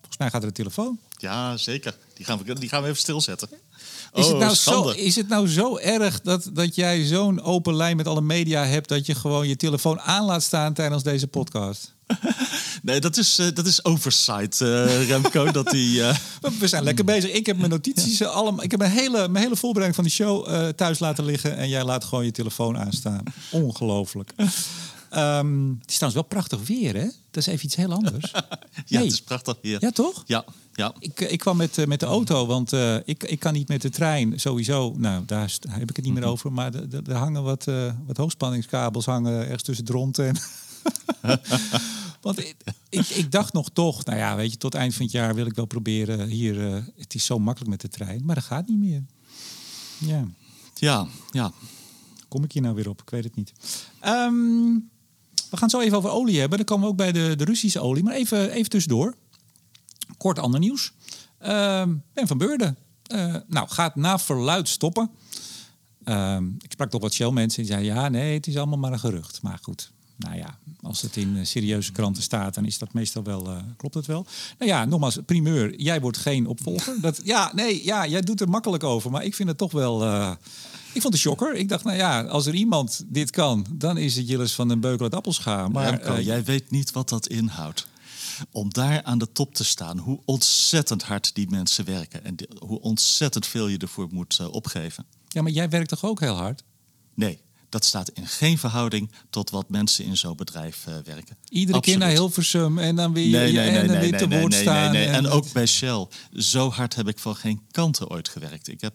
Volgens 0.00 0.18
mij 0.18 0.30
gaat 0.30 0.42
er 0.42 0.48
een 0.48 0.54
telefoon. 0.54 0.98
Ja 1.22 1.56
zeker. 1.56 1.96
Die 2.14 2.24
gaan 2.24 2.38
we, 2.44 2.54
die 2.54 2.68
gaan 2.68 2.82
we 2.82 2.88
even 2.88 3.00
stilzetten. 3.00 3.48
Is, 4.12 4.24
het 4.26 4.34
Oh, 4.34 4.40
nou 4.40 4.54
zo, 4.54 4.88
is 4.88 5.16
het 5.16 5.28
nou 5.28 5.48
zo 5.48 5.76
erg 5.78 6.20
dat, 6.20 6.50
dat 6.52 6.74
jij 6.74 7.04
zo'n 7.04 7.42
open 7.42 7.74
lijn 7.76 7.96
met 7.96 8.06
alle 8.06 8.20
media 8.20 8.64
hebt... 8.64 8.88
dat 8.88 9.06
je 9.06 9.14
gewoon 9.14 9.48
je 9.48 9.56
telefoon 9.56 10.00
aan 10.00 10.24
laat 10.24 10.42
staan 10.42 10.72
tijdens 10.74 11.02
deze 11.02 11.26
podcast? 11.26 11.94
Nee, 12.82 13.00
dat 13.00 13.16
is, 13.16 13.38
eh, 13.38 13.46
dat 13.54 13.66
is 13.66 13.84
oversight, 13.84 14.60
eh, 14.60 15.06
Remco. 15.08 15.50
dat 15.52 15.70
die, 15.70 16.02
eh, 16.02 16.16
We- 16.58 16.66
zijn 16.68 16.84
lekker 16.84 17.04
bezig. 17.04 17.30
Ik 17.30 17.46
heb 17.46 17.56
mijn 17.56 17.70
notities 17.70 18.22
allemaal. 18.22 18.64
Ik 18.64 18.70
heb 18.70 18.80
mijn 18.80 18.92
hele, 18.92 19.28
mijn 19.28 19.44
hele 19.44 19.56
voorbereiding 19.56 19.94
van 19.94 20.04
de 20.04 20.10
show 20.10 20.70
thuis 20.72 20.98
laten 20.98 21.24
liggen. 21.24 21.56
En 21.56 21.68
jij 21.68 21.84
laat 21.84 22.04
gewoon 22.04 22.24
je 22.24 22.30
telefoon 22.30 22.78
aanstaan. 22.78 23.22
Ongelooflijk. 23.50 24.32
Ehm, 25.10 25.68
het 25.68 25.90
is 25.90 25.96
trouwens 25.98 26.14
wel 26.14 26.22
prachtig 26.22 26.66
weer, 26.66 26.94
hè? 26.94 27.04
Dat 27.04 27.46
is 27.46 27.46
even 27.46 27.64
iets 27.64 27.76
heel 27.76 27.92
anders. 27.92 28.32
ja, 28.86 29.00
het 29.00 29.12
is 29.12 29.22
prachtig 29.22 29.56
hier. 29.62 29.76
Ja, 29.80 29.90
toch? 29.90 30.22
Ja, 30.26 30.44
ja. 30.74 30.94
Ik, 30.98 31.20
eh, 31.20 31.32
ik 31.32 31.38
kwam 31.38 31.56
met, 31.56 31.78
eh, 31.78 31.86
met 31.86 32.00
de 32.00 32.06
auto, 32.06 32.46
want 32.46 32.72
eh, 32.72 32.96
ik, 33.04 33.24
ik 33.24 33.38
kan 33.38 33.52
niet 33.52 33.68
met 33.68 33.82
de 33.82 33.90
trein 33.90 34.40
sowieso. 34.40 34.94
Nou, 34.96 35.24
daar, 35.24 35.58
heb 35.68 35.90
ik 35.90 35.96
het 35.96 36.04
niet 36.04 36.14
meer 36.14 36.24
over. 36.24 36.52
Maar 36.52 36.74
er- 36.74 37.14
hangen 37.14 37.42
wat, 37.42 37.64
wat 38.06 38.16
hoogspanningskabels 38.16 39.04
hangen 39.04 39.40
ergens 39.42 39.62
tussen 39.62 39.84
Dronten 39.84 40.26
en... 40.26 40.36
Want 42.20 42.38
ik, 42.38 42.56
ik, 42.88 43.08
ik 43.08 43.32
dacht 43.32 43.52
nog 43.52 43.68
toch, 43.70 44.04
nou 44.04 44.18
ja, 44.18 44.36
weet 44.36 44.50
je, 44.50 44.56
tot 44.56 44.74
eind 44.74 44.94
van 44.94 45.02
het 45.04 45.14
jaar 45.14 45.34
wil 45.34 45.46
ik 45.46 45.54
wel 45.54 45.64
proberen 45.66 46.28
hier. 46.28 46.84
het 46.96 47.14
is 47.14 47.24
zo 47.24 47.38
makkelijk 47.38 47.70
met 47.70 47.80
de 47.80 47.88
trein, 47.88 48.22
maar 48.24 48.34
dat 48.34 48.44
gaat 48.44 48.68
niet 48.68 48.78
meer. 48.78 49.02
Ja, 49.98 50.24
Ja, 50.74 51.06
ja. 51.30 51.52
kom 52.28 52.44
ik 52.44 52.52
hier 52.52 52.62
nou 52.62 52.74
weer 52.74 52.88
op? 52.88 53.00
Ik 53.02 53.10
weet 53.10 53.24
het 53.24 53.34
niet. 53.36 53.52
Ehm, 54.00 54.34
we 55.50 55.56
gaan 55.56 55.60
het 55.60 55.70
zo 55.70 55.80
even 55.80 55.96
over 55.96 56.10
olie 56.10 56.38
hebben. 56.40 56.58
Dan 56.58 56.66
komen 56.66 56.84
we 56.84 56.90
ook 56.90 56.96
bij 56.96 57.12
de, 57.12 57.34
de 57.36 57.44
Russische 57.44 57.80
olie. 57.80 58.02
Maar 58.02 58.14
even, 58.14 58.50
even 58.50 58.70
tussendoor. 58.70 59.14
Kort 60.22 60.38
ander 60.38 60.60
nieuws. 60.60 60.92
Ehm, 61.38 61.94
ben 62.12 62.26
van 62.26 62.38
Beurden. 62.38 62.76
Eh, 63.02 63.34
nou, 63.46 63.68
gaat 63.68 63.96
na 63.96 64.18
verluid 64.18 64.68
stoppen. 64.68 65.10
Ehm, 66.04 66.46
ik 66.58 66.72
sprak 66.72 66.90
toch 66.90 67.00
wat 67.00 67.12
Shell-mensen 67.12 67.62
die 67.62 67.72
zeiden... 67.72 67.94
ja, 67.94 68.08
nee, 68.08 68.34
het 68.34 68.46
is 68.46 68.56
allemaal 68.56 68.78
maar 68.78 68.92
een 68.92 68.98
gerucht. 68.98 69.42
Maar 69.42 69.58
goed, 69.62 69.92
nou 70.16 70.36
ja, 70.36 70.58
als 70.82 71.02
het 71.02 71.16
in 71.16 71.36
eh, 71.36 71.44
serieuze 71.44 71.92
kranten 71.92 72.22
staat... 72.22 72.54
dan 72.54 72.64
is 72.64 72.78
dat 72.78 72.92
meestal 72.92 73.22
wel, 73.22 73.46
eh, 73.50 73.56
klopt 73.76 73.94
het 73.94 74.06
wel. 74.06 74.26
Nou 74.58 74.70
ja, 74.70 74.84
nogmaals, 74.84 75.18
primeur, 75.26 75.80
jij 75.80 76.00
wordt 76.00 76.18
geen 76.18 76.46
opvolger. 76.46 77.00
Dat, 77.00 77.20
ja, 77.24 77.52
nee, 77.54 77.84
ja, 77.84 78.06
jij 78.06 78.20
doet 78.20 78.40
er 78.40 78.48
makkelijk 78.48 78.84
over. 78.84 79.10
Maar 79.10 79.24
ik 79.24 79.34
vind 79.34 79.48
het 79.48 79.58
toch 79.58 79.72
wel... 79.72 80.02
ik 80.92 81.00
vond 81.00 81.14
het 81.14 81.22
shocker. 81.22 81.54
Ik 81.54 81.68
dacht, 81.68 81.84
nou 81.84 81.96
ja, 81.96 82.22
als 82.22 82.46
er 82.46 82.54
iemand 82.54 83.04
dit 83.06 83.30
kan... 83.30 83.66
dan 83.72 83.96
is 83.96 84.16
het 84.16 84.28
Jillis 84.28 84.54
van 84.54 84.68
den 84.68 84.80
Beukel 84.80 85.04
uit 85.04 85.14
Appelscha. 85.14 85.68
Maar 85.68 85.90
Remco, 85.90 86.20
jij 86.20 86.44
weet 86.44 86.70
niet 86.70 86.92
wat 86.92 87.08
dat 87.08 87.26
inhoudt. 87.26 87.90
Om 88.50 88.70
daar 88.72 89.02
aan 89.02 89.18
de 89.18 89.32
top 89.32 89.54
te 89.54 89.64
staan, 89.64 89.98
hoe 89.98 90.20
ontzettend 90.24 91.02
hard 91.02 91.34
die 91.34 91.50
mensen 91.50 91.84
werken 91.84 92.24
en 92.24 92.34
die- 92.36 92.48
hoe 92.58 92.80
ontzettend 92.80 93.46
veel 93.46 93.68
je 93.68 93.78
ervoor 93.78 94.08
moet 94.10 94.38
eh, 94.40 94.52
opgeven. 94.52 95.06
ja, 95.28 95.42
maar 95.42 95.52
jij 95.52 95.68
werkt 95.68 95.88
toch 95.88 96.04
ook 96.04 96.20
heel 96.20 96.34
hard? 96.36 96.62
Nee, 97.14 97.40
dat 97.68 97.84
staat 97.84 98.08
in 98.08 98.26
geen 98.26 98.58
verhouding 98.58 99.10
tot 99.30 99.50
wat 99.50 99.68
mensen 99.68 100.04
in 100.04 100.16
zo'n 100.16 100.36
bedrijf 100.36 100.86
eh, 100.86 100.94
werken. 101.04 101.36
Iedere 101.48 101.80
keer 101.80 101.98
naar. 101.98 102.08
Hilversum 102.10 102.78
en 102.78 102.96
dan 102.96 103.12
weer, 103.12 103.30
Nee, 103.30 103.52
nee, 103.52 103.68
en 103.68 103.86
dan 103.86 103.98
weer 103.98 104.18
te 104.18 104.28
woord 104.28 104.54
staan. 104.54 104.92
nee, 104.92 105.04
nee. 105.06 105.14
En 105.14 105.24
het- 105.24 105.32
ook 105.32 105.52
bij 105.52 105.66
Shell. 105.66 106.06
Zo 106.32 106.70
hard 106.70 106.94
heb 106.94 107.08
ik 107.08 107.18
van 107.18 107.36
geen 107.36 107.60
kanten 107.70 108.08
ooit 108.10 108.28
gewerkt. 108.28 108.68
Ik 108.68 108.80
heb 108.80 108.94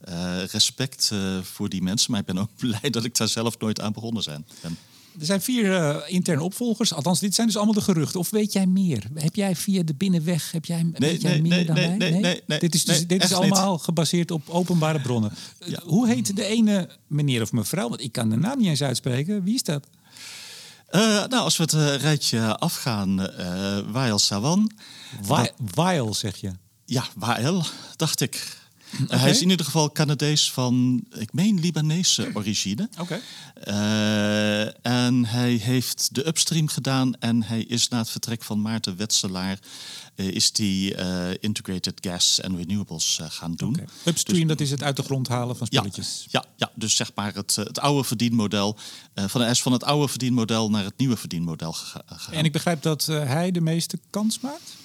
eh, 0.00 0.44
respect 0.44 1.10
voor 1.42 1.68
die 1.68 1.82
mensen, 1.82 2.10
maar 2.10 2.20
ik 2.20 2.26
ben 2.26 2.38
ook 2.38 2.50
blij 2.80 2.90
dat 2.90 3.04
ik 3.04 3.16
daar 3.16 3.28
zelf 3.28 3.58
nooit 3.58 3.80
aan 3.80 3.92
begonnen 3.92 4.22
zijn. 4.22 4.46
ben. 4.60 4.76
Er 5.20 5.26
zijn 5.26 5.40
vier 5.40 5.76
eh, 5.76 5.96
interne 6.06 6.42
opvolgers. 6.42 6.94
Althans, 6.94 7.20
dit 7.20 7.34
zijn 7.34 7.46
dus 7.46 7.56
allemaal 7.56 7.74
de 7.74 7.80
geruchten. 7.80 8.20
Of 8.20 8.30
weet 8.30 8.52
jij 8.52 8.66
meer? 8.66 9.04
Heb 9.14 9.34
jij 9.34 9.56
via 9.56 9.82
de 9.82 9.94
binnenweg 9.94 10.52
heb 10.52 10.64
jij, 10.64 10.86
weet 10.92 11.20
jij 11.22 11.30
nee, 11.32 11.40
meer 11.40 11.50
nee, 11.50 11.64
dan 11.64 11.74
nee, 11.74 11.86
wij? 11.88 11.96
nee, 11.96 12.20
nee, 12.20 12.42
nee, 12.46 12.58
dit 12.58 12.74
is, 12.74 12.84
dus, 12.84 12.96
nee, 12.96 13.06
dit 13.06 13.24
is 13.24 13.32
allemaal 13.32 13.78
gebaseerd 13.78 14.30
op 14.30 14.48
openbare 14.48 15.00
bronnen. 15.00 15.32
Eh, 15.58 15.68
Ja. 15.68 15.80
Hoe 15.84 16.08
heet 16.08 16.36
de 16.36 16.44
ene 16.44 16.88
meneer 17.06 17.42
of 17.42 17.52
mevrouw? 17.52 17.88
Want 17.88 18.00
ik 18.00 18.12
kan 18.12 18.28
de 18.30 18.36
naam 18.36 18.58
niet 18.58 18.68
eens 18.68 18.82
uitspreken. 18.82 19.42
Wie 19.42 19.54
is 19.54 19.62
dat? 19.62 19.86
Eh, 20.88 21.00
nou, 21.00 21.32
als 21.34 21.56
we 21.56 21.62
het 21.62 22.00
rijtje 22.02 22.58
afgaan, 22.58 23.26
eh 23.28 23.78
Wael 23.90 24.18
Sawan. 24.18 24.70
Wa- 25.26 25.50
Weil, 25.74 26.14
zeg 26.14 26.36
je. 26.36 26.50
Ja, 26.84 27.04
Wael, 27.16 27.64
dacht 27.96 28.20
ik. 28.20 28.56
Eh, 29.08 29.20
hij 29.20 29.30
is 29.30 29.42
in 29.42 29.50
ieder 29.50 29.66
geval 29.66 29.92
Canadees 29.92 30.50
van, 30.50 31.04
ik 31.18 31.32
meen, 31.32 31.60
Libanese 31.60 32.30
origine. 32.34 32.88
Oké. 33.00 33.20
Eh, 33.54 34.86
en 34.86 35.24
hij 35.26 35.52
heeft 35.52 36.14
de 36.14 36.26
upstream 36.26 36.68
gedaan 36.68 37.14
en 37.14 37.42
hij 37.42 37.62
is 37.62 37.88
na 37.88 37.98
het 37.98 38.10
vertrek 38.10 38.42
van 38.42 38.60
Maarten 38.62 38.96
Wetselaar... 38.96 39.58
eh, 40.14 40.26
is 40.26 40.52
die 40.52 40.94
Integrated 41.40 41.98
Gas 42.00 42.42
and 42.42 42.56
Renewables 42.56 43.18
gaan 43.22 43.54
doen. 43.54 43.68
Oké. 43.74 43.84
Upstream, 44.04 44.46
dat 44.46 44.60
is 44.60 44.70
het 44.70 44.82
uit 44.82 44.96
de 44.96 45.02
grond 45.02 45.28
halen 45.28 45.56
van 45.56 45.66
spulletjes. 45.66 46.26
ja, 46.30 46.44
ja, 46.56 46.70
dus 46.74 46.96
zeg 46.96 47.10
maar 47.14 47.34
het, 47.34 47.56
het 47.56 47.78
oude 47.78 48.04
verdienmodel. 48.04 48.76
van, 49.14 49.40
hij 49.40 49.50
is 49.50 49.62
van 49.62 49.72
het 49.72 49.84
oude 49.84 50.08
verdienmodel 50.08 50.70
naar 50.70 50.84
het 50.84 50.98
nieuwe 50.98 51.16
verdienmodel 51.16 51.72
gega- 51.72 52.02
gegaan. 52.06 52.34
En 52.34 52.44
ik 52.44 52.52
begrijp 52.52 52.82
dat 52.82 53.06
hij 53.06 53.50
de 53.50 53.60
meeste 53.60 53.98
kans 54.10 54.40
maakt? 54.40 54.80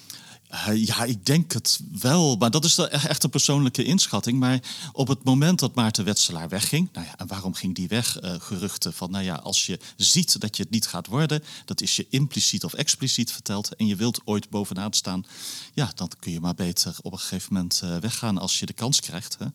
Uh, 0.50 0.86
ja, 0.86 1.04
ik 1.04 1.26
denk 1.26 1.52
het 1.52 1.80
wel. 2.00 2.36
Maar 2.36 2.50
dat 2.50 2.64
is 2.64 2.74
de, 2.74 2.88
echt 2.88 3.24
een 3.24 3.30
persoonlijke 3.30 3.84
inschatting. 3.84 4.38
Maar 4.38 4.60
op 4.92 5.08
het 5.08 5.24
moment 5.24 5.58
dat 5.58 5.74
Maarten 5.74 6.04
Wetselaar 6.04 6.48
wegging... 6.48 6.88
Nou 6.92 7.06
ja, 7.06 7.18
en 7.18 7.26
waarom 7.26 7.54
ging 7.54 7.74
die 7.74 7.88
weg? 7.88 8.22
Uh, 8.22 8.34
geruchten 8.38 8.92
van, 8.92 9.10
nou 9.10 9.24
ja, 9.24 9.34
als 9.34 9.66
je 9.66 9.78
ziet 9.96 10.40
dat 10.40 10.56
je 10.56 10.62
het 10.62 10.72
niet 10.72 10.86
gaat 10.86 11.06
worden... 11.06 11.42
dat 11.64 11.80
is 11.80 11.96
je 11.96 12.06
impliciet 12.10 12.64
of 12.64 12.74
expliciet 12.74 13.32
verteld... 13.32 13.74
en 13.74 13.86
je 13.86 13.96
wilt 13.96 14.20
ooit 14.24 14.50
bovenaan 14.50 14.92
staan... 14.92 15.26
ja, 15.74 15.92
dan 15.94 16.10
kun 16.18 16.32
je 16.32 16.40
maar 16.40 16.54
beter 16.54 16.96
op 17.02 17.12
een 17.12 17.18
gegeven 17.18 17.54
moment 17.54 17.80
uh, 17.84 17.96
weggaan 17.96 18.38
als 18.38 18.58
je 18.58 18.66
de 18.66 18.72
kans 18.72 19.00
krijgt. 19.00 19.36
Hè? 19.38 19.46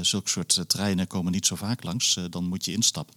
zulke 0.00 0.30
soort 0.30 0.64
treinen 0.66 1.06
komen 1.06 1.32
niet 1.32 1.46
zo 1.46 1.56
vaak 1.56 1.82
langs. 1.82 2.18
dan 2.30 2.44
moet 2.44 2.64
je 2.64 2.72
instappen. 2.72 3.14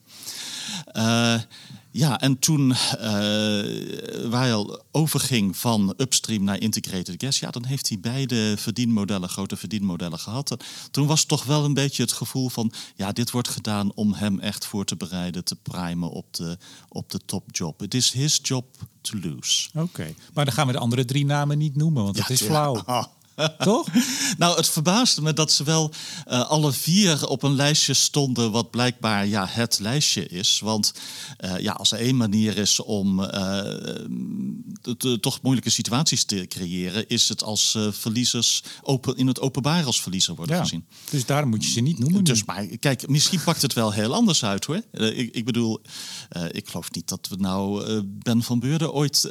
Ja, 1.98 2.20
en 2.20 2.40
toen 2.40 2.76
uh, 3.02 4.54
al 4.54 4.84
overging 4.92 5.58
van 5.58 5.94
upstream 5.98 6.44
naar 6.44 6.60
integrated 6.60 7.24
gas, 7.24 7.40
ja, 7.40 7.50
dan 7.50 7.66
heeft 7.66 7.90
hij 7.90 8.00
beide 8.00 8.54
verdienmodellen, 8.58 9.30
grote 9.30 9.58
verdienmodellen 9.58 10.20
gehad. 10.20 10.52
En 10.52 10.60
toen 10.92 11.08
was 11.08 11.26
toch 11.26 11.44
wel 11.44 11.66
een 11.66 11.74
beetje 11.74 12.02
het 12.02 12.12
gevoel 12.12 12.50
van, 12.50 12.72
ja, 12.96 13.12
dit 13.12 13.32
wordt 13.32 13.48
gedaan 13.48 13.92
om 13.94 14.14
hem 14.14 14.40
echt 14.40 14.66
voor 14.66 14.86
te 14.86 14.96
bereiden, 14.96 15.44
te 15.44 15.56
primen 15.56 16.10
op 16.10 16.34
de, 16.34 16.58
op 16.90 17.12
de 17.12 17.20
topjob. 17.26 17.80
Het 17.80 17.94
is 17.94 18.12
his 18.12 18.40
job 18.44 18.66
to 19.02 19.20
lose. 19.20 19.70
Oké, 19.74 20.14
maar 20.34 20.46
dan 20.46 20.54
gaan 20.54 20.68
we 20.68 20.74
de 20.74 20.80
andere 20.80 21.06
drie 21.06 21.26
namen 21.26 21.58
niet 21.58 21.76
noemen, 21.76 22.04
want 22.04 22.18
het 22.18 22.30
is 22.30 22.42
flauw. 22.42 22.84
Ja. 22.86 23.10
Toch? 23.58 23.88
nou, 24.38 24.58
het 24.58 24.70
verbaasde 24.70 25.22
me 25.22 25.34
dat 25.34 25.52
ze 25.52 25.64
wel 25.64 25.92
uh, 26.28 26.50
alle 26.50 26.72
vier 26.72 27.28
op 27.28 27.44
een 27.44 27.56
lijstje 27.56 27.94
stonden, 27.94 28.52
wat 28.52 28.70
blijkbaar 28.70 29.28
ja, 29.28 29.46
het 29.50 29.80
lijstje 29.80 30.28
is. 30.28 30.60
Want 30.64 30.94
uh, 31.46 31.60
ja, 31.60 31.72
als 31.72 31.92
er 31.92 32.00
één 32.00 32.18
manier 32.18 32.58
is 32.58 32.80
om 32.80 33.20
uh, 33.20 33.62
toch 35.20 35.42
moeilijke 35.42 35.70
situaties 35.70 36.24
te 36.24 36.46
creëren, 36.48 37.08
is 37.08 37.30
het 37.30 37.44
als 37.44 37.78
verliezers 37.92 38.64
open, 38.82 39.18
in 39.18 39.28
het 39.28 39.40
openbaar 39.40 39.86
als 39.86 40.02
verliezer 40.02 40.36
worden 40.36 40.56
ja, 40.56 40.62
gezien. 40.62 40.86
Dus 41.10 41.26
daarom 41.26 41.50
moet 41.50 41.66
je 41.66 41.72
ze 41.72 41.80
niet 41.80 42.00
noemen. 42.00 42.24
Dus 42.24 42.44
maar 42.44 42.66
kijk, 42.66 43.08
misschien 43.08 43.44
pakt 43.44 43.62
het 43.62 43.74
wel 43.74 43.92
heel 43.92 44.14
anders 44.14 44.44
uit 44.44 44.66
hoor. 44.66 44.82
ik, 44.92 45.36
ik 45.36 45.46
bedoel, 45.46 45.82
ik 46.52 46.70
geloof 46.70 46.92
niet 46.92 47.08
dat 47.08 47.28
we 47.30 47.36
nou 47.36 47.86
Ben 48.04 48.44
van 48.44 48.60
Beurden 48.60 48.94
ooit, 48.94 49.22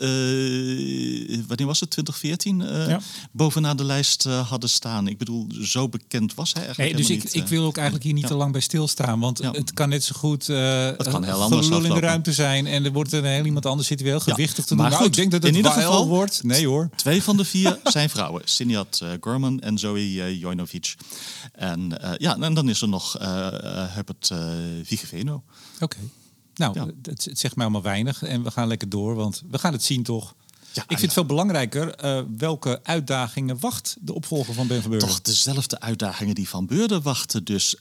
wanneer 1.46 1.66
was 1.66 1.80
het, 1.80 1.90
2014, 1.90 2.58
ja. 2.88 3.00
bovenaan 3.32 3.76
de 3.76 3.84
lijst 3.84 3.95
uh, 4.26 4.48
hadden 4.48 4.68
staan. 4.68 5.06
Ik 5.08 5.18
bedoel, 5.18 5.46
zo 5.62 5.88
bekend 5.88 6.34
was 6.34 6.52
hij 6.52 6.64
eigenlijk. 6.64 6.92
Nee, 6.92 7.02
dus 7.02 7.16
ik, 7.16 7.24
niet, 7.24 7.34
ik 7.34 7.46
wil 7.48 7.64
ook 7.64 7.76
eigenlijk 7.76 8.04
hier 8.04 8.14
niet 8.14 8.26
te 8.26 8.34
lang 8.34 8.52
bij 8.52 8.60
stilstaan. 8.60 9.20
Want 9.20 9.38
het 9.38 9.72
kan 9.72 9.88
net 9.88 10.04
zo 10.04 10.14
goed 10.18 10.48
uh, 10.48 10.84
het 10.84 11.08
kan 11.08 11.24
heel 11.24 11.42
anders 11.42 11.68
in 11.68 11.82
de 11.82 12.00
ruimte 12.00 12.32
zijn. 12.32 12.66
En 12.66 12.84
er 12.84 12.92
wordt 12.92 13.12
een 13.12 13.24
heel 13.24 13.44
iemand 13.44 13.66
anders 13.66 13.88
zit 13.88 14.00
wel 14.00 14.20
gewichtig 14.20 14.64
te 14.64 14.74
doen. 14.74 14.82
Maar 14.82 14.90
nou, 14.90 15.02
goed, 15.02 15.10
ik 15.10 15.16
denk 15.16 15.30
dat 15.30 15.42
het 15.42 15.50
in 15.50 15.56
ieder 15.56 15.72
geval 15.72 16.06
wordt. 16.06 16.42
Nee 16.42 16.66
hoor. 16.66 16.88
Twee 16.96 17.22
van 17.22 17.36
de 17.36 17.44
vier 17.44 17.78
zijn 17.84 18.10
vrouwen. 18.10 18.42
Sinjat 18.44 19.00
uh, 19.02 19.10
Gorman 19.20 19.60
en 19.60 19.78
Zoe 19.78 20.38
Jojnovic. 20.38 20.94
En 21.52 22.00
ja, 22.18 22.38
en 22.38 22.54
dan 22.54 22.68
is 22.68 22.82
er 22.82 22.88
nog 22.88 23.12
Herbert 23.92 24.30
Vigeveno. 24.82 25.42
Oké. 25.80 25.96
Nou, 26.54 26.92
het, 27.02 27.24
het 27.24 27.38
zegt 27.38 27.56
mij 27.56 27.64
allemaal 27.64 27.82
weinig. 27.82 28.22
En 28.22 28.42
we 28.42 28.50
gaan 28.50 28.68
lekker 28.68 28.88
door, 28.88 29.14
want 29.14 29.42
we 29.50 29.58
gaan 29.58 29.72
het 29.72 29.82
zien 29.82 30.02
toch. 30.02 30.34
Ja, 30.76 30.82
ik 30.82 30.88
vind 30.88 31.00
het 31.00 31.12
veel 31.12 31.26
belangrijker 31.26 32.04
uh, 32.04 32.22
welke 32.36 32.80
uitdagingen 32.82 33.60
wacht 33.60 33.96
de 34.00 34.14
opvolger 34.14 34.54
van 34.54 34.66
Ben 34.66 34.80
van 34.80 34.90
Beurden. 34.90 35.08
Toch 35.08 35.20
dezelfde 35.20 35.80
uitdagingen 35.80 36.34
die 36.34 36.48
Van 36.48 36.66
Beurden 36.66 37.02
wachten. 37.02 37.44
Dus 37.44 37.76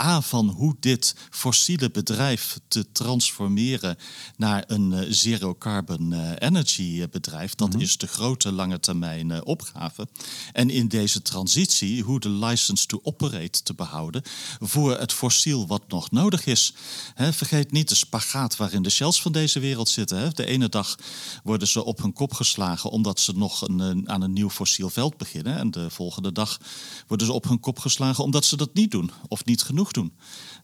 A, 0.00 0.20
van 0.20 0.48
hoe 0.48 0.76
dit 0.80 1.14
fossiele 1.30 1.90
bedrijf 1.90 2.58
te 2.68 2.92
transformeren 2.92 3.98
naar 4.36 4.64
een 4.66 4.92
uh, 4.92 5.00
zero 5.08 5.54
carbon 5.54 6.12
uh, 6.12 6.30
energy 6.38 7.08
bedrijf. 7.10 7.54
Dat 7.54 7.68
mhm. 7.68 7.80
is 7.80 7.96
de 7.96 8.06
grote 8.06 8.52
lange 8.52 8.80
termijn 8.80 9.44
opgave. 9.44 10.08
En 10.52 10.70
in 10.70 10.88
deze 10.88 11.22
transitie 11.22 12.02
hoe 12.02 12.20
de 12.20 12.28
license 12.28 12.86
to 12.86 13.00
operate 13.02 13.62
te 13.62 13.74
behouden 13.74 14.22
voor 14.60 14.98
het 14.98 15.12
fossiel 15.12 15.66
wat 15.66 15.82
nog 15.88 16.10
nodig 16.10 16.46
is. 16.46 16.74
vergeet 17.16 17.72
niet 17.72 17.88
de 17.88 17.94
spagaat 17.94 18.56
waarin 18.56 18.82
de 18.82 18.90
shells 18.90 19.22
van 19.22 19.32
deze 19.32 19.60
wereld 19.60 19.88
zitten. 19.88 20.34
De 20.34 20.46
ene 20.46 20.68
dag 20.68 20.96
worden 21.42 21.68
ze 21.68 21.84
op 21.84 21.98
hun 21.98 22.12
kop 22.12 22.32
geslagen 22.32 22.90
omdat 22.90 23.20
ze 23.20 23.32
nog 23.32 23.68
een, 23.68 24.08
aan 24.08 24.22
een 24.22 24.32
nieuw 24.32 24.50
fossiel 24.50 24.90
veld 24.90 25.16
beginnen. 25.16 25.58
En 25.58 25.70
de 25.70 25.90
volgende 25.90 26.32
dag 26.32 26.58
worden 27.06 27.26
ze 27.26 27.32
op 27.32 27.48
hun 27.48 27.60
kop 27.60 27.78
geslagen 27.78 28.24
omdat 28.24 28.44
ze 28.44 28.56
dat 28.56 28.74
niet 28.74 28.90
doen 28.90 29.10
of 29.28 29.44
niet 29.44 29.59
genoeg 29.62 29.92
doen. 29.92 30.12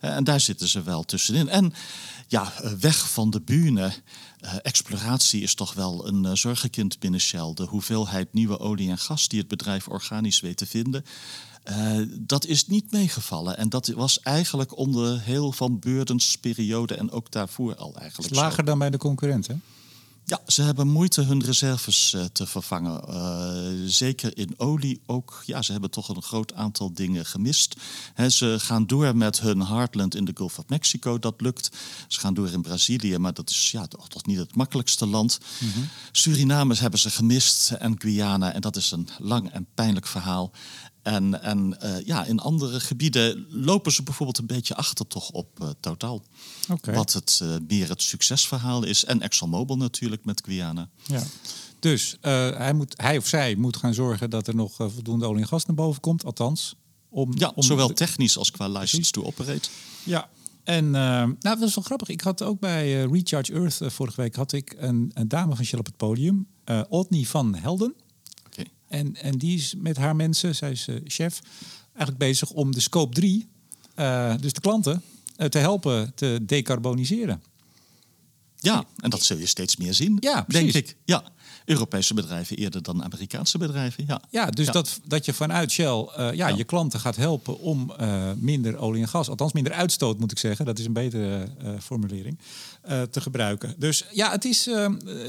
Eh, 0.00 0.16
en 0.16 0.24
daar 0.24 0.40
zitten 0.40 0.68
ze 0.68 0.82
wel 0.82 1.04
tussenin. 1.04 1.48
En 1.48 1.72
ja, 2.26 2.52
eh, 2.52 2.72
weg 2.72 3.10
van 3.10 3.30
de 3.30 3.40
bühne. 3.40 3.92
Uh, 4.44 4.54
exploratie 4.62 5.42
is 5.42 5.54
toch 5.54 5.74
wel 5.74 6.06
een 6.06 6.24
uh, 6.24 6.30
zorgenkind 6.32 6.98
binnen 6.98 7.20
Shell. 7.20 7.52
De 7.54 7.64
hoeveelheid 7.64 8.32
nieuwe 8.32 8.58
olie 8.58 8.90
en 8.90 8.98
gas 8.98 9.28
die 9.28 9.38
het 9.38 9.48
bedrijf 9.48 9.88
organisch 9.88 10.40
weet 10.40 10.56
te 10.56 10.66
vinden. 10.66 11.04
Uh, 11.70 12.06
dat 12.18 12.46
is 12.46 12.66
niet 12.66 12.92
meegevallen. 12.92 13.56
En 13.56 13.68
dat 13.68 13.86
was 13.86 14.20
eigenlijk 14.20 14.76
onder 14.76 15.20
heel 15.20 15.52
van 15.52 15.78
Beurdens 15.78 16.36
periode 16.36 16.94
en 16.94 17.10
ook 17.10 17.30
daarvoor 17.30 17.76
al 17.76 17.96
eigenlijk. 17.96 18.34
Lager 18.34 18.64
dan 18.64 18.78
bij 18.78 18.90
de 18.90 18.98
concurrenten? 18.98 19.62
Ja, 20.28 20.40
ze 20.46 20.62
hebben 20.62 20.88
moeite 20.88 21.22
hun 21.22 21.44
reserves 21.44 22.12
uh, 22.12 22.24
te 22.24 22.46
vervangen. 22.46 23.02
Uh, 23.08 23.88
zeker 23.88 24.38
in 24.38 24.54
olie 24.56 25.00
ook. 25.06 25.42
Ja, 25.44 25.62
ze 25.62 25.72
hebben 25.72 25.90
toch 25.90 26.08
een 26.08 26.22
groot 26.22 26.54
aantal 26.54 26.94
dingen 26.94 27.26
gemist. 27.26 27.76
He, 28.14 28.28
ze 28.28 28.56
gaan 28.58 28.86
door 28.86 29.16
met 29.16 29.40
hun 29.40 29.60
heartland 29.60 30.14
in 30.14 30.24
de 30.24 30.32
Gulf 30.34 30.58
of 30.58 30.68
Mexico. 30.68 31.18
Dat 31.18 31.40
lukt. 31.40 31.70
Ze 32.08 32.20
gaan 32.20 32.34
door 32.34 32.48
in 32.48 32.62
Brazilië, 32.62 33.18
maar 33.18 33.34
dat 33.34 33.50
is 33.50 33.70
ja, 33.70 33.86
toch, 33.86 34.08
toch 34.08 34.26
niet 34.26 34.38
het 34.38 34.56
makkelijkste 34.56 35.06
land. 35.06 35.38
Mm 35.58 35.70
-hmm. 35.70 35.88
Suriname 36.12 36.74
hebben 36.74 37.00
ze 37.00 37.10
gemist 37.10 37.70
en 37.70 38.00
Guyana. 38.00 38.52
En 38.52 38.60
dat 38.60 38.76
is 38.76 38.90
een 38.90 39.08
lang 39.18 39.50
en 39.50 39.66
pijnlijk 39.74 40.06
verhaal. 40.06 40.52
En, 41.06 41.42
en 41.42 41.76
uh, 41.82 42.00
ja, 42.04 42.24
in 42.24 42.38
andere 42.38 42.80
gebieden 42.80 43.46
lopen 43.50 43.92
ze 43.92 44.02
bijvoorbeeld 44.02 44.38
een 44.38 44.46
beetje 44.46 44.74
achter 44.74 45.06
toch 45.06 45.30
op 45.30 45.60
uh, 45.62 45.68
totaal. 45.80 46.22
Okay. 46.70 46.94
Wat 46.94 47.12
het 47.12 47.40
uh, 47.42 47.54
meer 47.68 47.88
het 47.88 48.02
succesverhaal 48.02 48.84
is. 48.84 49.04
En 49.04 49.20
ExxonMobil 49.20 49.76
natuurlijk 49.76 50.24
met 50.24 50.42
Guyana. 50.44 50.88
Ja. 51.06 51.22
Dus 51.78 52.16
hij, 52.20 52.72
moet, 52.72 52.94
hij 52.96 53.16
of 53.16 53.26
zij 53.26 53.54
moet 53.54 53.76
gaan 53.76 53.94
zorgen 53.94 54.30
dat 54.30 54.46
er 54.46 54.54
nog 54.54 54.72
voldoende 54.76 55.26
olie 55.26 55.42
en 55.42 55.48
gas 55.48 55.66
naar 55.66 55.76
boven 55.76 56.00
komt. 56.00 56.24
Althans, 56.24 56.74
om, 57.08 57.32
ja, 57.34 57.52
om 57.54 57.62
zowel 57.62 57.88
technisch 57.88 58.38
als 58.38 58.50
qua 58.50 58.68
license 58.68 59.10
to 59.10 59.22
operate. 59.22 59.68
Ja, 60.04 60.28
en 60.64 60.90
nou, 60.90 61.36
dat 61.38 61.62
is 61.62 61.74
wel 61.74 61.84
grappig. 61.84 62.08
Ik 62.08 62.20
had 62.20 62.42
ook 62.42 62.60
bij 62.60 63.04
Recharge 63.04 63.52
Earth 63.52 63.80
vorige 63.82 64.20
week 64.20 64.34
had 64.34 64.52
ik 64.52 64.74
een, 64.78 65.10
een 65.14 65.28
dame 65.28 65.56
van 65.56 65.64
Shell 65.64 65.78
op 65.78 65.86
het 65.86 65.96
podium. 65.96 66.46
Otney 66.88 67.24
van 67.24 67.54
Helden. 67.54 67.94
En, 68.88 69.16
en 69.16 69.38
die 69.38 69.56
is 69.56 69.74
met 69.76 69.96
haar 69.96 70.16
mensen, 70.16 70.54
zij 70.54 70.70
is 70.70 70.88
uh, 70.88 70.96
chef, 71.04 71.40
eigenlijk 71.86 72.18
bezig 72.18 72.50
om 72.50 72.72
de 72.72 72.80
scope 72.80 73.14
3, 73.14 73.48
uh, 73.96 74.32
eh, 74.32 74.40
dus 74.40 74.52
de 74.52 74.60
klanten, 74.60 75.02
uh, 75.36 75.46
te 75.46 75.58
helpen 75.58 76.14
te 76.14 76.38
decarboniseren. 76.46 77.42
Ja, 78.56 78.84
en 78.96 79.10
dat 79.10 79.22
zul 79.22 79.38
je 79.38 79.46
steeds 79.46 79.76
meer 79.76 79.94
zien, 79.94 80.16
ja, 80.20 80.44
denk 80.48 80.72
ik. 80.72 80.96
Ja. 81.04 81.24
Europese 81.66 82.14
bedrijven 82.14 82.56
eerder 82.56 82.82
dan 82.82 83.04
Amerikaanse 83.04 83.58
bedrijven. 83.58 84.04
Ja, 84.06 84.20
ja 84.30 84.46
dus 84.46 84.66
Dat, 84.66 85.00
dat 85.04 85.24
je 85.24 85.32
vanuit 85.32 85.70
Shell 85.70 86.08
uh, 86.18 86.32
ja, 86.32 86.48
je 86.48 86.64
klanten 86.64 87.00
gaat 87.00 87.16
helpen 87.16 87.60
om 87.60 87.92
uh, 88.00 88.30
minder 88.36 88.76
olie 88.76 89.02
en 89.02 89.08
gas, 89.08 89.28
althans 89.28 89.52
minder 89.52 89.72
uitstoot 89.72 90.18
moet 90.18 90.30
ik 90.30 90.38
zeggen, 90.38 90.64
dat 90.64 90.78
is 90.78 90.84
een 90.84 90.92
betere 90.92 91.48
uh, 91.62 91.70
formulering, 91.80 92.38
te 93.10 93.20
gebruiken. 93.20 93.74
Dus 93.78 94.04
ja, 94.12 94.30
het, 94.30 94.44
is, 94.44 94.64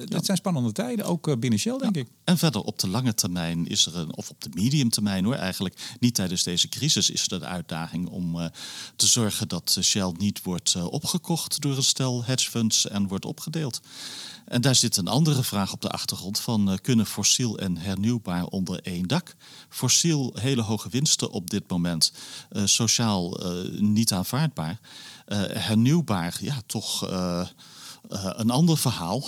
het 0.09 0.25
zijn 0.25 0.37
spannende 0.37 0.71
tijden, 0.71 1.05
ook 1.05 1.39
binnen 1.39 1.59
Shell 1.59 1.77
denk 1.77 1.95
ik. 1.95 2.07
En 2.23 2.37
verder 2.37 2.61
op 2.61 2.79
de 2.79 2.87
lange 2.87 3.13
termijn 3.13 3.67
is 3.67 3.85
er 3.85 3.97
een, 3.97 4.15
of 4.15 4.29
op 4.29 4.41
de 4.41 4.49
medium 4.53 4.89
termijn 4.89 5.25
hoor, 5.25 5.35
eigenlijk 5.35 5.95
niet 5.99 6.15
tijdens 6.15 6.43
deze 6.43 6.69
crisis 6.69 7.09
is 7.09 7.27
er 7.31 7.39
de 7.39 7.45
uitdaging 7.45 8.09
om 8.09 8.49
te 8.95 9.07
zorgen 9.07 9.47
dat 9.47 9.77
Shell 9.81 10.13
niet 10.17 10.43
wordt 10.43 10.75
opgekocht 10.75 11.61
door 11.61 11.75
een 11.75 11.83
stel 11.83 12.23
hedge 12.23 12.49
funds 12.49 12.87
en 12.87 13.07
wordt 13.07 13.25
opgedeeld. 13.25 13.79
En 14.47 14.61
daar 14.61 14.75
zit 14.75 14.97
een 14.97 15.07
andere 15.07 15.43
vraag 15.43 15.73
op 15.73 15.81
de 15.81 15.89
achtergrond 15.89 16.39
van 16.39 16.71
uh, 16.71 16.77
kunnen 16.81 17.05
fossiel 17.05 17.57
en 17.57 17.77
hernieuwbaar 17.77 18.43
onder 18.43 18.79
één 18.83 19.07
dak? 19.07 19.35
Fossiel 19.69 20.33
hele 20.39 20.61
hoge 20.61 20.89
winsten 20.89 21.31
op 21.31 21.49
dit 21.49 21.69
moment, 21.69 22.11
uh, 22.51 22.61
sociaal 22.65 23.45
uh, 23.45 23.79
niet 23.79 24.11
aanvaardbaar. 24.11 24.79
hernieuwbaar, 25.53 26.37
ja, 26.41 26.61
toch 26.65 27.01
een 28.09 28.49
ander 28.49 28.77
verhaal. 28.77 29.19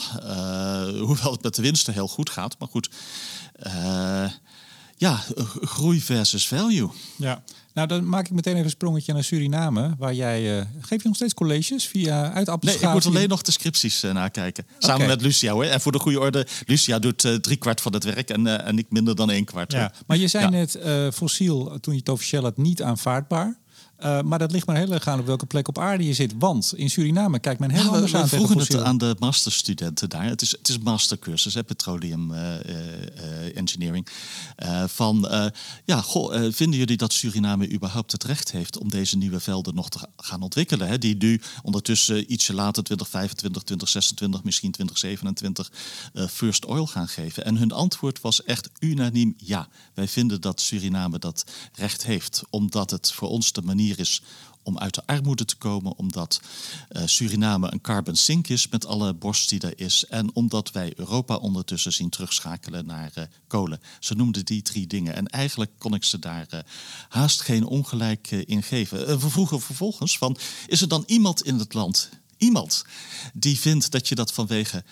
hoewel 1.05 1.31
het 1.31 1.43
met 1.43 1.55
de 1.55 1.61
winsten 1.61 1.93
heel 1.93 2.07
goed 2.07 2.29
gaat, 2.29 2.55
maar 2.59 2.67
goed. 2.67 2.89
Ja, 4.99 5.23
groei 5.61 6.01
versus 6.01 6.47
value. 6.47 6.89
Ja, 7.15 7.43
nou, 7.73 7.87
dan 7.87 8.09
maak 8.09 8.25
ik 8.25 8.31
meteen 8.31 8.53
even 8.53 8.65
een 8.65 8.71
sprongetje 8.71 9.13
naar 9.13 9.23
Suriname. 9.23 9.95
Waar 9.97 10.13
jij. 10.13 10.57
Uh, 10.57 10.65
geef 10.81 11.01
je 11.01 11.07
nog 11.07 11.15
steeds 11.15 11.33
colleges 11.33 11.87
via 11.87 12.31
uit 12.31 12.63
Nee, 12.63 12.75
ik 12.75 12.91
moet 12.91 13.05
alleen 13.05 13.29
nog 13.29 13.41
de 13.41 13.51
scripties 13.51 14.03
uh, 14.03 14.13
nakijken. 14.13 14.65
Samen 14.77 15.07
met 15.07 15.21
Lucia 15.21 15.53
hoor. 15.53 15.63
En 15.63 15.81
voor 15.81 15.91
de 15.91 15.99
goede 15.99 16.19
orde, 16.19 16.47
Lucia 16.65 16.99
doet 16.99 17.23
uh, 17.23 17.35
drie 17.35 17.57
kwart 17.57 17.81
van 17.81 17.93
het 17.93 18.03
werk 18.03 18.29
en, 18.29 18.65
en 18.65 18.77
ik 18.77 18.85
minder 18.89 19.15
dan 19.15 19.31
één 19.31 19.45
kwart. 19.45 19.71
Ja. 19.71 19.91
Maar 20.07 20.17
je 20.17 20.27
zei 20.27 20.49
net 20.49 20.79
fossiel, 21.13 21.77
toen 21.79 21.93
je 21.93 21.99
het 21.99 22.09
officieel 22.09 22.43
had, 22.43 22.57
niet 22.57 22.81
aanvaardbaar. 22.81 23.57
Uh, 24.03 24.21
maar 24.21 24.39
dat 24.39 24.51
ligt 24.51 24.65
maar 24.65 24.75
heel 24.75 24.91
erg 24.91 25.07
aan 25.07 25.19
op 25.19 25.25
welke 25.25 25.45
plek 25.45 25.67
op 25.67 25.79
aarde 25.79 26.03
je 26.05 26.13
zit. 26.13 26.33
Want 26.37 26.73
in 26.75 26.89
Suriname 26.89 27.39
kijkt 27.39 27.59
men 27.59 27.69
heel 27.69 27.83
ja, 27.83 27.89
anders 27.89 28.11
we, 28.11 28.19
we 28.19 28.27
vroegen 28.27 28.57
het 28.57 28.75
aan 28.75 28.97
de 28.97 29.15
masterstudenten 29.19 30.09
daar. 30.09 30.23
Het 30.23 30.41
is, 30.41 30.51
het 30.51 30.67
is 30.67 30.75
een 30.75 30.81
mastercursus, 30.83 31.53
hè, 31.53 31.63
petroleum 31.63 32.31
uh, 32.31 32.39
uh, 32.39 33.57
engineering. 33.57 34.07
Van, 34.85 35.27
ja, 35.85 36.01
goh, 36.01 36.51
vinden 36.51 36.79
jullie 36.79 36.97
dat 36.97 37.13
Suriname 37.13 37.71
überhaupt 37.71 38.11
het 38.11 38.23
recht 38.23 38.51
heeft 38.51 38.77
om 38.77 38.89
deze 38.89 39.17
nieuwe 39.17 39.39
velden 39.39 39.75
nog 39.75 39.89
te 39.89 39.99
gaan 40.17 40.41
ontwikkelen? 40.41 40.87
Hè? 40.87 40.97
Die 40.97 41.15
nu 41.17 41.41
ondertussen 41.63 42.33
ietsje 42.33 42.53
later, 42.53 42.83
2025, 42.83 43.63
2026, 43.63 44.43
misschien 44.43 44.71
2027, 44.71 45.71
first 46.29 46.65
oil 46.65 46.87
gaan 46.87 47.07
geven. 47.07 47.45
En 47.45 47.57
hun 47.57 47.71
antwoord 47.71 48.21
was 48.21 48.43
echt 48.43 48.69
unaniem 48.79 49.33
ja. 49.37 49.67
Wij 49.93 50.07
vinden 50.07 50.41
dat 50.41 50.61
Suriname 50.61 51.19
dat 51.19 51.43
recht 51.73 52.05
heeft, 52.05 52.41
omdat 52.49 52.91
het 52.91 53.11
voor 53.11 53.29
ons 53.29 53.51
de 53.51 53.61
manier 53.61 53.88
is 53.97 54.21
om 54.63 54.77
uit 54.77 54.95
de 54.95 55.05
armoede 55.05 55.45
te 55.45 55.55
komen, 55.55 55.97
omdat 55.97 56.41
uh, 56.91 57.01
Suriname 57.05 57.71
een 57.71 57.81
carbon 57.81 58.15
sink 58.15 58.47
is 58.47 58.67
met 58.67 58.85
alle 58.85 59.13
borst 59.13 59.49
die 59.49 59.59
er 59.59 59.79
is 59.79 60.05
en 60.05 60.35
omdat 60.35 60.71
wij 60.71 60.93
Europa 60.95 61.35
ondertussen 61.35 61.93
zien 61.93 62.09
terugschakelen 62.09 62.85
naar 62.85 63.11
uh, 63.17 63.23
kolen. 63.47 63.81
Ze 63.99 64.15
noemden 64.15 64.45
die 64.45 64.61
drie 64.61 64.87
dingen 64.87 65.15
en 65.15 65.27
eigenlijk 65.27 65.71
kon 65.77 65.93
ik 65.93 66.03
ze 66.03 66.19
daar 66.19 66.47
uh, 66.53 66.59
haast 67.09 67.41
geen 67.41 67.65
ongelijk 67.65 68.31
in 68.31 68.63
geven. 68.63 69.19
we 69.19 69.29
vroegen 69.29 69.61
vervolgens 69.61 70.17
van, 70.17 70.37
is 70.67 70.81
er 70.81 70.87
dan 70.87 71.03
iemand 71.05 71.43
in 71.43 71.59
het 71.59 71.73
land 71.73 72.09
iemand 72.37 72.85
die 73.33 73.59
vindt 73.59 73.91
dat 73.91 74.07
je 74.07 74.15
dat 74.15 74.33
vanwege 74.33 74.83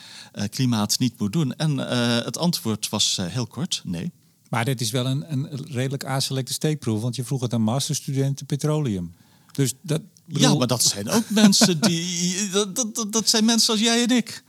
klimaat 0.49 0.99
niet 0.99 1.19
moet 1.19 1.33
doen? 1.33 1.55
En 1.55 1.77
het 1.77 2.37
antwoord 2.37 2.89
was 2.89 3.17
heel 3.21 3.47
kort: 3.47 3.81
nee. 3.83 4.11
Maar 4.49 4.65
dit 4.65 4.81
is 4.81 4.91
wel 4.91 5.05
een, 5.05 5.31
een 5.31 5.65
redelijk 5.67 6.05
aselecte 6.05 6.53
steekproef, 6.53 7.01
want 7.01 7.15
je 7.15 7.23
vroeg 7.23 7.41
het 7.41 7.53
aan 7.53 7.61
masterstudenten 7.61 8.45
petroleum. 8.45 9.13
Dus 9.51 9.73
dat, 9.81 10.01
Ja, 10.25 10.55
maar 10.55 10.67
dat 10.67 10.83
zijn 10.83 11.09
ook 11.09 11.29
mensen 11.29 11.81
die. 11.81 12.35
Dat, 12.51 12.75
dat, 12.75 13.11
dat 13.11 13.29
zijn 13.29 13.45
mensen 13.45 13.73
als 13.73 13.81
jij 13.81 14.03
en 14.03 14.09
ik. 14.09 14.43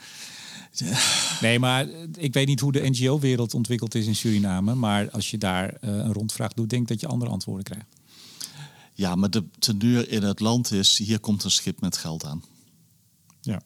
Nee, 1.40 1.58
maar 1.58 1.88
ik 2.16 2.32
weet 2.32 2.46
niet 2.46 2.60
hoe 2.60 2.72
de 2.72 2.88
NGO-wereld 2.88 3.54
ontwikkeld 3.54 3.94
is 3.94 4.06
in 4.06 4.16
Suriname. 4.16 4.74
Maar 4.74 5.10
als 5.10 5.30
je 5.30 5.38
daar 5.38 5.66
uh, 5.80 5.90
een 5.90 6.12
rondvraag 6.12 6.52
doet, 6.52 6.70
denk 6.70 6.88
dat 6.88 7.00
je 7.00 7.06
andere 7.06 7.30
antwoorden 7.30 7.64
krijgt. 7.64 7.86
Ja, 8.94 9.14
maar 9.14 9.30
de 9.30 9.44
teneur 9.58 10.10
in 10.10 10.22
het 10.22 10.40
land 10.40 10.72
is: 10.72 10.98
hier 10.98 11.20
komt 11.20 11.44
een 11.44 11.50
schip 11.50 11.80
met 11.80 11.96
geld 11.96 12.24
aan. 12.24 12.44
Ja. 13.40 13.62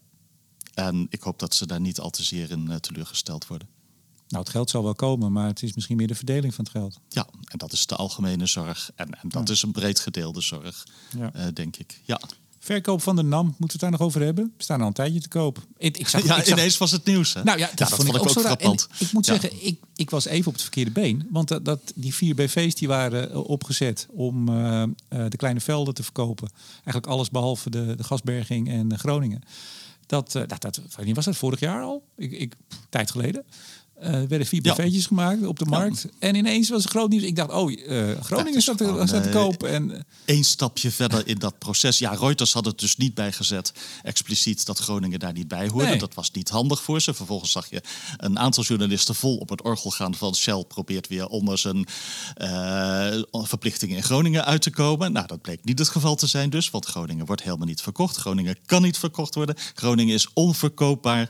En 0.75 1.07
ik 1.11 1.23
hoop 1.23 1.39
dat 1.39 1.55
ze 1.55 1.67
daar 1.67 1.81
niet 1.81 2.01
al 2.01 2.11
te 2.11 2.23
zeer 2.23 2.51
in 2.51 2.67
uh, 2.69 2.75
teleurgesteld 2.77 3.47
worden. 3.47 3.69
Nou, 4.33 4.45
het 4.45 4.53
geld 4.53 4.71
zal 4.71 4.83
wel 4.83 4.95
komen, 4.95 5.33
maar 5.33 5.47
het 5.47 5.63
is 5.63 5.75
misschien 5.75 5.97
meer 5.97 6.07
de 6.07 6.15
verdeling 6.15 6.55
van 6.55 6.65
het 6.65 6.73
geld. 6.73 6.99
Ja, 7.09 7.27
en 7.45 7.59
dat 7.59 7.73
is 7.73 7.87
de 7.87 7.97
algemene 7.97 8.47
zorg. 8.47 8.91
En, 8.95 9.21
en 9.21 9.29
dat 9.29 9.49
is 9.49 9.63
een 9.63 9.73
breed 9.73 10.01
gedeelde 10.01 10.41
zorg, 10.41 10.87
ja. 11.17 11.33
uh, 11.37 11.43
denk 11.55 11.77
ik. 11.77 12.01
Ja. 12.05 12.21
Verkoop 12.59 13.03
van 13.03 13.17
de 13.17 13.23
NAM, 13.23 13.45
moeten 13.45 13.59
we 13.59 13.73
het 13.73 13.81
daar 13.81 13.91
nog 13.91 14.01
over 14.01 14.21
hebben? 14.21 14.53
We 14.57 14.63
staan 14.63 14.81
al 14.81 14.87
een 14.87 14.93
tijdje 14.93 15.21
te 15.21 15.29
koop. 15.29 15.59
Ik, 15.77 15.97
ik 15.97 16.09
zag, 16.09 16.25
ja, 16.25 16.37
ik 16.37 16.45
zag... 16.45 16.59
ineens 16.59 16.79
was 16.79 16.91
het 16.91 17.05
nieuws. 17.05 17.35
Hè? 17.35 17.43
Nou 17.43 17.59
ja, 17.59 17.67
dat, 17.67 17.79
ja, 17.79 17.85
dat 17.85 17.95
vond, 17.95 18.09
ik 18.09 18.15
ook, 18.15 18.21
ook 18.21 18.31
zo 18.31 18.41
frappant. 18.41 18.89
Ik 18.99 19.13
moet 19.13 19.27
zeggen, 19.27 19.67
ik, 19.67 19.81
ik 19.95 20.11
was 20.11 20.25
even 20.25 20.47
op 20.47 20.53
het 20.53 20.63
verkeerde 20.63 20.91
been. 20.91 21.29
Want 21.31 21.49
dat, 21.49 21.65
dat 21.65 21.93
die 21.95 22.15
vier 22.15 22.35
BV's 22.35 22.75
die 22.75 22.89
waren 22.89 23.31
eh, 23.31 23.49
opgezet 23.49 24.07
om 24.11 24.49
uh, 24.49 24.83
uh, 24.83 24.85
de 25.29 25.37
kleine 25.37 25.61
velden 25.61 25.95
te 25.95 26.03
verkopen. 26.03 26.51
Eigenlijk 26.75 27.07
alles 27.07 27.31
behalve 27.31 27.71
de, 27.71 27.95
de 27.97 28.05
gasberging 28.05 28.69
en 28.69 28.99
Groningen. 28.99 29.43
Dat, 30.07 30.33
dat, 30.33 30.61
dat, 30.61 30.81
was 31.15 31.25
dat 31.25 31.37
vorig 31.37 31.61
jaar 31.61 31.83
al? 31.83 32.05
Ik, 32.17 32.33
ik, 32.33 32.55
tijd 32.89 33.11
geleden. 33.11 33.45
Uh, 34.05 34.11
werden 34.11 34.47
vier 34.47 34.61
BV'tjes 34.61 35.07
gemaakt 35.07 35.47
op 35.47 35.59
de 35.59 35.65
markt. 35.65 36.07
En 36.19 36.35
ineens 36.35 36.69
was 36.69 36.83
het 36.83 36.93
groot 36.93 37.09
nieuws. 37.09 37.23
Ik 37.23 37.37
dacht, 37.37 37.51
oh, 37.51 37.71
uh, 37.71 38.21
Groningen 38.21 38.63
staat 38.63 38.79
te, 38.79 39.05
te 39.23 39.29
kopen. 39.33 39.69
En... 39.69 40.07
Eén 40.25 40.45
stapje 40.45 40.91
verder 40.91 41.29
in 41.29 41.39
dat 41.39 41.59
proces. 41.59 41.99
Ja, 41.99 42.13
Reuters 42.13 42.53
had 42.53 42.65
het 42.65 42.79
dus 42.79 42.97
niet 42.97 43.15
bijgezet, 43.15 43.73
expliciet, 44.03 44.67
dat 44.67 44.79
Groningen 44.79 45.19
daar 45.19 45.33
niet 45.33 45.49
bij 45.49 45.69
hoorde. 45.69 45.97
Dat 45.97 46.15
was 46.15 46.31
niet 46.31 46.49
handig 46.49 46.83
voor 46.83 47.01
ze. 47.01 47.15
Vervolgens 47.15 47.53
zag 47.53 47.71
je 47.71 47.83
een 48.17 48.39
aantal 48.39 48.65
journalisten 48.65 49.15
vol 49.15 49.37
op 49.37 49.49
het 49.49 49.63
orgel 49.63 49.91
gaan 49.91 50.15
van 50.15 50.35
Shell 50.35 50.65
probeert 50.69 51.09
weer 51.09 51.27
onder 51.27 51.59
zijn 51.59 51.87
verplichtingen 53.31 53.97
in 53.97 54.03
Groningen 54.03 54.45
uit 54.45 54.63
te 54.63 54.71
komen. 54.71 55.13
Nou, 55.13 55.27
dat 55.27 55.41
bleek 55.41 55.65
niet 55.65 55.79
het 55.79 55.89
geval 55.89 56.15
te 56.15 56.27
zijn 56.27 56.51
dus, 56.51 56.71
want 56.71 56.87
Groningen 56.87 57.27
wordt 57.27 57.43
helemaal 57.43 57.67
niet 57.67 57.83
verkocht. 57.83 58.17
Groningen 58.17 58.57
kan 58.67 58.83
niet 58.83 58.99
verkocht 58.99 59.35
worden. 59.35 59.57
Groningen 59.75 60.15
is 60.15 60.29
onverkoopbaar. 60.35 61.29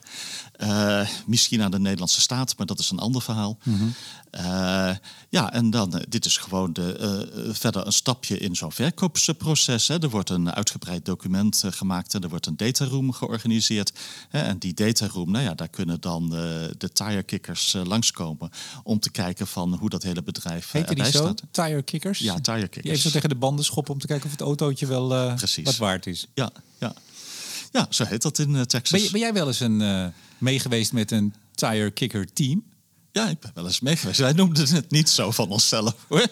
misschien 1.26 1.62
aan 1.62 1.70
de 1.70 1.78
Nederlandse 1.78 2.20
staat, 2.20 2.56
maar 2.66 2.76
dat 2.76 2.84
is 2.84 2.90
een 2.90 2.98
ander 2.98 3.22
verhaal. 3.22 3.58
Mm 3.62 3.78
-hmm. 3.78 3.94
uh, 4.32 4.96
ja, 5.28 5.52
en 5.52 5.70
dan, 5.70 5.96
uh, 5.96 6.02
dit 6.08 6.24
is 6.24 6.36
gewoon 6.36 6.72
de, 6.72 7.26
uh, 7.36 7.54
verder 7.54 7.86
een 7.86 7.92
stapje 7.92 8.38
in 8.38 8.56
zo'n 8.56 8.72
verkoopsproces. 8.72 9.88
Hè. 9.88 10.02
Er 10.02 10.10
wordt 10.10 10.30
een 10.30 10.52
uitgebreid 10.52 11.04
document 11.04 11.64
gemaakt 11.66 12.14
en 12.14 12.22
er 12.22 12.28
wordt 12.28 12.46
een 12.46 12.56
dataroom 12.56 13.12
georganiseerd. 13.12 13.92
Hè. 14.28 14.40
En 14.40 14.58
die 14.58 14.74
dataroom, 14.74 15.30
nou 15.30 15.44
ja, 15.44 15.54
daar 15.54 15.68
kunnen 15.68 16.00
dan 16.00 16.28
de 16.78 16.90
tirekickers 16.92 17.76
langskomen 17.84 18.50
om 18.82 19.00
te 19.00 19.10
kijken 19.10 19.46
van 19.46 19.74
hoe 19.74 19.88
dat 19.88 20.02
hele 20.02 20.22
bedrijf 20.22 20.70
Heet 20.70 20.88
erbij 20.88 21.04
die 21.04 21.12
zo? 21.12 21.22
staat. 21.22 21.42
Tirekickers? 21.50 22.18
Ja, 22.18 22.40
tirekickers. 22.40 22.84
Je 22.84 22.90
even 22.90 23.02
zo 23.02 23.10
tegen 23.10 23.28
de 23.28 23.34
banden 23.34 23.64
schoppen 23.64 23.94
om 23.94 24.00
te 24.00 24.06
kijken 24.06 24.24
of 24.26 24.32
het 24.32 24.40
autootje 24.40 24.86
wel 24.86 25.08
wat 25.62 25.76
waard 25.76 26.06
is. 26.06 26.26
Ja, 26.34 26.50
ja. 26.78 26.94
Ja, 27.72 27.86
zo 27.90 28.04
heet 28.04 28.22
dat 28.22 28.38
in 28.38 28.66
Texas. 28.66 29.00
Ben, 29.02 29.10
ben, 29.10 29.20
jij 29.20 29.32
wel 29.32 29.46
eens 29.46 29.60
een, 29.60 30.12
meegeweest 30.38 30.92
met 30.92 31.10
een 31.10 31.34
tire 31.56 31.90
kicker 31.90 32.24
team? 32.24 32.64
Ja, 33.12 33.28
ik 33.28 33.40
ben 33.40 33.50
wel 33.54 33.66
eens 33.66 33.80
mee 33.80 33.96
geweest. 33.96 34.18
Wij 34.18 34.32
noemden 34.32 34.68
het 34.68 34.90
niet 34.90 35.08
zo 35.08 35.30
van 35.30 35.48
onszelf. 35.48 35.94
Hoor. 36.08 36.26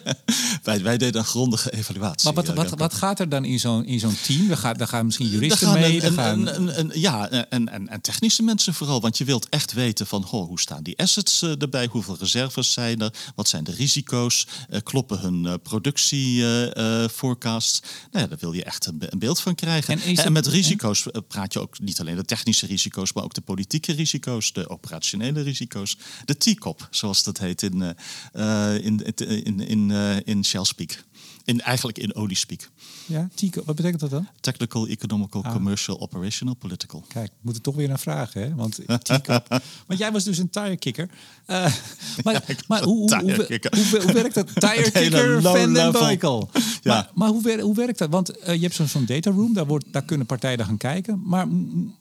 wij, 0.62 0.82
wij 0.82 0.98
deden 0.98 1.20
een 1.20 1.26
grondige 1.26 1.72
evaluatie. 1.72 2.32
Maar 2.32 2.44
wat, 2.44 2.54
wat, 2.54 2.78
wat 2.78 2.94
gaat 2.94 3.20
er 3.20 3.28
dan 3.28 3.44
in 3.44 3.60
zo'n 3.60 3.84
in 3.84 3.98
zo'n 3.98 4.16
team? 4.22 4.48
Daar 4.48 4.56
gaan, 4.56 4.76
daar 4.76 4.88
gaan 4.88 5.04
misschien 5.04 5.28
juristen 5.28 5.66
gaan 5.66 5.80
mee? 5.80 6.04
Een, 6.04 6.12
gaan... 6.12 6.46
een, 6.46 6.78
een, 6.78 6.90
ja, 6.94 7.30
en, 7.30 7.68
en, 7.68 7.88
en 7.88 8.00
technische 8.00 8.42
mensen 8.42 8.74
vooral. 8.74 9.00
Want 9.00 9.18
je 9.18 9.24
wilt 9.24 9.48
echt 9.48 9.72
weten 9.72 10.06
van 10.06 10.22
ho, 10.22 10.46
hoe 10.46 10.60
staan 10.60 10.82
die 10.82 10.98
assets 10.98 11.42
uh, 11.42 11.62
erbij? 11.62 11.88
Hoeveel 11.90 12.16
reserves 12.18 12.72
zijn 12.72 13.00
er? 13.00 13.12
Wat 13.34 13.48
zijn 13.48 13.64
de 13.64 13.72
risico's? 13.72 14.46
Uh, 14.70 14.78
kloppen 14.82 15.20
hun 15.20 15.60
productieforecasts? 15.62 17.80
nou 18.10 18.24
ja, 18.24 18.30
daar 18.30 18.38
wil 18.40 18.52
je 18.52 18.64
echt 18.64 18.86
een, 18.86 18.96
een 19.00 19.18
beeld 19.18 19.40
van 19.40 19.54
krijgen. 19.54 20.00
En, 20.00 20.16
en 20.16 20.32
met 20.32 20.46
risico's 20.46 21.06
praat 21.28 21.52
je 21.52 21.60
ook 21.60 21.80
niet 21.80 22.00
alleen 22.00 22.16
de 22.16 22.24
technische 22.24 22.66
risico's... 22.66 23.12
maar 23.12 23.24
ook 23.24 23.34
de 23.34 23.40
politieke 23.40 23.92
risico's, 23.92 24.52
de 24.52 24.68
operationele 24.68 25.40
risico's. 25.40 25.96
De 26.24 26.36
TICO 26.36 26.69
zoals 26.90 27.22
dat 27.22 27.38
heet 27.38 27.62
in, 27.62 27.94
uh, 28.32 28.84
in, 28.84 29.04
in, 29.44 29.60
in, 29.60 29.88
uh, 29.88 30.16
in 30.24 30.44
Shell 30.44 30.64
Speak. 30.64 31.04
In, 31.44 31.60
eigenlijk 31.60 31.98
in 31.98 32.14
oliespeak. 32.14 32.70
Ja, 33.06 33.28
TICO, 33.34 33.62
wat 33.64 33.76
betekent 33.76 34.00
dat 34.00 34.10
dan? 34.10 34.28
Technical, 34.40 34.86
Economical, 34.86 35.44
ah. 35.44 35.52
Commercial, 35.52 36.00
Operational, 36.00 36.54
Political. 36.54 37.04
Kijk, 37.08 37.30
moet 37.40 37.56
er 37.56 37.60
toch 37.60 37.74
weer 37.74 37.88
naar 37.88 37.98
vragen, 37.98 38.42
hè? 38.42 38.54
Want 38.54 38.78
TICO. 39.02 39.38
Want 39.86 39.98
jij 39.98 40.12
was 40.12 40.24
dus 40.24 40.38
een 40.38 40.50
tirekicker. 40.50 41.08
Uh, 41.46 41.56
maar 42.24 42.34
ja, 42.34 42.42
maar 42.66 42.82
hoe, 42.82 42.96
hoe, 42.96 43.22
hoe, 43.22 44.02
hoe, 44.02 44.12
werkt 44.12 44.34
dat? 44.34 44.54
Tirekicker, 44.70 45.42
Van 45.42 45.72
den 45.72 45.92
Beukel. 45.92 46.50
Ja. 46.82 46.94
Maar, 46.94 47.10
maar 47.14 47.28
hoe, 47.28 47.60
hoe 47.60 47.74
werkt 47.74 47.98
dat? 47.98 48.10
Want 48.10 48.38
uh, 48.38 48.54
je 48.54 48.60
hebt 48.60 48.74
zo'n 48.74 48.88
zo 48.88 49.04
data 49.04 49.30
room, 49.30 49.52
daar, 49.52 49.66
wordt, 49.66 49.92
daar 49.92 50.04
kunnen 50.04 50.26
partijen 50.26 50.64
gaan 50.64 50.76
kijken. 50.76 51.22
Maar 51.24 51.46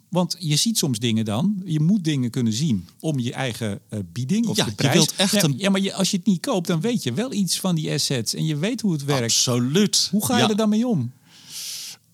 want 0.10 0.36
je 0.39 0.55
ziet 0.55 0.78
soms 0.78 0.99
dingen 0.99 1.26
dan. 1.26 1.62
Je 1.66 1.80
moet 1.80 2.03
dingen 2.03 2.30
kunnen 2.30 2.53
zien 2.53 2.88
om 2.99 3.20
je 3.20 3.34
eigen 3.34 3.80
uh, 3.89 3.99
bieding 4.12 4.47
of 4.47 4.57
ja, 4.57 4.66
de 4.66 4.72
prijs. 4.72 4.93
Je 4.93 4.99
wilt 4.99 5.16
echt 5.16 5.43
een... 5.43 5.53
ja 5.57 5.70
maar 5.70 5.82
je, 5.82 5.93
als 5.93 6.12
je 6.12 6.18
het 6.18 6.26
niet 6.26 6.41
koopt, 6.41 6.68
dan 6.68 6.82
weet 6.82 7.03
je 7.03 7.14
wel 7.14 7.34
iets 7.34 7.60
van 7.60 7.76
die 7.76 7.91
assets. 7.91 8.34
En 8.34 8.45
je 8.45 8.57
weet 8.57 8.82
hoe 8.82 8.91
het 8.91 9.03
werkt. 9.03 9.24
Absoluut. 9.24 10.07
Hoe 10.12 10.26
ga 10.26 10.36
je 10.36 10.43
ja. 10.43 10.49
er 10.49 10.55
dan 10.55 10.70
mee 10.70 10.88
om? 10.88 11.12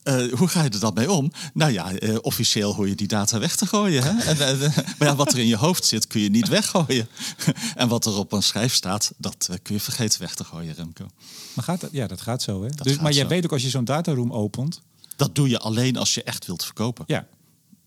Uh, 0.03 0.33
hoe 0.33 0.47
ga 0.47 0.63
je 0.63 0.69
er 0.69 0.79
dan 0.79 0.93
mee 0.93 1.11
om? 1.11 1.31
Nou 1.53 1.71
ja, 1.71 2.01
uh, 2.01 2.17
officieel 2.21 2.73
hoor 2.73 2.87
je 2.87 2.95
die 2.95 3.07
data 3.07 3.39
weg 3.39 3.55
te 3.55 3.65
gooien. 3.65 4.03
Hè? 4.03 4.33
en, 4.33 4.57
uh, 4.57 4.77
maar 4.97 5.07
ja, 5.07 5.15
wat 5.15 5.33
er 5.33 5.39
in 5.39 5.47
je 5.47 5.55
hoofd 5.55 5.85
zit, 5.85 6.07
kun 6.07 6.21
je 6.21 6.29
niet 6.29 6.47
weggooien. 6.47 7.07
en 7.75 7.87
wat 7.87 8.05
er 8.05 8.17
op 8.17 8.31
een 8.31 8.43
schijf 8.43 8.73
staat, 8.73 9.13
dat 9.17 9.49
kun 9.61 9.75
je 9.75 9.81
vergeten 9.81 10.21
weg 10.21 10.35
te 10.35 10.43
gooien, 10.43 10.73
Remco. 10.73 11.07
Maar 11.53 11.63
gaat 11.63 11.81
dat? 11.81 11.89
Ja, 11.91 12.07
dat 12.07 12.21
gaat 12.21 12.41
zo. 12.41 12.63
Hè? 12.63 12.69
Dus, 12.69 12.97
maar 12.97 13.11
jij 13.11 13.23
zo. 13.23 13.29
weet 13.29 13.43
ook 13.43 13.51
als 13.51 13.63
je 13.63 13.69
zo'n 13.69 13.85
dataroom 13.85 14.33
opent. 14.33 14.81
Dat 15.15 15.35
doe 15.35 15.49
je 15.49 15.59
alleen 15.59 15.97
als 15.97 16.13
je 16.13 16.23
echt 16.23 16.45
wilt 16.45 16.63
verkopen. 16.63 17.03
Ja. 17.07 17.27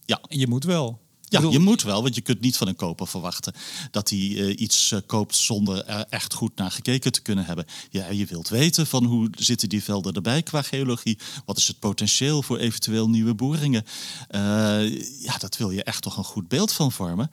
Ja. 0.09 0.21
En 0.29 0.39
je 0.39 0.47
moet 0.47 0.65
wel. 0.65 1.01
Ja, 1.29 1.41
je 1.51 1.59
moet 1.59 1.83
wel, 1.83 2.03
want 2.03 2.15
je 2.15 2.21
kunt 2.21 2.41
niet 2.41 2.57
van 2.57 2.69
een 2.69 2.77
koper 2.77 3.07
verwachten 3.07 3.53
dat 3.91 4.11
hij 4.11 4.19
uh, 4.19 4.61
iets 4.61 4.91
uh, 4.91 4.99
koopt 5.07 5.37
zonder 5.37 5.85
er 5.85 6.07
echt 6.09 6.35
goed 6.35 6.57
naar 6.57 6.71
gekeken 6.71 7.13
te 7.13 7.23
kunnen 7.23 7.45
hebben. 7.45 7.67
Ja, 7.91 8.11
je 8.11 8.27
wilt 8.27 8.49
weten 8.49 8.87
van 8.87 9.05
hoe 9.05 9.31
zitten 9.37 9.69
die 9.69 9.83
velden 9.83 10.15
erbij 10.15 10.43
qua 10.43 10.63
geologie, 10.63 11.19
wat 11.45 11.57
is 11.57 11.69
het 11.69 11.79
potentieel 11.79 12.43
voor 12.43 12.59
eventueel 12.59 13.09
nieuwe 13.09 13.35
boringen. 13.35 13.85
Uh, 14.31 15.21
ja, 15.23 15.39
dat 15.39 15.57
wil 15.57 15.71
je 15.71 15.83
echt 15.83 16.03
toch 16.03 16.17
een 16.17 16.25
goed 16.25 16.49
beeld 16.49 16.73
van 16.73 16.93
vormen. 16.93 17.31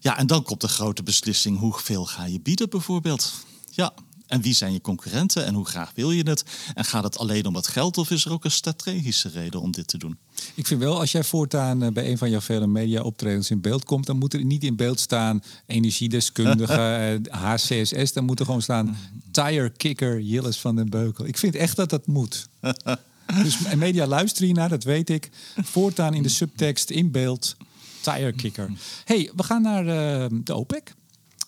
Ja, 0.00 0.18
en 0.18 0.26
dan 0.26 0.42
komt 0.42 0.60
de 0.60 0.68
grote 0.68 1.02
beslissing, 1.02 1.58
hoeveel 1.58 2.04
ga 2.04 2.24
je 2.24 2.40
bieden 2.40 2.70
bijvoorbeeld? 2.70 3.32
Ja, 3.70 3.92
en 4.28 4.40
wie 4.40 4.54
zijn 4.54 4.72
je 4.72 4.80
concurrenten 4.80 5.44
en 5.44 5.54
hoe 5.54 5.66
graag 5.66 5.92
wil 5.94 6.10
je 6.10 6.28
het? 6.28 6.44
En 6.74 6.84
gaat 6.84 7.04
het 7.04 7.18
alleen 7.18 7.46
om 7.46 7.54
het 7.54 7.66
geld 7.66 7.98
of 7.98 8.10
is 8.10 8.24
er 8.24 8.32
ook 8.32 8.44
een 8.44 8.50
strategische 8.50 9.28
reden 9.28 9.60
om 9.60 9.70
dit 9.70 9.86
te 9.86 9.98
doen? 9.98 10.18
Ik 10.54 10.66
vind 10.66 10.80
wel, 10.80 10.98
als 11.00 11.12
jij 11.12 11.24
voortaan 11.24 11.92
bij 11.92 12.10
een 12.10 12.18
van 12.18 12.30
jouw 12.30 12.40
vele 12.40 12.66
media 12.66 13.02
optredens 13.02 13.50
in 13.50 13.60
beeld 13.60 13.84
komt, 13.84 14.06
dan 14.06 14.18
moet 14.18 14.34
er 14.34 14.44
niet 14.44 14.64
in 14.64 14.76
beeld 14.76 15.00
staan 15.00 15.42
energiedeskundige, 15.66 17.20
HCSS. 17.44 18.12
Dan 18.12 18.24
moet 18.24 18.38
er 18.38 18.44
gewoon 18.44 18.62
staan 18.62 18.96
tire 19.30 19.70
kicker 19.70 20.20
Jillis 20.20 20.58
van 20.58 20.76
den 20.76 20.90
Beukel. 20.90 21.26
Ik 21.26 21.38
vind 21.38 21.54
echt 21.54 21.76
dat 21.76 21.90
dat 21.90 22.06
moet. 22.06 22.48
dus 23.42 23.58
media 23.76 24.06
luisteren 24.06 24.54
naar, 24.54 24.68
dat 24.68 24.84
weet 24.84 25.10
ik. 25.10 25.30
Voortaan 25.62 26.14
in 26.14 26.22
de 26.22 26.28
subtekst 26.28 26.90
in 26.90 27.10
beeld 27.10 27.56
tire 28.00 28.32
kicker. 28.32 28.70
hey, 29.04 29.30
we 29.36 29.42
gaan 29.42 29.62
naar 29.62 29.84
uh, 29.84 30.38
de 30.44 30.54
OPEC. 30.54 30.94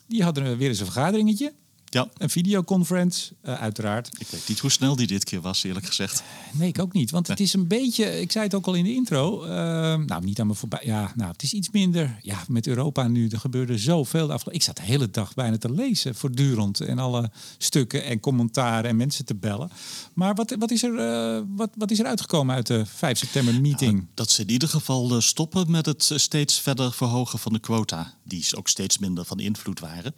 Die 0.07 0.23
hadden 0.23 0.57
weer 0.57 0.69
eens 0.69 0.79
een 0.79 0.85
vergaderingetje. 0.85 1.53
Ja. 1.91 2.09
Een 2.17 2.31
videoconference, 2.31 3.33
uh, 3.45 3.61
uiteraard. 3.61 4.11
Ik 4.19 4.27
weet 4.31 4.49
niet 4.49 4.59
hoe 4.59 4.71
snel 4.71 4.97
die 4.97 5.07
dit 5.07 5.25
keer 5.25 5.41
was, 5.41 5.63
eerlijk 5.63 5.87
gezegd. 5.87 6.23
Nee, 6.53 6.69
ik 6.69 6.79
ook 6.79 6.93
niet. 6.93 7.11
Want 7.11 7.27
het 7.27 7.41
is 7.41 7.53
een 7.53 7.67
beetje, 7.67 8.21
ik 8.21 8.33
zei 8.33 8.45
het 8.45 8.55
ook 8.55 8.67
al 8.67 8.75
in 8.75 8.85
de 8.85 8.93
intro. 8.93 9.45
Uh, 9.45 9.51
nou, 9.97 10.25
niet 10.25 10.41
aan 10.41 10.47
me 10.47 10.55
voorbij. 10.55 10.81
Ja, 10.85 11.13
nou, 11.17 11.31
het 11.31 11.43
is 11.43 11.53
iets 11.53 11.71
minder. 11.71 12.19
Ja, 12.23 12.45
met 12.49 12.67
Europa 12.67 13.09
nu, 13.09 13.29
er 13.29 13.39
gebeurde 13.39 13.79
zoveel. 13.79 14.27
De 14.27 14.33
afgelopen, 14.33 14.61
ik 14.61 14.67
zat 14.67 14.77
de 14.77 14.83
hele 14.83 15.11
dag 15.11 15.35
bijna 15.35 15.59
te 15.59 15.73
lezen, 15.73 16.15
voortdurend. 16.15 16.81
En 16.81 16.99
alle 16.99 17.31
stukken 17.59 18.05
en 18.05 18.21
commentaren 18.21 18.91
en 18.91 18.97
mensen 18.97 19.25
te 19.25 19.35
bellen. 19.35 19.71
Maar 20.15 20.35
wat, 20.35 20.55
wat, 20.59 20.71
is, 20.71 20.83
er, 20.83 20.93
uh, 20.93 21.43
wat, 21.49 21.71
wat 21.75 21.91
is 21.91 21.99
er 21.99 22.07
uitgekomen 22.07 22.55
uit 22.55 22.67
de 22.67 22.87
5 22.87 23.19
september 23.19 23.61
meeting? 23.61 23.93
Nou, 23.93 24.07
dat 24.15 24.31
ze 24.31 24.43
in 24.43 24.51
ieder 24.51 24.69
geval 24.69 25.21
stoppen 25.21 25.71
met 25.71 25.87
het 25.87 26.11
steeds 26.15 26.61
verder 26.61 26.93
verhogen 26.93 27.39
van 27.39 27.53
de 27.53 27.59
quota. 27.59 28.15
Die 28.25 28.57
ook 28.57 28.69
steeds 28.69 28.99
minder 28.99 29.25
van 29.25 29.39
invloed 29.39 29.81
waren. 29.81 30.15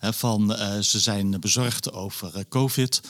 van, 0.00 0.56
ze 0.82 0.98
zijn 0.98 1.09
zijn 1.10 1.40
bezorgd 1.40 1.92
over 1.92 2.34
eh, 2.34 2.42
COVID. 2.48 3.00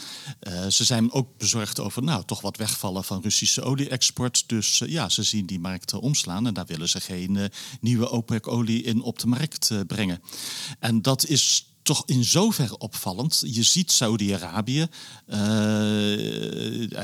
Uh, 0.41 0.67
ze 0.67 0.85
zijn 0.85 1.13
ook 1.13 1.29
bezorgd 1.37 1.81
over 1.81 2.03
nou, 2.03 2.25
toch 2.25 2.41
wat 2.41 2.57
wegvallen 2.57 3.05
van 3.05 3.23
Russische 3.23 3.63
olie-export. 3.63 4.45
Dus 4.47 4.81
uh, 4.81 4.89
ja, 4.89 5.09
ze 5.09 5.23
zien 5.23 5.47
die 5.47 5.61
markt 5.61 5.93
omslaan 5.93 6.47
en 6.47 6.55
daar 6.55 6.67
willen 6.67 6.89
ze 6.89 7.01
geen 7.01 7.51
nieuwe 7.81 8.11
OPEC-olie 8.11 8.83
in 8.83 9.03
op 9.03 9.19
de 9.19 9.27
markt 9.27 9.73
brengen. 9.87 10.23
En 10.79 11.03
dat 11.03 11.27
is 11.27 11.70
toch 11.91 12.03
in 12.07 12.25
zoverre 12.25 12.79
opvallend. 12.79 13.43
Je 13.47 13.63
ziet 13.63 13.93
Saudi-Arabië, 13.93 14.87
uh, 15.27 15.37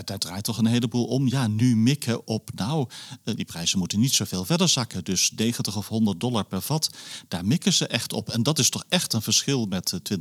daar 0.05 0.19
draait 0.19 0.45
toch 0.45 0.59
een 0.59 0.67
heleboel 0.67 1.05
om. 1.05 1.29
Ja, 1.29 1.47
nu 1.47 1.77
mikken 1.77 2.27
op, 2.27 2.51
nou, 2.55 2.89
uh, 3.25 3.35
die 3.35 3.45
prijzen 3.45 3.79
moeten 3.79 4.01
niet 4.01 4.13
zoveel 4.13 4.45
verder 4.45 4.69
zakken. 4.69 5.05
Dus 5.05 5.31
90 5.37 5.77
of 5.77 5.89
100 5.89 6.21
dollar 6.21 6.45
per 6.45 6.61
vat, 6.61 6.91
daar 7.29 7.47
mikken 7.47 7.73
ze 7.73 7.87
echt 7.87 8.13
op. 8.13 8.29
En 8.29 8.43
dat 8.43 8.59
is 8.59 8.71
toch 8.71 8.85
echt 8.89 9.13
een 9.13 9.23
verschil 9.23 9.67
met 9.67 9.89
de 9.89 10.19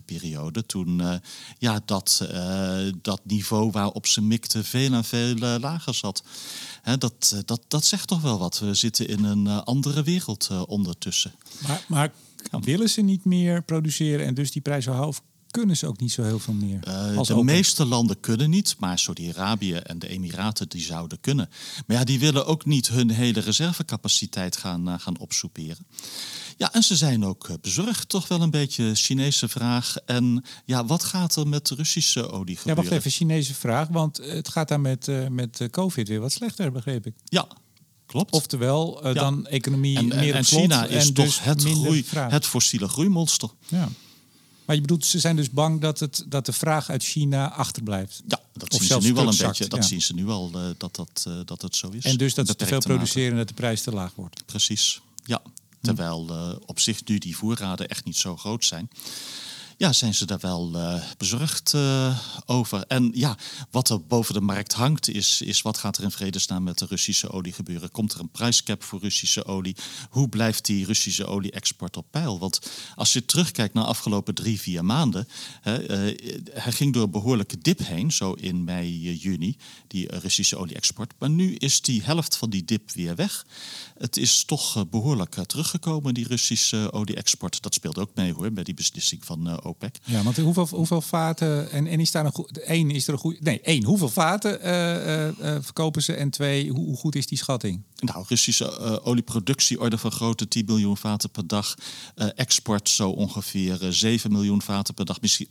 2015-2020 0.00 0.04
periode. 0.04 0.66
Toen 0.66 0.98
uh, 0.98 1.14
ja, 1.58 1.80
dat, 1.84 2.28
dat 3.02 3.20
niveau 3.22 3.70
waarop 3.70 4.06
ze 4.06 4.22
mikten 4.22 4.64
veel 4.64 4.92
en 4.92 5.04
veel 5.04 5.34
lager 5.34 5.94
zat. 5.94 6.22
Hè, 6.82 6.98
dat, 6.98 7.42
dat, 7.44 7.60
dat 7.68 7.84
zegt 7.84 8.08
toch 8.08 8.20
wel 8.20 8.38
wat. 8.38 8.58
We 8.58 8.74
zitten 8.74 9.08
in 9.08 9.24
een 9.24 9.48
andere 9.48 10.02
wereld 10.02 10.48
ondertussen. 10.66 11.32
Maar, 11.66 11.84
maar 11.86 12.12
willen 12.60 12.90
ze 12.90 13.00
niet 13.00 13.24
meer 13.24 13.62
produceren 13.62 14.26
en 14.26 14.34
dus 14.34 14.50
die 14.50 14.62
prijs 14.62 14.84
zo 14.84 14.92
hoog 14.92 15.20
kunnen 15.50 15.76
ze 15.76 15.86
ook 15.86 16.00
niet 16.00 16.12
zo 16.12 16.22
heel 16.22 16.38
veel 16.38 16.54
meer. 16.54 16.80
Uh, 16.88 17.22
de 17.22 17.44
meeste 17.44 17.84
landen 17.84 18.20
kunnen 18.20 18.50
niet, 18.50 18.76
maar 18.78 18.98
Saudi-Arabië 18.98 19.74
en 19.74 19.98
de 19.98 20.08
Emiraten 20.08 20.68
die 20.68 20.80
zouden 20.80 21.20
kunnen. 21.20 21.48
Maar 21.86 21.96
ja, 21.96 22.04
die 22.04 22.18
willen 22.18 22.46
ook 22.46 22.64
niet 22.64 22.88
hun 22.88 23.10
hele 23.10 23.40
reservecapaciteit 23.40 24.56
gaan, 24.56 24.88
uh, 24.88 24.94
gaan 24.98 25.18
opsoeperen. 25.18 25.86
Ja, 26.56 26.72
en 26.72 26.82
ze 26.82 26.96
zijn 26.96 27.24
ook 27.24 27.48
eh, 27.48 27.54
bezorgd, 27.60 28.08
toch 28.08 28.28
wel 28.28 28.42
een 28.42 28.50
beetje 28.50 28.94
Chinese 28.94 29.48
vraag. 29.48 29.96
En 29.96 30.44
ja, 30.64 30.84
wat 30.84 31.04
gaat 31.04 31.36
er 31.36 31.48
met 31.48 31.66
de 31.66 31.74
Russische 31.74 32.30
olie 32.30 32.56
gebeuren? 32.56 32.84
Ja, 32.84 32.88
wacht 32.88 32.98
even, 32.98 33.10
Chinese 33.10 33.54
vraag, 33.54 33.88
want 33.88 34.16
het 34.16 34.48
gaat 34.48 34.68
daar 34.68 34.80
met, 34.80 35.06
uh, 35.06 35.28
met 35.28 35.68
COVID 35.70 36.08
weer 36.08 36.20
wat 36.20 36.32
slechter, 36.32 36.72
begreep 36.72 37.06
ik. 37.06 37.14
Ja, 37.24 37.48
Klopt. 38.08 38.32
Oftewel, 38.32 39.06
uh, 39.06 39.14
dan 39.14 39.46
economie 39.46 39.96
en, 39.96 40.06
meer 40.06 40.34
en, 40.34 40.44
China 40.44 40.86
is 40.86 41.06
en 41.06 41.14
toch 41.14 41.24
dus 41.24 41.40
het, 41.40 41.62
groei, 41.62 42.04
het 42.12 42.46
fossiele 42.46 42.88
groeimonster. 42.88 43.50
Ja. 43.66 43.88
Maar 44.64 44.76
je 44.76 44.82
bedoelt, 44.82 45.06
ze 45.06 45.18
zijn 45.18 45.36
dus 45.36 45.50
bang 45.50 45.80
dat, 45.80 46.00
het, 46.00 46.24
dat 46.26 46.46
de 46.46 46.52
vraag 46.52 46.90
uit 46.90 47.04
China 47.04 47.52
achterblijft. 47.52 48.22
Ja, 48.28 48.40
dat 48.52 48.74
zien 48.74 48.82
ze 48.82 48.98
nu 48.98 49.14
wel 49.14 49.28
een 49.28 49.36
beetje. 49.36 49.66
Dat 49.66 49.84
zien 49.84 50.02
ze 50.02 50.14
nu 50.14 50.28
al 50.28 50.50
uh, 50.54 50.60
dat, 50.76 50.96
dat, 50.96 51.24
uh, 51.28 51.34
dat 51.44 51.62
het 51.62 51.76
zo 51.76 51.88
is. 51.88 52.04
En 52.04 52.16
dus 52.16 52.34
dat 52.34 52.46
ze 52.46 52.56
te 52.56 52.66
veel 52.66 52.80
produceren 52.80 53.30
en 53.30 53.36
dat 53.36 53.48
de 53.48 53.54
prijs 53.54 53.82
te 53.82 53.92
laag 53.92 54.14
wordt. 54.14 54.46
Precies, 54.46 55.00
ja. 55.24 55.42
Terwijl 55.80 56.26
uh, 56.30 56.52
op 56.66 56.80
zich 56.80 57.04
nu 57.04 57.18
die 57.18 57.36
voorraden 57.36 57.88
echt 57.88 58.04
niet 58.04 58.16
zo 58.16 58.36
groot 58.36 58.64
zijn 58.64 58.90
ja, 59.78 59.92
zijn 59.92 60.14
ze 60.14 60.26
daar 60.26 60.38
wel 60.40 60.70
uh, 60.74 61.02
bezorgd 61.16 61.72
uh, 61.74 62.18
over. 62.46 62.84
En 62.86 63.10
ja, 63.14 63.36
wat 63.70 63.90
er 63.90 64.06
boven 64.06 64.34
de 64.34 64.40
markt 64.40 64.72
hangt, 64.72 65.08
is, 65.08 65.42
is 65.42 65.62
wat 65.62 65.78
gaat 65.78 65.96
er 65.96 66.02
in 66.02 66.10
vredesnaam 66.10 66.62
met 66.62 66.78
de 66.78 66.86
Russische 66.86 67.30
olie 67.30 67.52
gebeuren? 67.52 67.90
Komt 67.90 68.12
er 68.12 68.20
een 68.20 68.30
prijscap 68.30 68.82
voor 68.82 69.00
Russische 69.00 69.44
olie? 69.44 69.76
Hoe 70.10 70.28
blijft 70.28 70.64
die 70.64 70.86
Russische 70.86 71.26
olie-export 71.26 71.96
op 71.96 72.06
peil? 72.10 72.38
Want 72.38 72.70
als 72.94 73.12
je 73.12 73.24
terugkijkt 73.24 73.74
naar 73.74 73.82
de 73.82 73.88
afgelopen 73.88 74.34
drie, 74.34 74.60
vier 74.60 74.84
maanden, 74.84 75.28
hè, 75.60 75.72
hij 76.52 76.72
ging 76.72 76.92
door 76.92 77.02
een 77.02 77.10
behoorlijke 77.10 77.58
dip 77.58 77.78
heen, 77.78 78.12
zo 78.12 78.32
in 78.32 78.64
mei, 78.64 79.16
juni, 79.16 79.56
die 79.86 80.16
Russische 80.16 80.56
olie-export. 80.56 81.12
Maar 81.18 81.30
nu 81.30 81.54
is 81.54 81.80
die 81.80 82.02
helft 82.02 82.36
van 82.36 82.50
die 82.50 82.64
dip 82.64 82.90
weer 82.90 83.14
weg. 83.14 83.46
Het 83.98 84.16
is 84.16 84.44
toch 84.44 84.88
behoorlijk 84.88 85.34
teruggekomen, 85.34 86.14
die 86.14 86.28
Russische 86.28 86.92
olie-export. 86.92 87.62
Dat 87.62 87.74
speelt 87.74 87.98
ook 87.98 88.10
mee 88.14 88.32
hoor, 88.32 88.52
bij 88.52 88.64
die 88.64 88.74
beslissing 88.74 89.24
van 89.24 89.66
OPEC. 89.68 89.98
Ja, 90.04 90.22
want 90.22 90.36
hoeveel, 90.36 90.68
hoeveel 90.70 91.00
vaten, 91.00 91.70
en, 91.70 91.86
en 91.86 92.00
is 92.00 92.10
daar 92.10 92.24
een 92.24 92.32
goed, 92.32 92.58
één 92.58 92.90
is 92.90 93.06
er 93.06 93.12
een 93.12 93.18
goede, 93.18 93.38
nee, 93.40 93.60
één, 93.60 93.84
hoeveel 93.84 94.08
vaten 94.08 94.66
uh, 94.66 95.26
uh, 95.26 95.56
verkopen 95.60 96.02
ze 96.02 96.12
en 96.12 96.30
twee, 96.30 96.70
hoe, 96.70 96.84
hoe, 96.84 96.96
goed 96.96 97.14
is 97.14 97.26
die 97.26 97.38
schatting? 97.38 97.82
Nou, 97.96 98.24
Russische 98.28 99.02
olieproductie, 99.04 99.80
orde 99.80 99.98
van 99.98 100.10
grootte 100.10 100.48
10 100.48 100.64
miljoen 100.66 100.96
vaten 100.96 101.30
per 101.30 101.46
dag, 101.46 101.74
export 102.34 102.88
zo 102.88 103.10
ongeveer 103.10 103.78
7 103.88 104.32
miljoen 104.32 104.62
vaten 104.62 104.94
per 104.94 105.04
dag. 105.04 105.20
Misschien, 105.20 105.48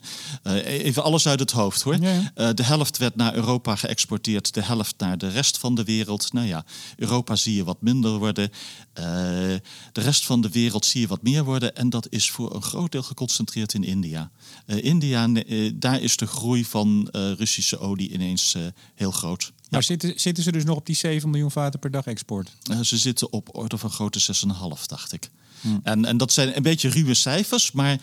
even 0.64 1.04
alles 1.04 1.28
uit 1.28 1.40
het 1.40 1.52
hoofd 1.52 1.82
hoor. 1.82 1.98
Ja. 2.02 2.54
de 2.54 2.64
helft 2.64 2.98
werd 2.98 3.16
naar 3.16 3.36
Europa 3.36 3.76
geëxporteerd, 3.76 4.54
de 4.54 4.64
helft 4.64 4.94
naar 4.98 5.18
de 5.18 5.30
rest 5.30 5.58
van 5.58 5.76
de 5.76 5.84
wereld. 5.84 6.34
Nou 6.34 6.48
ja, 6.48 6.66
Europa 6.96 7.36
zie 7.36 7.56
je 7.56 7.64
wat 7.64 7.82
minder 7.82 8.18
worden, 8.18 8.52
de 8.94 10.02
rest 10.02 10.26
van 10.26 10.42
de 10.42 10.50
wereld 10.50 10.86
zie 10.86 11.02
je 11.02 11.08
wat 11.08 11.22
meer 11.22 11.44
worden 11.44 11.76
en 11.76 11.90
dat 11.90 12.08
is 12.10 12.32
voor 12.32 12.56
een 12.56 12.62
groot 12.62 12.92
deel 12.92 13.04
geconcentreerd 13.04 13.74
in 13.74 13.84
India. 13.84 14.07
India. 14.08 14.32
Uh, 14.66 14.84
India, 14.84 15.28
uh, 15.28 15.72
daar 15.76 16.02
is 16.02 16.18
de 16.18 16.28
groei 16.28 16.66
van 16.66 17.10
uh, 17.12 17.32
Russische 17.32 17.80
olie 17.80 18.12
ineens 18.12 18.56
heel 18.96 19.12
groot. 19.12 19.52
Maar 19.70 19.84
zitten, 19.84 20.20
zitten 20.20 20.44
ze 20.44 20.52
dus 20.52 20.64
nog 20.64 20.78
op 20.78 20.86
die 20.86 20.96
7 20.96 21.30
miljoen 21.30 21.52
vaten 21.52 21.80
per 21.80 21.92
dag 21.92 22.06
export? 22.06 22.56
ze 22.82 22.98
zitten 22.98 23.32
op 23.32 23.58
orde 23.58 23.78
van 23.78 23.90
grootte 23.90 24.36
6,5, 24.80 24.86
dacht 24.86 25.14
ik. 25.14 25.30
Hmm. 25.62 25.80
En, 25.84 26.06
en 26.06 26.18
dat 26.18 26.34
zijn 26.34 26.56
een 26.56 26.62
beetje 26.62 26.90
ruwe 26.90 27.14
cijfers, 27.14 27.72
maar 27.72 28.00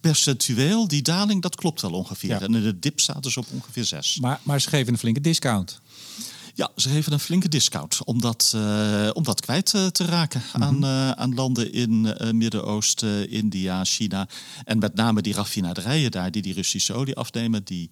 percentueel, 0.00 0.88
die 0.88 1.02
daling, 1.02 1.42
dat 1.42 1.56
klopt 1.56 1.80
wel 1.80 1.92
ongeveer. 1.92 2.30
Ja. 2.30 2.40
En 2.40 2.52
de 2.52 2.78
dip 2.78 3.00
staat 3.00 3.22
dus 3.22 3.36
op 3.36 3.46
ongeveer 3.52 3.84
6. 3.84 4.18
Maar, 4.20 4.40
maar 4.42 4.60
ze 4.60 4.68
geven 4.68 4.92
een 4.92 4.98
flinke 4.98 5.20
discount. 5.20 5.80
Ja, 6.56 6.70
ze 6.76 6.88
geven 6.88 7.12
een 7.12 7.20
flinke 7.20 7.48
discount 7.48 8.04
om 8.04 8.20
dat, 8.20 8.52
uh, 8.56 9.10
om 9.12 9.22
dat 9.22 9.40
kwijt 9.40 9.72
uh, 9.72 9.86
te 9.86 10.04
raken 10.04 10.42
mm 10.54 10.62
-hmm. 10.62 10.62
aan, 10.62 10.84
uh, 10.84 11.10
aan 11.10 11.34
landen 11.34 11.72
in 11.72 12.16
Midden-Oosten, 12.32 13.30
India, 13.30 13.84
China. 13.84 14.28
En 14.64 14.78
met 14.78 14.94
name 14.94 15.22
die 15.22 15.34
raffinaderijen 15.34 16.10
daar 16.10 16.30
die 16.30 16.42
die 16.42 16.54
Russische 16.54 16.92
olie 16.92 17.16
afnemen, 17.16 17.64
die 17.64 17.90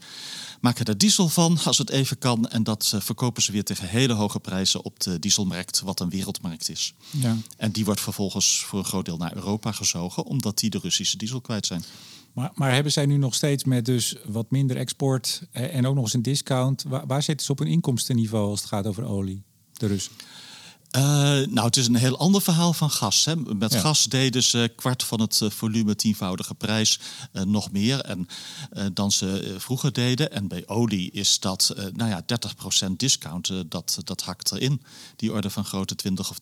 maken 0.60 0.84
er 0.84 0.98
diesel 0.98 1.28
van 1.28 1.58
als 1.64 1.78
het 1.78 1.90
even 1.90 2.18
kan. 2.18 2.48
En 2.48 2.62
dat 2.62 2.94
verkopen 2.98 3.42
ze 3.42 3.52
weer 3.52 3.64
tegen 3.64 3.88
hele 3.88 4.12
hoge 4.12 4.40
prijzen 4.40 4.84
op 4.84 5.00
de 5.00 5.18
dieselmarkt, 5.18 5.80
wat 5.80 6.00
een 6.00 6.10
wereldmarkt 6.10 6.68
is. 6.68 6.94
Ja. 7.10 7.36
En 7.56 7.72
die 7.72 7.84
wordt 7.84 8.00
vervolgens 8.00 8.64
voor 8.64 8.78
een 8.78 8.84
groot 8.84 9.04
deel 9.04 9.16
naar 9.16 9.34
Europa 9.34 9.72
gezogen, 9.72 10.24
omdat 10.24 10.58
die 10.58 10.70
de 10.70 10.78
Russische 10.78 11.16
diesel 11.16 11.40
kwijt 11.40 11.66
zijn. 11.66 11.84
Maar, 12.34 12.50
maar, 12.54 12.72
hebben 12.72 12.92
zij 12.92 13.06
nu 13.06 13.16
nog 13.16 13.34
steeds 13.34 13.64
met 13.64 13.84
dus 13.84 14.16
wat 14.24 14.50
minder 14.50 14.76
export 14.76 15.46
en 15.50 15.86
ook 15.86 15.94
nog 15.94 16.04
eens 16.04 16.12
een 16.12 16.22
discount? 16.22 16.82
Waar, 16.82 17.06
waar 17.06 17.22
zitten 17.22 17.46
ze 17.46 17.52
op 17.52 17.60
een 17.60 17.66
inkomstenniveau 17.66 18.48
als 18.48 18.60
het 18.60 18.68
gaat 18.68 18.86
over 18.86 19.04
olie, 19.04 19.42
de 19.72 19.86
Russen? 19.86 20.12
Uh, 20.96 21.02
nou, 21.46 21.66
het 21.66 21.76
is 21.76 21.86
een 21.86 21.94
heel 21.94 22.18
ander 22.18 22.42
verhaal 22.42 22.72
van 22.72 22.90
gas. 22.90 23.24
Hè. 23.24 23.36
Met 23.36 23.72
ja. 23.72 23.80
gas 23.80 24.04
deden 24.04 24.42
ze 24.42 24.72
kwart 24.76 25.02
van 25.02 25.20
het 25.20 25.40
uh, 25.42 25.50
volume, 25.50 25.96
tienvoudige 25.96 26.54
prijs, 26.54 27.00
uh, 27.32 27.42
nog 27.42 27.72
meer 27.72 28.00
en, 28.00 28.26
dan 28.92 29.12
ze 29.12 29.54
vroeger 29.58 29.92
deden. 29.92 30.32
En 30.32 30.48
bij 30.48 30.66
olie 30.66 31.10
is 31.10 31.40
dat, 31.40 31.74
nou 31.92 32.10
ja, 32.10 32.24
30% 32.88 32.90
discount, 32.96 33.52
dat, 33.68 33.98
dat 34.04 34.22
hakt 34.22 34.52
erin. 34.52 34.82
Die 35.16 35.32
orde 35.32 35.50
van 35.50 35.64
grote 35.64 35.94
20 35.94 36.30
of 36.30 36.36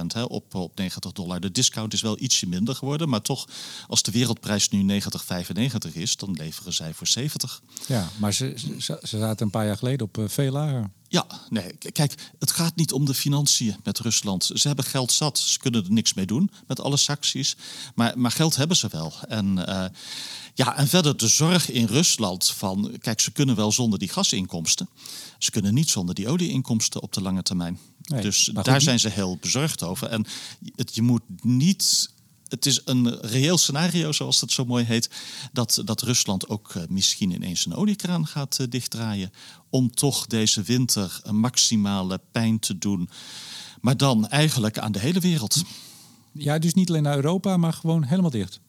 30% 0.00 0.06
hè, 0.06 0.22
op, 0.22 0.54
op 0.54 0.76
90 0.76 1.12
dollar. 1.12 1.40
De 1.40 1.52
discount 1.52 1.92
is 1.92 2.00
wel 2.00 2.20
ietsje 2.20 2.48
minder 2.48 2.74
geworden, 2.74 3.08
maar 3.08 3.22
toch, 3.22 3.48
als 3.86 4.02
de 4.02 4.10
wereldprijs 4.10 4.68
nu 4.68 5.00
90,95 5.00 5.92
is, 5.92 6.16
dan 6.16 6.32
leveren 6.32 6.72
zij 6.72 6.94
voor 6.94 7.06
70. 7.06 7.62
Ja, 7.86 8.08
maar 8.16 8.32
ze, 8.32 8.54
ze, 8.78 8.98
ze 9.02 9.18
zaten 9.18 9.46
een 9.46 9.52
paar 9.52 9.66
jaar 9.66 9.76
geleden 9.76 10.06
op 10.06 10.18
veel 10.28 10.52
lager. 10.52 10.90
Ja, 11.08 11.26
nee, 11.48 11.72
kijk, 11.92 12.14
het 12.38 12.50
gaat 12.50 12.76
niet 12.76 12.92
om 12.92 13.04
de 13.04 13.14
financiën 13.14 13.76
met 13.84 13.98
Rusland. 13.98 14.50
Ze 14.54 14.66
hebben 14.66 14.84
geld 14.84 15.12
zat, 15.12 15.38
ze 15.38 15.58
kunnen 15.58 15.84
er 15.84 15.92
niks 15.92 16.14
mee 16.14 16.26
doen 16.26 16.50
met 16.66 16.80
alle 16.80 16.96
sancties. 16.96 17.56
Maar, 17.94 18.18
maar 18.18 18.30
geld 18.30 18.56
hebben 18.56 18.76
ze 18.76 18.88
wel. 18.90 19.12
En, 19.28 19.58
uh, 19.68 19.84
ja, 20.54 20.76
en 20.76 20.88
verder 20.88 21.16
de 21.16 21.28
zorg 21.28 21.70
in 21.70 21.86
Rusland 21.86 22.50
van, 22.50 22.96
kijk, 23.00 23.20
ze 23.20 23.30
kunnen 23.30 23.56
wel 23.56 23.72
zonder 23.72 23.98
die 23.98 24.08
gasinkomsten. 24.08 24.88
Ze 25.38 25.50
kunnen 25.50 25.74
niet 25.74 25.90
zonder 25.90 26.14
die 26.14 26.28
olieinkomsten 26.28 27.02
op 27.02 27.12
de 27.12 27.22
lange 27.22 27.42
termijn. 27.42 27.78
Nee, 28.02 28.22
dus 28.22 28.50
daar 28.52 28.80
zijn 28.80 29.00
ze 29.00 29.08
heel 29.08 29.38
bezorgd 29.40 29.82
over. 29.82 30.08
En 30.08 30.26
het, 30.74 30.94
je 30.94 31.02
moet 31.02 31.22
niet 31.42 32.10
het 32.48 32.66
is 32.66 32.80
een 32.84 33.20
reëel 33.20 33.58
scenario, 33.58 34.12
zoals 34.12 34.40
het 34.40 34.52
zo 34.52 34.64
mooi 34.64 34.84
heet, 34.84 35.10
dat, 35.52 35.82
dat 35.84 36.02
Rusland 36.02 36.48
ook 36.48 36.74
uh, 36.74 36.82
misschien 36.88 37.30
ineens 37.30 37.66
een 37.66 37.74
oliekraan 37.74 38.26
gaat 38.26 38.58
uh, 38.60 38.66
dichtdraaien. 38.70 39.32
Om 39.70 39.90
toch 39.90 40.26
deze 40.26 40.62
winter 40.62 41.20
maximale 41.30 42.20
pijn 42.32 42.58
te 42.58 42.78
doen. 42.78 43.08
Maar 43.80 43.96
dan 43.96 44.28
eigenlijk 44.28 44.78
aan 44.78 44.92
de 44.92 44.98
hele 44.98 45.20
wereld. 45.20 45.62
Ja, 46.32 46.58
dus 46.58 46.74
niet 46.74 46.88
alleen 46.88 47.02
naar 47.02 47.16
Europa, 47.16 47.56
maar 47.56 47.72
gewoon 47.72 48.04
helemaal 48.04 48.30
dicht. 48.30 48.60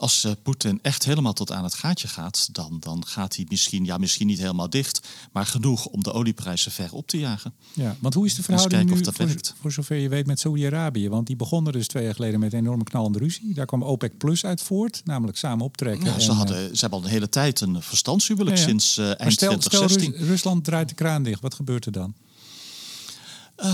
Als 0.00 0.24
uh, 0.24 0.32
Poetin 0.42 0.78
echt 0.82 1.04
helemaal 1.04 1.32
tot 1.32 1.52
aan 1.52 1.64
het 1.64 1.74
gaatje 1.74 2.08
gaat, 2.08 2.48
dan, 2.52 2.76
dan 2.80 3.06
gaat 3.06 3.36
hij 3.36 3.46
misschien, 3.48 3.84
ja, 3.84 3.98
misschien 3.98 4.26
niet 4.26 4.38
helemaal 4.38 4.70
dicht, 4.70 5.08
maar 5.32 5.46
genoeg 5.46 5.86
om 5.86 6.02
de 6.02 6.12
olieprijzen 6.12 6.72
ver 6.72 6.92
op 6.92 7.06
te 7.06 7.18
jagen. 7.18 7.52
Ja, 7.72 7.96
want 7.98 8.14
hoe 8.14 8.26
is 8.26 8.34
de 8.34 8.42
verhouding 8.42 8.90
nu, 8.90 9.04
voor, 9.04 9.28
voor, 9.60 9.72
zover 9.72 9.96
je 9.96 10.08
weet, 10.08 10.26
met 10.26 10.40
Saudi-Arabië? 10.40 11.08
Want 11.08 11.26
die 11.26 11.36
begonnen 11.36 11.72
dus 11.72 11.86
twee 11.86 12.04
jaar 12.04 12.14
geleden 12.14 12.40
met 12.40 12.52
een 12.52 12.58
enorme 12.58 12.84
knallende 12.84 13.18
ruzie. 13.18 13.54
Daar 13.54 13.66
kwam 13.66 13.82
OPEC 13.82 14.18
Plus 14.18 14.44
uit 14.44 14.62
voort, 14.62 15.00
namelijk 15.04 15.38
samen 15.38 15.64
optrekken. 15.64 16.04
Ja, 16.04 16.18
ze, 16.18 16.32
hadden, 16.32 16.76
ze 16.76 16.80
hebben 16.80 16.98
al 16.98 17.04
een 17.04 17.10
hele 17.10 17.28
tijd 17.28 17.60
een 17.60 17.82
verstandshuwelijk 17.82 18.56
sinds 18.56 18.98
uh, 18.98 19.04
eind 19.20 19.32
stel, 19.32 19.58
2016. 19.58 20.12
Stel, 20.12 20.26
Rusland 20.26 20.64
draait 20.64 20.88
de 20.88 20.94
kraan 20.94 21.22
dicht, 21.22 21.40
wat 21.40 21.54
gebeurt 21.54 21.86
er 21.86 21.92
dan? 21.92 22.14
Uh, 23.62 23.70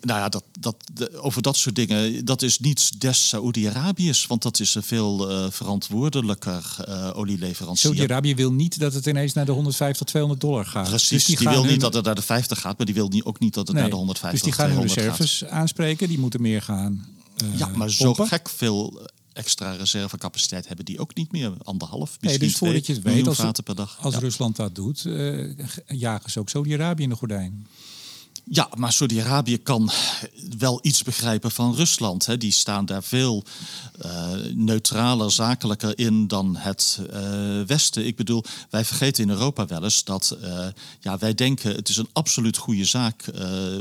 nou 0.00 0.20
ja, 0.20 0.28
dat, 0.28 0.44
dat, 0.60 0.76
over 1.16 1.42
dat 1.42 1.56
soort 1.56 1.74
dingen, 1.74 2.24
dat 2.24 2.42
is 2.42 2.58
niet 2.58 3.00
des 3.00 3.28
Saoedi-Arabiërs, 3.28 4.26
want 4.26 4.42
dat 4.42 4.60
is 4.60 4.74
een 4.74 4.82
veel 4.82 5.30
uh, 5.30 5.50
verantwoordelijker 5.50 6.76
uh, 6.88 7.10
olieleverancier. 7.14 7.90
Saoedi-Arabië 7.90 8.34
wil 8.34 8.52
niet 8.52 8.78
dat 8.78 8.94
het 8.94 9.06
ineens 9.06 9.32
naar 9.32 9.44
de 9.44 9.52
150 9.52 9.98
tot 9.98 10.06
200 10.06 10.40
dollar 10.40 10.66
gaat. 10.66 10.88
Precies, 10.88 11.08
dus 11.08 11.24
die, 11.24 11.36
die 11.36 11.48
wil 11.48 11.64
niet 11.64 11.80
dat 11.80 11.94
het 11.94 12.04
naar 12.04 12.14
de 12.14 12.22
50 12.22 12.60
gaat, 12.60 12.76
maar 12.76 12.86
die 12.86 12.94
wil 12.94 13.08
niet, 13.08 13.24
ook 13.24 13.38
niet 13.38 13.54
dat 13.54 13.66
het 13.66 13.76
naar 13.76 13.90
de 13.90 13.96
150 13.96 14.42
Dus 14.42 14.56
die 14.56 14.64
gaan 14.64 14.76
hun 14.76 14.86
reserves 14.86 15.38
gaat. 15.38 15.48
aanspreken, 15.48 16.08
die 16.08 16.18
moeten 16.18 16.42
meer 16.42 16.62
gaan. 16.62 17.06
ja, 17.56 17.68
maar 17.68 17.90
zo 17.90 18.14
gek 18.14 18.48
veel 18.48 19.08
extra 19.32 19.72
reservecapaciteit 19.72 20.66
hebben 20.66 20.84
die 20.84 20.98
ook 20.98 21.14
niet 21.14 21.32
meer. 21.32 21.52
Anderhalf, 21.62 22.16
misschien 22.20 22.40
nee, 22.40 22.48
dus 22.48 22.58
voordat 22.58 22.86
je 22.86 22.92
het 22.92 23.02
weet, 23.02 23.26
als, 23.26 23.60
per 23.64 23.74
dag. 23.74 23.98
als 24.00 24.14
ja. 24.14 24.20
Rusland 24.20 24.56
dat 24.56 24.74
doet, 24.74 25.06
jagen 25.86 26.30
ze 26.30 26.38
ook 26.38 26.48
Saudi-Arabië 26.48 27.02
in 27.02 27.08
de 27.08 27.16
gordijn. 27.16 27.66
Ja, 28.50 28.68
maar 28.76 28.92
Saudi-Arabië 28.92 29.58
kan 29.58 29.90
wel 30.58 30.78
iets 30.82 31.02
begrijpen 31.02 31.50
van 31.50 31.74
Rusland. 31.74 32.26
Hè. 32.26 32.36
Die 32.36 32.52
staan 32.52 32.86
daar 32.86 33.02
veel 33.02 33.44
uh, 34.04 34.30
neutraler, 34.54 35.32
zakelijker 35.32 35.98
in 35.98 36.26
dan 36.26 36.56
het 36.56 37.00
uh, 37.12 37.62
Westen. 37.62 38.06
Ik 38.06 38.16
bedoel, 38.16 38.44
wij 38.70 38.84
vergeten 38.84 39.22
in 39.22 39.30
Europa 39.30 39.66
wel 39.66 39.84
eens 39.84 40.04
dat 40.04 40.36
uh, 40.42 40.66
ja, 41.00 41.18
wij 41.18 41.34
denken 41.34 41.74
het 41.74 41.88
is 41.88 41.96
een 41.96 42.08
absoluut 42.12 42.56
goede 42.56 42.84
zaak 42.84 43.24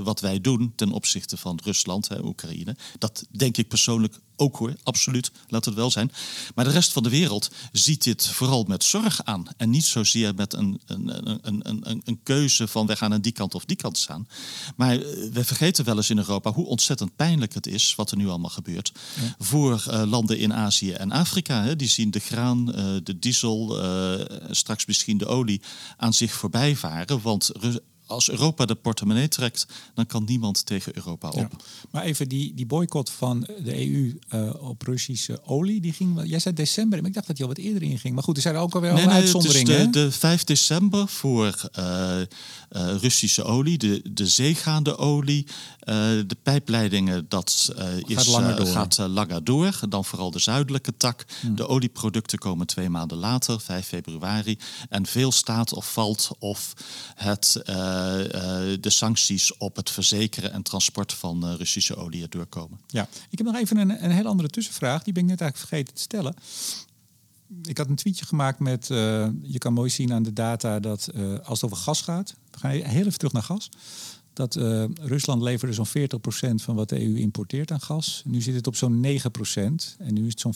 wat 0.03 0.19
wij 0.19 0.41
doen 0.41 0.73
ten 0.75 0.91
opzichte 0.91 1.37
van 1.37 1.59
Rusland, 1.63 2.07
hè, 2.07 2.23
Oekraïne. 2.23 2.75
Dat 2.99 3.25
denk 3.29 3.57
ik 3.57 3.67
persoonlijk 3.67 4.19
ook 4.35 4.57
hoor, 4.57 4.73
absoluut, 4.83 5.31
laat 5.47 5.65
het 5.65 5.73
wel 5.73 5.91
zijn. 5.91 6.11
Maar 6.55 6.65
de 6.65 6.71
rest 6.71 6.91
van 6.91 7.03
de 7.03 7.09
wereld 7.09 7.51
ziet 7.71 8.03
dit 8.03 8.27
vooral 8.27 8.63
met 8.67 8.83
zorg 8.83 9.23
aan. 9.23 9.45
En 9.57 9.69
niet 9.69 9.85
zozeer 9.85 10.35
met 10.35 10.53
een, 10.53 10.81
een, 10.85 11.47
een, 11.47 11.69
een, 11.69 12.01
een 12.05 12.19
keuze 12.23 12.67
van 12.67 12.87
we 12.87 12.95
gaan 12.95 13.13
aan 13.13 13.21
die 13.21 13.31
kant 13.31 13.55
of 13.55 13.65
die 13.65 13.77
kant 13.77 13.97
staan. 13.97 14.27
Maar 14.75 14.91
eh, 14.91 14.99
we 15.31 15.43
vergeten 15.43 15.85
wel 15.85 15.95
eens 15.95 16.09
in 16.09 16.17
Europa 16.17 16.51
hoe 16.51 16.65
ontzettend 16.65 17.15
pijnlijk 17.15 17.53
het 17.53 17.67
is 17.67 17.95
wat 17.95 18.11
er 18.11 18.17
nu 18.17 18.27
allemaal 18.27 18.49
gebeurt. 18.49 18.91
Voor 19.39 19.85
uh, 19.87 20.03
landen 20.05 20.37
in 20.37 20.53
Azië 20.53 20.91
en 20.91 21.11
Afrika. 21.11 21.63
Hè. 21.63 21.75
Die 21.75 21.87
zien 21.87 22.11
de 22.11 22.19
graan, 22.19 22.69
uh, 22.69 22.85
de 23.03 23.19
diesel, 23.19 23.51
straks 24.49 24.85
misschien 24.85 25.17
de 25.17 25.25
olie 25.25 25.61
aan 25.97 26.13
zich 26.13 26.31
voorbij 26.33 26.75
varen. 26.75 27.21
Want 27.21 27.51
als 28.05 28.29
Europa 28.29 28.65
de 28.65 28.75
portemonnee 28.75 29.27
trekt, 29.27 29.65
dan 29.93 30.05
kan 30.05 30.23
niemand 30.23 30.65
tegen 30.65 30.95
Europa 30.95 31.27
op. 31.29 31.35
Ja. 31.35 31.49
Maar 31.91 32.03
even 32.03 32.29
die, 32.29 32.53
die 32.53 32.65
boycott 32.65 33.09
van 33.09 33.39
de 33.39 33.89
EU 33.89 34.19
uh, 34.29 34.47
eh, 34.47 34.63
op 34.63 34.81
Russische 34.81 35.43
olie, 35.45 35.81
die 35.81 35.93
ging. 35.93 36.21
Jij 36.23 36.39
zei 36.39 36.55
december, 36.55 36.97
maar 36.99 37.07
ik 37.07 37.13
dacht 37.13 37.27
dat 37.27 37.35
die 37.35 37.45
al 37.45 37.51
wat 37.51 37.63
eerder 37.63 37.83
inging. 37.83 38.13
Maar 38.13 38.23
goed, 38.23 38.35
er 38.35 38.41
zijn 38.41 38.55
er 38.55 38.61
ook 38.61 38.75
alweer 38.75 38.93
nee, 38.93 39.05
nee, 39.05 39.13
uitzonderingen. 39.15 39.79
Het 39.79 39.87
is 39.87 39.91
de, 39.91 39.99
de 39.99 40.11
5 40.11 40.43
december 40.43 41.07
voor 41.07 41.69
uh, 41.79 42.19
uh, 42.19 42.95
Russische 43.01 43.43
olie, 43.43 43.77
de, 43.77 44.01
de 44.13 44.27
zeegaande 44.27 44.97
olie, 44.97 45.47
de 46.25 46.37
pijpleidingen, 46.43 47.25
dat 47.27 47.49
is, 47.49 47.69
gaat, 48.15 48.27
langer 48.27 48.55
door. 48.55 48.65
gaat 48.65 48.97
langer 48.97 49.43
door. 49.43 49.79
Dan 49.89 50.05
vooral 50.05 50.31
de 50.31 50.39
zuidelijke 50.39 50.97
tak. 50.97 51.25
Hmm. 51.41 51.55
De 51.55 51.67
olieproducten 51.67 52.37
komen 52.37 52.67
twee 52.67 52.89
maanden 52.89 53.17
later, 53.17 53.61
5 53.61 53.87
februari. 53.87 54.57
En 54.89 55.05
veel 55.05 55.31
staat 55.31 55.73
of 55.73 55.91
valt 55.93 56.29
of 56.39 56.73
het 57.15 57.61
eh, 57.65 57.93
eh, 57.93 58.02
de 58.79 58.89
sancties 58.89 59.57
op 59.57 59.75
het 59.75 59.89
verzekeren 59.89 60.51
en 60.51 60.61
transport 60.61 61.13
van 61.13 61.47
eh, 61.47 61.53
Russische 61.57 61.95
olie 61.95 62.27
doorkomen. 62.27 62.79
Ja, 62.87 63.07
ik 63.29 63.37
heb 63.37 63.47
nog 63.47 63.55
even 63.55 63.77
een, 63.77 64.03
een 64.03 64.11
heel 64.11 64.25
andere 64.25 64.49
tussenvraag. 64.49 65.03
Die 65.03 65.13
ben 65.13 65.23
ik 65.23 65.29
net 65.29 65.41
eigenlijk 65.41 65.69
vergeten 65.69 65.95
te 65.95 66.01
stellen. 66.01 66.35
Ik 67.63 67.77
had 67.77 67.87
een 67.87 67.95
tweetje 67.95 68.25
gemaakt 68.25 68.59
met, 68.59 68.87
je 69.41 69.57
kan 69.57 69.73
mooi 69.73 69.89
zien 69.89 70.13
aan 70.13 70.23
de 70.23 70.33
data 70.33 70.79
dat 70.79 71.09
als 71.43 71.61
het 71.61 71.71
over 71.71 71.83
gas 71.83 72.01
gaat, 72.01 72.35
dan 72.49 72.59
ga 72.59 72.69
je 72.69 72.87
heel 72.87 73.05
even 73.05 73.17
terug 73.17 73.33
naar 73.33 73.43
gas 73.43 73.69
dat 74.33 74.55
uh, 74.55 74.83
Rusland 75.01 75.41
leverde 75.41 75.73
zo'n 75.73 75.87
40% 75.87 76.55
van 76.55 76.75
wat 76.75 76.89
de 76.89 77.01
EU 77.01 77.17
importeert 77.17 77.71
aan 77.71 77.81
gas. 77.81 78.21
Nu 78.25 78.41
zit 78.41 78.55
het 78.55 78.67
op 78.67 78.75
zo'n 78.75 79.05
9% 79.05 79.07
en 79.97 80.13
nu 80.13 80.25
is 80.27 80.33
het 80.37 80.39
zo'n 80.39 80.55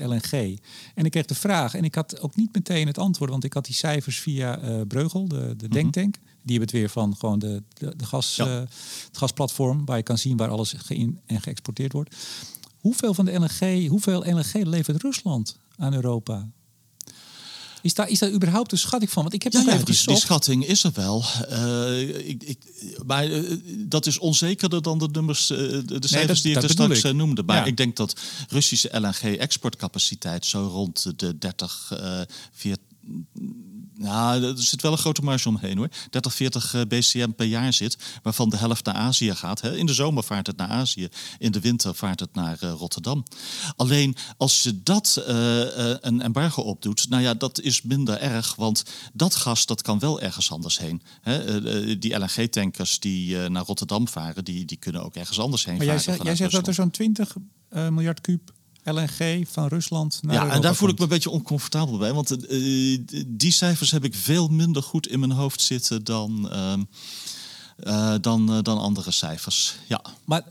40% 0.00 0.04
LNG. 0.04 0.58
En 0.94 1.04
ik 1.04 1.10
kreeg 1.10 1.26
de 1.26 1.34
vraag, 1.34 1.74
en 1.74 1.84
ik 1.84 1.94
had 1.94 2.20
ook 2.20 2.36
niet 2.36 2.54
meteen 2.54 2.86
het 2.86 2.98
antwoord, 2.98 3.30
want 3.30 3.44
ik 3.44 3.52
had 3.52 3.64
die 3.64 3.74
cijfers 3.74 4.20
via 4.20 4.84
Breugel, 4.88 5.28
de, 5.28 5.54
de 5.56 5.66
mhm. 5.66 5.74
denktank. 5.74 6.16
Die 6.42 6.58
hebben 6.58 6.68
het 6.68 6.70
weer 6.70 6.88
van 6.88 7.16
gewoon 7.16 7.38
de, 7.38 7.62
de, 7.74 7.96
de 7.96 8.04
gas, 8.04 8.38
uh, 8.38 8.46
het 8.46 9.18
gasplatform, 9.18 9.84
waar 9.84 9.96
je 9.96 10.02
kan 10.02 10.18
zien 10.18 10.36
waar 10.36 10.48
alles 10.48 10.74
geïn 10.76 11.20
en 11.26 11.40
geëxporteerd 11.40 11.92
wordt. 11.92 12.16
Hoeveel 12.80 13.14
van 13.14 13.24
de 13.24 13.32
LNG, 13.32 13.88
hoeveel 13.88 14.24
LNG 14.24 14.52
levert 14.52 15.02
Rusland 15.02 15.56
aan 15.76 15.94
Europa? 15.94 16.48
Is 17.82 17.94
daar, 17.94 18.08
is 18.08 18.18
daar 18.18 18.30
überhaupt 18.30 18.72
een 18.72 18.78
schatting 18.78 19.10
van? 19.10 19.22
Want 19.22 19.34
ik 19.34 19.42
heb 19.42 19.52
ja, 19.52 19.60
ja, 19.60 19.76
die, 19.76 19.84
die, 20.04 20.16
schatting 20.16 20.66
is 20.66 20.84
er 20.84 20.92
wel. 20.94 21.24
Uh, 21.50 22.28
ik, 22.28 22.42
ik, 22.42 22.58
maar 23.06 23.30
uh, 23.30 23.56
dat 23.88 24.06
is 24.06 24.18
onzekerder 24.18 24.82
dan 24.82 24.98
de 24.98 25.08
nummers, 25.12 25.50
uh, 25.50 25.58
de, 25.58 25.98
cijfers 26.00 26.42
die 26.42 26.56
ik 26.56 26.62
er 26.62 26.70
straks 26.70 27.04
ik. 27.04 27.14
noemde. 27.14 27.42
Maar 27.42 27.56
ja. 27.56 27.64
ik 27.64 27.76
denk 27.76 27.96
dat 27.96 28.20
Russische 28.48 29.00
LNG-exportcapaciteit 29.00 30.46
zo 30.46 30.66
rond 30.66 31.12
de 31.16 31.38
30, 31.38 31.92
40 32.52 32.78
nou, 34.02 34.44
er 34.44 34.62
zit 34.62 34.82
wel 34.82 34.92
een 34.92 34.98
grote 34.98 35.22
marge 35.22 35.48
omheen 35.48 35.76
hoor. 35.76 35.88
30, 36.10 36.34
40 36.34 36.86
BCM 36.88 37.30
per 37.30 37.46
jaar 37.46 37.72
zit, 37.72 37.96
waarvan 38.22 38.48
de 38.48 38.56
helft 38.56 38.84
naar 38.84 38.94
Azië 38.94 39.34
gaat. 39.34 39.64
In 39.64 39.86
de 39.86 39.94
zomer 39.94 40.24
vaart 40.24 40.46
het 40.46 40.56
naar 40.56 40.68
Azië, 40.68 41.08
in 41.38 41.52
de 41.52 41.60
winter 41.60 41.94
vaart 41.94 42.20
het 42.20 42.34
naar 42.34 42.58
uh, 42.64 42.70
Rotterdam. 42.70 43.24
Alleen 43.76 44.16
als 44.36 44.62
je 44.62 44.82
dat 44.82 45.24
uh, 45.28 45.34
een 46.00 46.22
embargo 46.22 46.62
opdoet, 46.62 47.08
nou 47.08 47.22
ja, 47.22 47.34
dat 47.34 47.60
is 47.60 47.82
minder 47.82 48.18
erg, 48.18 48.54
want 48.54 48.84
dat 49.12 49.34
gas 49.34 49.66
dat 49.66 49.82
kan 49.82 49.98
wel 49.98 50.20
ergens 50.20 50.52
anders 50.52 50.78
heen. 50.78 51.02
Hè? 51.20 51.60
die 51.98 52.18
LNG-tankers 52.18 53.00
die 53.00 53.36
naar 53.48 53.64
Rotterdam 53.64 54.08
varen, 54.08 54.44
die, 54.44 54.64
die 54.64 54.76
kunnen 54.76 55.04
ook 55.04 55.14
ergens 55.14 55.40
anders 55.40 55.64
heen 55.64 55.76
maar 55.76 55.86
varen. 55.86 56.02
Jij, 56.02 56.24
jij 56.24 56.36
zegt 56.36 56.52
dat 56.52 56.66
er 56.66 56.74
zo'n 56.74 56.90
20 56.90 57.36
miljard 57.70 58.20
kuub 58.20 58.52
LNG 58.84 59.44
van 59.48 59.66
Rusland 59.66 60.18
naar 60.22 60.32
Ja, 60.32 60.38
Europa 60.38 60.56
en 60.56 60.62
daar 60.62 60.74
voel 60.74 60.88
ik 60.88 60.96
me 60.96 61.02
een 61.02 61.08
beetje 61.08 61.30
oncomfortabel 61.30 61.98
bij. 61.98 62.12
Want 62.12 62.50
uh, 62.50 62.98
die 63.26 63.52
cijfers 63.52 63.90
heb 63.90 64.04
ik 64.04 64.14
veel 64.14 64.48
minder 64.48 64.82
goed 64.82 65.08
in 65.08 65.18
mijn 65.18 65.32
hoofd 65.32 65.60
zitten 65.60 66.04
dan... 66.04 66.48
Uh, 66.52 66.72
uh, 67.78 68.14
dan, 68.20 68.56
uh, 68.56 68.62
dan 68.62 68.78
andere 68.78 69.10
cijfers. 69.10 69.76
Ja. 69.88 70.04
Maar 70.24 70.42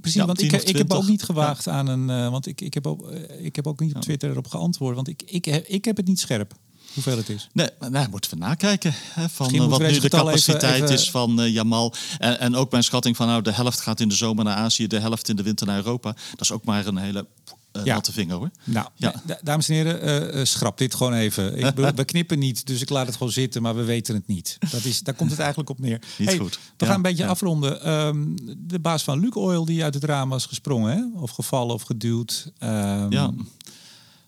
precies, 0.00 0.20
ja, 0.20 0.26
want 0.26 0.42
ik, 0.42 0.52
ik 0.52 0.76
heb 0.76 0.92
ook 0.92 1.06
niet 1.06 1.22
gewaagd 1.22 1.64
ja. 1.64 1.72
aan 1.72 1.86
een. 1.86 2.08
Uh, 2.08 2.30
want 2.30 2.46
ik, 2.46 2.60
ik, 2.60 2.74
heb 2.74 2.86
ook, 2.86 3.10
ik 3.38 3.56
heb 3.56 3.66
ook 3.66 3.80
niet 3.80 3.94
op 3.94 4.02
Twitter 4.02 4.30
erop 4.30 4.46
geantwoord. 4.46 4.94
Want 4.94 5.08
ik, 5.08 5.22
ik, 5.26 5.46
ik 5.46 5.84
heb 5.84 5.96
het 5.96 6.06
niet 6.06 6.20
scherp 6.20 6.54
hoeveel 6.94 7.16
het 7.16 7.28
is. 7.28 7.48
Nee, 7.52 7.68
nou, 7.90 8.08
moeten 8.08 8.30
we 8.30 8.36
nakijken. 8.36 8.94
Hè, 8.96 9.28
van 9.28 9.68
wat 9.68 9.80
nu 9.80 9.98
de 9.98 10.08
capaciteit 10.08 10.62
even, 10.62 10.84
even... 10.84 10.94
is 10.94 11.10
van 11.10 11.50
Jamal. 11.50 11.94
En, 12.18 12.40
en 12.40 12.54
ook 12.56 12.70
mijn 12.70 12.84
schatting 12.84 13.16
van 13.16 13.26
nou, 13.26 13.42
de 13.42 13.52
helft 13.52 13.80
gaat 13.80 14.00
in 14.00 14.08
de 14.08 14.14
zomer 14.14 14.44
naar 14.44 14.56
Azië, 14.56 14.86
de 14.86 14.98
helft 14.98 15.28
in 15.28 15.36
de 15.36 15.42
winter 15.42 15.66
naar 15.66 15.76
Europa. 15.76 16.12
Dat 16.12 16.40
is 16.40 16.52
ook 16.52 16.64
maar 16.64 16.86
een 16.86 16.96
hele 16.96 17.26
uh, 17.72 17.84
ja. 17.84 17.94
natte 17.94 18.12
vinger 18.12 18.36
hoor. 18.36 18.50
Nou, 18.64 18.88
ja. 18.94 19.14
dames 19.42 19.68
en 19.68 19.74
heren, 19.74 20.36
uh, 20.36 20.44
schrap 20.44 20.78
dit 20.78 20.94
gewoon 20.94 21.12
even. 21.12 21.58
Ik, 21.58 21.74
we 21.96 22.04
knippen 22.04 22.38
niet, 22.38 22.66
dus 22.66 22.80
ik 22.80 22.88
laat 22.88 23.06
het 23.06 23.16
gewoon 23.16 23.32
zitten, 23.32 23.62
maar 23.62 23.76
we 23.76 23.84
weten 23.84 24.14
het 24.14 24.26
niet. 24.26 24.56
Dat 24.70 24.84
is, 24.84 25.00
daar 25.00 25.14
komt 25.14 25.30
het 25.30 25.38
eigenlijk 25.38 25.70
op 25.70 25.78
neer. 25.78 26.00
Niet 26.18 26.28
hey, 26.28 26.38
goed. 26.38 26.54
We 26.54 26.60
ja, 26.76 26.86
gaan 26.86 26.96
een 26.96 27.02
beetje 27.02 27.26
afronden. 27.26 27.90
Um, 27.90 28.34
de 28.58 28.78
baas 28.78 29.02
van 29.02 29.20
Luke 29.20 29.38
Oil 29.38 29.64
die 29.64 29.84
uit 29.84 29.94
het 29.94 30.04
raam 30.04 30.28
was 30.28 30.46
gesprongen, 30.46 30.96
hè? 30.96 31.20
of 31.20 31.30
gevallen 31.30 31.74
of 31.74 31.82
geduwd. 31.82 32.52
Um, 32.62 33.10
ja. 33.10 33.32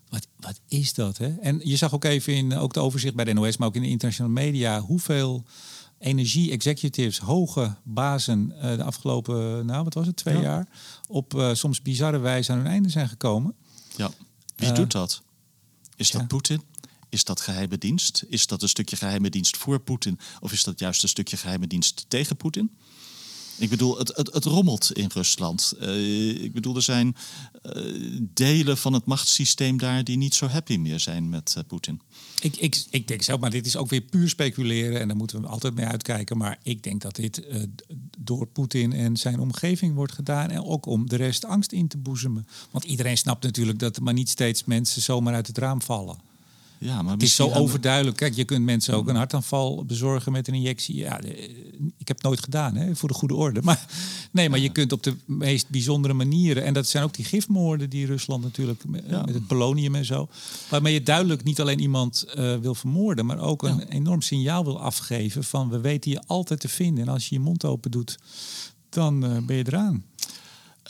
Wat, 0.09 0.27
wat 0.37 0.61
is 0.69 0.95
dat? 0.95 1.19
Hè? 1.19 1.35
En 1.41 1.61
je 1.63 1.77
zag 1.77 1.95
ook 1.95 2.05
even 2.05 2.35
in 2.35 2.57
ook 2.57 2.73
de 2.73 2.81
overzicht 2.81 3.15
bij 3.15 3.25
de 3.25 3.33
NOS, 3.33 3.57
maar 3.57 3.69
ook 3.69 3.75
in 3.75 3.83
de 3.83 3.89
internationale 3.89 4.35
media, 4.35 4.81
hoeveel 4.81 5.45
energie-executives, 6.03 7.19
hoge 7.19 7.77
bazen 7.83 8.53
uh, 8.55 8.77
de 8.77 8.85
afgelopen, 8.85 9.67
nou 9.67 9.85
wat 9.85 9.95
was 9.95 10.07
het, 10.07 10.17
twee 10.17 10.35
ja. 10.35 10.41
jaar, 10.41 10.69
op 11.09 11.35
uh, 11.35 11.55
soms 11.55 11.83
bizarre 11.83 12.19
wijze 12.19 12.53
aan 12.53 12.59
hun 12.59 12.67
einde 12.67 12.89
zijn 12.89 13.09
gekomen. 13.09 13.55
Ja, 13.97 14.11
wie 14.57 14.73
doet 14.73 14.93
dat? 14.93 15.23
Is 15.97 16.11
dat 16.11 16.21
ja. 16.21 16.27
Poetin? 16.27 16.63
Is 17.09 17.25
dat 17.25 17.41
geheime 17.41 17.79
dienst? 17.79 18.25
Is 18.29 18.47
dat 18.47 18.63
een 18.63 18.69
stukje 18.69 18.97
geheime 18.97 19.31
dienst 19.31 19.57
voor 19.57 19.81
Poetin? 19.81 20.19
Of 20.41 20.53
is 20.53 20.65
dat 20.65 20.79
juist 20.79 21.03
een 21.03 21.09
stukje 21.09 21.37
geheime 21.37 21.67
dienst 21.67 22.05
tegen 22.09 22.37
Poetin? 22.37 22.71
Ik 23.59 23.71
bedoel, 23.71 23.99
het, 23.99 24.17
het, 24.17 24.33
het 24.33 24.45
rommelt 24.45 24.93
in 24.93 25.11
Rusland. 25.15 25.75
Uh, 25.81 26.43
ik 26.43 26.53
bedoel, 26.53 26.77
er 26.77 26.83
zijn 26.83 27.17
uh, 27.77 28.21
delen 28.35 28.79
van 28.79 28.93
het 28.93 29.05
machtssysteem 29.05 29.79
daar 29.79 30.05
die 30.05 30.17
niet 30.17 30.35
zo 30.35 30.47
happy 30.47 30.77
meer 30.77 31.01
zijn 31.01 31.29
met 31.29 31.55
uh, 31.59 31.65
Poetin. 31.67 32.01
Ik, 32.41 32.57
ik, 32.57 32.85
ik 32.91 33.09
denk 33.09 33.23
zelf, 33.23 33.41
maar 33.41 33.51
dit 33.51 33.67
is 33.67 33.77
ook 33.77 33.89
weer 33.89 34.01
puur 34.01 34.29
speculeren 34.29 35.01
en 35.01 35.09
daar 35.09 35.17
moeten 35.17 35.41
we 35.41 35.47
altijd 35.47 35.75
mee 35.75 35.87
uitkijken. 35.87 36.37
Maar 36.37 36.59
ik 36.63 36.83
denk 36.83 37.01
dat 37.01 37.17
dit 37.17 37.43
door 38.19 38.47
Poetin 38.47 38.93
en 38.93 39.17
zijn 39.17 39.41
omgeving 39.41 39.95
wordt 39.95 40.13
gedaan 40.13 40.51
en 40.51 40.65
ook 40.65 40.87
om 40.87 41.09
de 41.09 41.17
rest 41.17 41.45
angst 41.45 41.73
in 41.73 41.89
te 41.89 41.99
boezemen. 41.99 42.47
Want 42.71 42.85
iedereen 42.85 43.19
snapt 43.19 43.43
natuurlijk 43.43 43.79
dat 43.79 43.97
er 43.97 44.03
maar 44.03 44.15
niet 44.15 44.31
steeds 44.31 44.65
mensen 44.65 45.03
zomaar 45.03 45.35
uit 45.35 45.47
het 45.47 45.59
raam 45.59 45.83
vallen. 45.83 46.32
Ja, 46.83 47.03
maar 47.03 47.13
het 47.13 47.23
is 47.23 47.35
zo 47.35 47.51
overduidelijk. 47.51 48.17
Kijk, 48.17 48.35
je 48.35 48.45
kunt 48.45 48.65
mensen 48.65 48.95
ook 48.95 49.09
een 49.09 49.17
hartaanval 49.17 49.85
bezorgen 49.85 50.33
met 50.33 50.49
een 50.49 50.55
injectie. 50.55 50.97
Ja, 50.97 51.21
ik 51.99 52.09
heb 52.09 52.17
het 52.17 52.23
nooit 52.23 52.41
gedaan, 52.41 52.75
hè, 52.75 52.97
voor 52.97 53.09
de 53.09 53.15
goede 53.15 53.35
orde. 53.35 53.61
Maar 53.73 53.87
nee, 54.31 54.49
maar 54.49 54.59
je 54.59 54.69
kunt 54.69 54.93
op 54.93 55.03
de 55.03 55.17
meest 55.25 55.69
bijzondere 55.69 56.15
manieren. 56.15 56.65
En 56.65 56.75
dat 56.75 56.87
zijn 56.87 57.05
ook 57.05 57.15
die 57.15 57.25
gifmoorden 57.25 57.91
die 57.91 58.07
Rusland 58.07 58.43
natuurlijk 58.43 58.85
met, 58.87 59.05
het 59.11 59.47
polonium 59.47 59.95
en 59.95 60.05
zo. 60.05 60.29
Waarmee 60.69 60.93
je 60.93 61.03
duidelijk 61.03 61.45
niet 61.45 61.61
alleen 61.61 61.81
iemand 61.81 62.25
uh, 62.29 62.57
wil 62.57 62.75
vermoorden, 62.75 63.27
maar 63.27 63.39
ook 63.39 63.63
een 63.63 63.89
enorm 63.89 64.23
signaal 64.23 64.65
wil 64.65 64.81
afgeven 64.81 65.45
van 65.45 65.69
we 65.69 65.81
weten 65.81 66.11
je 66.11 66.23
altijd 66.27 66.61
te 66.61 66.69
vinden. 66.69 67.07
En 67.07 67.13
als 67.13 67.29
je 67.29 67.35
je 67.35 67.41
mond 67.41 67.65
open 67.65 67.91
doet, 67.91 68.19
dan 68.89 69.25
uh, 69.25 69.39
ben 69.47 69.57
je 69.57 69.67
eraan. 69.67 70.05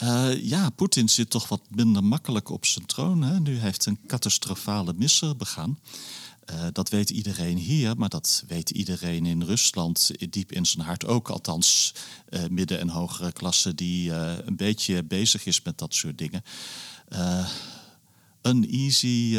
Uh, 0.03 0.43
ja, 0.43 0.69
Poetin 0.69 1.09
zit 1.09 1.29
toch 1.29 1.47
wat 1.47 1.61
minder 1.69 2.03
makkelijk 2.03 2.49
op 2.49 2.65
zijn 2.65 2.85
troon. 2.85 3.21
Hè? 3.23 3.39
Nu 3.39 3.57
heeft 3.57 3.85
een 3.85 3.99
catastrofale 4.07 4.93
misser 4.95 5.35
begaan. 5.35 5.79
Uh, 6.51 6.65
dat 6.71 6.89
weet 6.89 7.09
iedereen 7.09 7.57
hier, 7.57 7.97
maar 7.97 8.09
dat 8.09 8.43
weet 8.47 8.69
iedereen 8.69 9.25
in 9.25 9.43
Rusland 9.43 10.11
diep 10.29 10.51
in 10.51 10.65
zijn 10.65 10.85
hart 10.85 11.05
ook. 11.05 11.29
Althans, 11.29 11.93
uh, 12.29 12.39
midden- 12.49 12.79
en 12.79 12.89
hogere 12.89 13.31
klasse 13.31 13.75
die 13.75 14.11
een 14.13 14.55
beetje 14.55 15.03
bezig 15.03 15.45
is 15.45 15.61
met 15.61 15.77
dat 15.77 15.93
soort 15.93 16.17
dingen. 16.17 16.43
uneasy 18.41 19.37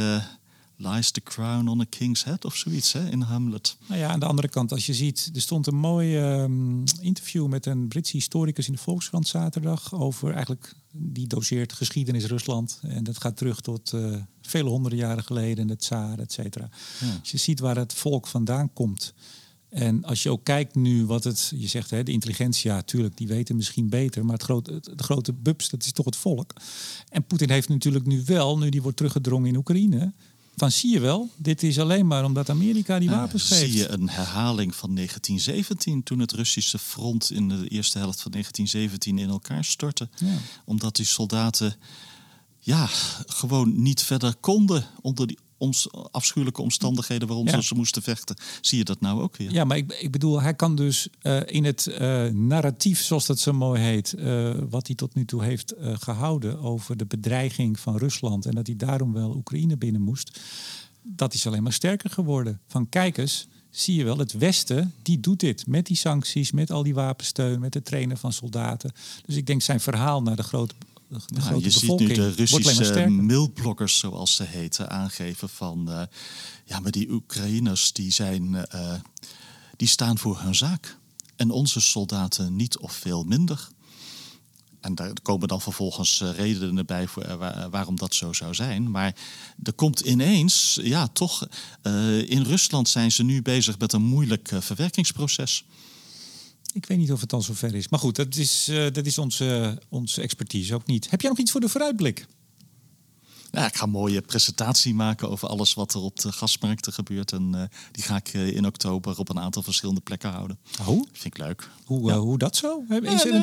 Lies 0.93 1.11
the 1.11 1.21
crown 1.21 1.69
on 1.69 1.81
a 1.81 1.85
king's 1.89 2.25
head 2.25 2.45
of 2.45 2.57
zoiets 2.57 2.93
hè, 2.93 3.11
in 3.11 3.21
Hamlet. 3.21 3.77
Nou 3.87 4.01
ja, 4.01 4.09
aan 4.09 4.21
de 4.21 4.27
andere 4.27 4.49
kant, 4.49 4.73
als 4.73 4.87
je 4.87 4.95
ziet, 4.95 5.31
er 5.35 5.41
stond 5.41 5.67
een 5.67 5.77
mooi 5.77 6.17
ehm, 6.17 6.83
interview 7.01 7.47
met 7.47 7.67
een 7.67 7.89
Britse 7.89 8.17
historicus 8.17 8.67
in 8.67 8.73
de 8.73 8.79
Volkskrant 8.79 9.29
zaterdag 9.29 9.95
over 9.95 10.33
eigenlijk, 10.33 10.75
die 10.93 11.27
doseert 11.27 11.73
geschiedenis 11.73 12.25
Rusland. 12.25 12.81
En 12.83 13.05
dat 13.05 13.21
gaat 13.21 13.37
terug 13.37 13.61
tot 13.61 13.93
uh, 13.95 14.17
vele 14.43 14.69
honderden 14.69 14.99
jaren 14.99 15.25
geleden, 15.25 15.69
het 15.69 15.79
Tsaar, 15.79 16.19
et 16.19 16.33
cetera. 16.33 16.69
Als 17.21 17.31
je 17.31 17.39
ziet 17.39 17.61
waar 17.61 17.77
het 17.77 17.95
volk 17.95 18.27
vandaan 18.27 18.73
komt. 18.73 19.15
En 19.69 20.05
als 20.05 20.23
je 20.23 20.31
ook 20.31 20.45
kijkt 20.45 20.75
nu 20.75 21.07
wat 21.07 21.25
het, 21.25 21.53
je 21.57 21.67
zegt 21.67 21.91
hè, 21.91 22.03
de 22.03 22.13
intelligentie, 22.13 22.71
ja, 22.71 22.83
tuurlijk, 22.83 23.17
die 23.17 23.27
weten 23.27 23.57
misschien 23.57 23.89
beter, 23.89 24.25
maar 24.25 24.35
het 24.35 24.43
grote, 24.43 24.73
het, 24.73 24.85
de 24.85 25.03
grote 25.03 25.33
bubs, 25.33 25.71
dat 25.71 25.85
is 25.85 25.93
toch 25.93 26.05
het 26.05 26.17
volk. 26.17 26.53
En 27.09 27.25
Poetin 27.25 27.51
heeft 27.51 27.69
natuurlijk 27.69 28.07
nu 28.07 28.23
wel, 28.27 28.59
nu 28.59 28.69
die 28.69 28.83
wordt 28.83 28.97
teruggedrongen 28.97 29.49
in 29.49 29.57
Oekraïne, 29.57 30.13
dan 30.55 30.71
zie 30.71 30.91
je 30.91 31.01
wel, 31.01 31.31
dit 31.37 31.63
is 31.63 31.79
alleen 31.79 32.07
maar 32.07 32.25
omdat 32.25 32.51
Amerika 32.51 32.99
die 32.99 33.11
wapens 33.11 33.43
geeft. 33.43 33.61
Zie 33.61 33.77
je 33.77 33.89
een 33.89 34.09
herhaling 34.09 34.75
van 34.75 34.95
1917, 34.95 36.03
toen 36.03 36.19
het 36.19 36.33
Russische 36.33 36.79
front 36.79 37.31
in 37.31 37.49
de 37.49 37.69
eerste 37.69 37.99
helft 37.99 38.21
van 38.21 38.31
1917 38.31 39.19
in 39.19 39.29
elkaar 39.29 39.65
stortte. 39.65 40.09
Ja. 40.17 40.37
Omdat 40.65 40.97
die 40.97 41.07
soldaten 41.07 41.77
ja, 42.59 42.89
gewoon 43.27 43.83
niet 43.83 44.03
verder 44.03 44.35
konden 44.35 44.87
onder 45.01 45.27
die 45.27 45.39
afschuwelijke 46.11 46.63
omstandigheden 46.63 47.29
waaronder 47.29 47.63
ze 47.63 47.75
moesten 47.75 48.03
vechten. 48.03 48.37
Zie 48.61 48.79
je 48.79 48.85
dat 48.85 49.01
nou 49.01 49.23
ook 49.23 49.37
weer? 49.37 49.53
Ja, 49.53 49.65
maar 49.65 49.77
ik, 49.77 49.93
ik 49.93 50.11
bedoel, 50.11 50.41
hij 50.41 50.55
kan 50.55 50.77
dus 50.77 51.09
uh, 51.23 51.41
in 51.47 51.65
het 51.65 51.87
uh, 51.87 52.27
narratief, 52.27 53.03
zoals 53.03 53.27
dat 53.27 53.39
zo 53.39 53.53
mooi 53.53 53.81
heet, 53.81 54.15
uh, 54.19 54.55
wat 54.71 54.87
hij 54.87 54.97
tot 54.97 55.15
nu 55.15 55.25
toe 55.25 55.45
heeft 55.45 55.75
gehouden 55.79 56.59
over 56.61 56.97
de 56.97 57.07
bedreiging 57.07 57.81
van 57.81 57.97
Rusland 57.97 58.47
en 58.47 58.55
dat 58.55 58.67
hij 58.67 58.77
daarom 58.77 59.13
wel 59.13 59.35
Oekraïne 59.37 59.77
binnen 59.77 60.01
moest, 60.01 60.41
dat 61.03 61.35
is 61.35 61.47
alleen 61.47 61.63
maar 61.63 61.73
sterker 61.73 62.11
geworden. 62.11 62.61
Van 62.67 62.89
kijkers, 62.89 63.47
zie 63.71 63.95
je 63.95 64.05
wel, 64.05 64.19
het 64.19 64.33
Westen, 64.33 64.95
die 65.03 65.21
doet 65.21 65.41
dit 65.41 65.67
met 65.67 65.87
die 65.87 65.97
sancties, 65.97 66.53
met 66.53 66.71
al 66.71 66.83
die 66.83 66.95
wapensteun, 66.95 67.61
met 67.61 67.75
het 67.75 67.85
trainen 67.85 68.17
van 68.17 68.33
soldaten. 68.33 68.93
Dus 69.27 69.37
ik 69.37 69.47
denk 69.47 69.63
zijn 69.63 69.81
verhaal 69.81 70.23
naar 70.23 70.37
de 70.37 70.43
grote 70.43 70.75
nou, 71.27 71.63
je 71.63 71.71
ziet 71.71 71.99
nu 71.99 72.07
de 72.07 72.31
Russische 72.31 73.09
mailbloggers, 73.09 73.99
zoals 73.99 74.35
ze 74.35 74.43
heten, 74.43 74.91
aangeven 74.91 75.49
van 75.49 75.87
uh, 75.89 76.03
ja, 76.65 76.81
maar 76.81 76.91
die 76.91 77.11
Oekraïners 77.11 77.93
die 77.93 78.13
zijn, 78.13 78.53
uh, 78.53 78.95
die 79.77 79.89
staan 79.89 80.19
voor 80.19 80.41
hun 80.41 80.55
zaak. 80.55 80.97
En 81.37 81.51
onze 81.51 81.81
soldaten 81.81 82.57
niet 82.57 82.79
of 82.79 82.93
veel 82.93 83.25
minder. 83.25 83.69
En 84.81 84.95
daar 84.95 85.13
komen 85.23 85.49
dan 85.49 85.61
vervolgens 85.61 86.21
eh, 86.21 86.31
redenen 86.31 86.87
bij 86.87 87.07
voor, 87.07 87.37
waarom 87.71 87.97
dat 87.97 88.15
zo 88.15 88.33
zou 88.33 88.55
zijn. 88.55 88.91
Maar 88.91 89.17
er 89.63 89.73
komt 89.73 90.01
ineens, 90.01 90.79
ja, 90.83 91.07
toch, 91.07 91.49
in 92.27 92.43
Rusland 92.43 92.89
zijn 92.89 93.13
ze 93.13 93.23
nu 93.23 93.43
bezig 93.43 93.79
met 93.79 93.93
een 93.93 94.03
moeilijk 94.03 94.53
verwerkingsproces. 94.59 95.65
Ik 96.75 96.87
weet 96.87 96.99
niet 96.99 97.13
of 97.13 97.21
het 97.21 97.33
al 97.33 97.43
zover 97.43 97.75
is. 97.75 97.89
Maar 97.89 97.99
goed, 98.01 98.17
dat 98.17 98.37
is, 98.37 98.69
uh, 98.69 98.87
dat 98.93 99.07
is 99.07 99.19
onze, 99.19 99.79
onze 99.89 100.23
expertise 100.23 100.75
ook 100.75 100.87
niet. 100.87 101.11
Heb 101.11 101.21
jij 101.21 101.31
nog 101.31 101.39
iets 101.39 101.51
voor 101.51 101.61
de 101.61 101.69
vooruitblik? 101.69 102.27
Ja, 103.55 103.67
ik 103.67 103.77
ga 103.77 103.85
een 103.85 103.91
mooie 103.91 104.21
presentatie 104.21 104.95
maken 104.95 105.31
over 105.31 105.49
alles 105.49 105.75
wat 105.75 105.95
er 105.95 106.01
op 106.01 106.21
de 106.21 106.33
gasmarkten 106.33 106.93
gebeurt. 106.93 107.33
En 107.33 107.53
uh, 107.55 107.63
die 107.93 108.03
ga 108.03 108.17
ik 108.17 108.35
uh, 108.35 108.57
in 108.57 108.67
oktober 108.67 109.19
op 109.19 109.29
een 109.29 109.39
aantal 109.39 109.63
verschillende 109.63 110.01
plekken 110.01 110.31
houden. 110.31 110.59
Oh? 110.87 111.05
Vind 111.13 111.25
ik 111.25 111.39
leuk. 111.39 111.69
Hoe, 111.85 112.09
ja. 112.09 112.15
uh, 112.15 112.21
hoe 112.21 112.39
dat 112.39 112.57
zo? 112.57 112.85
Is 112.89 113.23
ja, 113.23 113.25
er 113.29 113.35
een 113.35 113.43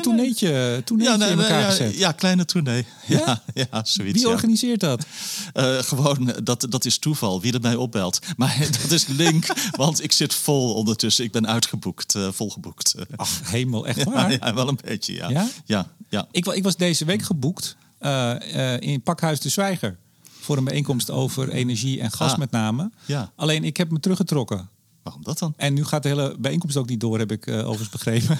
ja, 0.96 1.16
nee, 1.16 1.30
in 1.30 1.38
elkaar 1.38 1.60
ja, 1.60 1.68
gezet? 1.68 1.96
Ja, 1.96 2.12
kleine 2.12 2.44
tournee. 2.44 2.86
Ja, 3.06 3.42
ja, 3.54 3.84
zoiets. 3.84 4.22
Wie 4.22 4.28
organiseert 4.28 4.80
dat? 4.80 5.06
gewoon, 5.90 6.34
dat, 6.44 6.66
dat 6.68 6.84
is 6.84 6.98
toeval, 6.98 7.40
wie 7.40 7.52
er 7.52 7.60
mij 7.60 7.74
opbelt. 7.74 8.18
Maar 8.36 8.58
dat 8.82 8.90
is 8.90 9.06
link, 9.06 9.46
want 9.70 10.02
ik 10.02 10.12
zit 10.12 10.34
vol 10.34 10.74
ondertussen. 10.74 11.24
Ik 11.24 11.32
ben 11.32 11.46
uitgeboekt, 11.46 12.18
volgeboekt. 12.30 12.94
Ach, 13.16 13.50
hemel, 13.50 13.86
echt 13.86 14.04
waar? 14.04 14.32
Ja, 14.32 14.54
wel 14.54 14.68
een 14.68 14.78
beetje, 14.84 15.14
ja. 15.14 15.48
ja? 15.64 15.86
Ja. 16.08 16.26
Ik, 16.30 16.46
ik 16.46 16.62
was 16.62 16.76
deze 16.76 17.04
week 17.04 17.22
geboekt 17.22 17.76
in 18.78 19.02
Pakhuis 19.02 19.40
de 19.40 19.48
Zwijger. 19.48 19.98
Voor 20.40 20.56
een 20.56 20.64
bijeenkomst 20.64 21.10
over 21.10 21.48
energie 21.48 22.00
en 22.00 22.10
gas 22.10 22.32
ah, 22.32 22.38
met 22.38 22.50
name. 22.50 22.90
Ja. 23.04 23.32
Alleen 23.36 23.64
ik 23.64 23.76
heb 23.76 23.90
me 23.90 24.00
teruggetrokken. 24.00 24.68
Waarom 25.02 25.22
dat 25.22 25.38
dan? 25.38 25.54
En 25.56 25.74
nu 25.74 25.84
gaat 25.84 26.02
de 26.02 26.08
hele 26.08 26.36
bijeenkomst 26.38 26.76
ook 26.76 26.88
niet 26.88 27.00
door, 27.00 27.18
heb 27.18 27.32
ik 27.32 27.46
uh, 27.46 27.58
overigens 27.58 27.88
begrepen. 27.88 28.38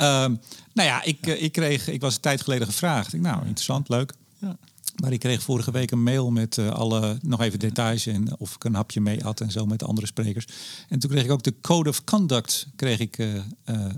um, 0.00 0.40
nou 0.74 0.88
ja, 0.88 1.02
ik, 1.02 1.26
ik, 1.26 1.52
kreeg, 1.52 1.88
ik 1.88 2.00
was 2.00 2.14
een 2.14 2.20
tijd 2.20 2.42
geleden 2.42 2.66
gevraagd. 2.66 3.12
Ik, 3.12 3.20
nou, 3.20 3.38
interessant, 3.38 3.88
leuk. 3.88 4.12
Ja. 4.38 4.56
Maar 4.94 5.12
ik 5.12 5.20
kreeg 5.20 5.42
vorige 5.42 5.70
week 5.70 5.90
een 5.90 6.02
mail 6.02 6.30
met 6.30 6.56
uh, 6.56 6.70
alle 6.70 7.18
nog 7.22 7.40
even 7.40 7.58
details 7.58 8.06
en 8.06 8.38
of 8.38 8.54
ik 8.54 8.64
een 8.64 8.74
hapje 8.74 9.00
mee 9.00 9.20
had 9.22 9.40
en 9.40 9.50
zo 9.50 9.66
met 9.66 9.78
de 9.78 9.84
andere 9.84 10.06
sprekers. 10.06 10.46
En 10.88 10.98
toen 10.98 11.10
kreeg 11.10 11.24
ik 11.24 11.30
ook 11.30 11.42
de 11.42 11.54
Code 11.60 11.88
of 11.88 12.04
Conduct. 12.04 12.66
Kreeg 12.76 12.98
ik 12.98 13.18
uh, 13.18 13.34
uh, 13.34 13.40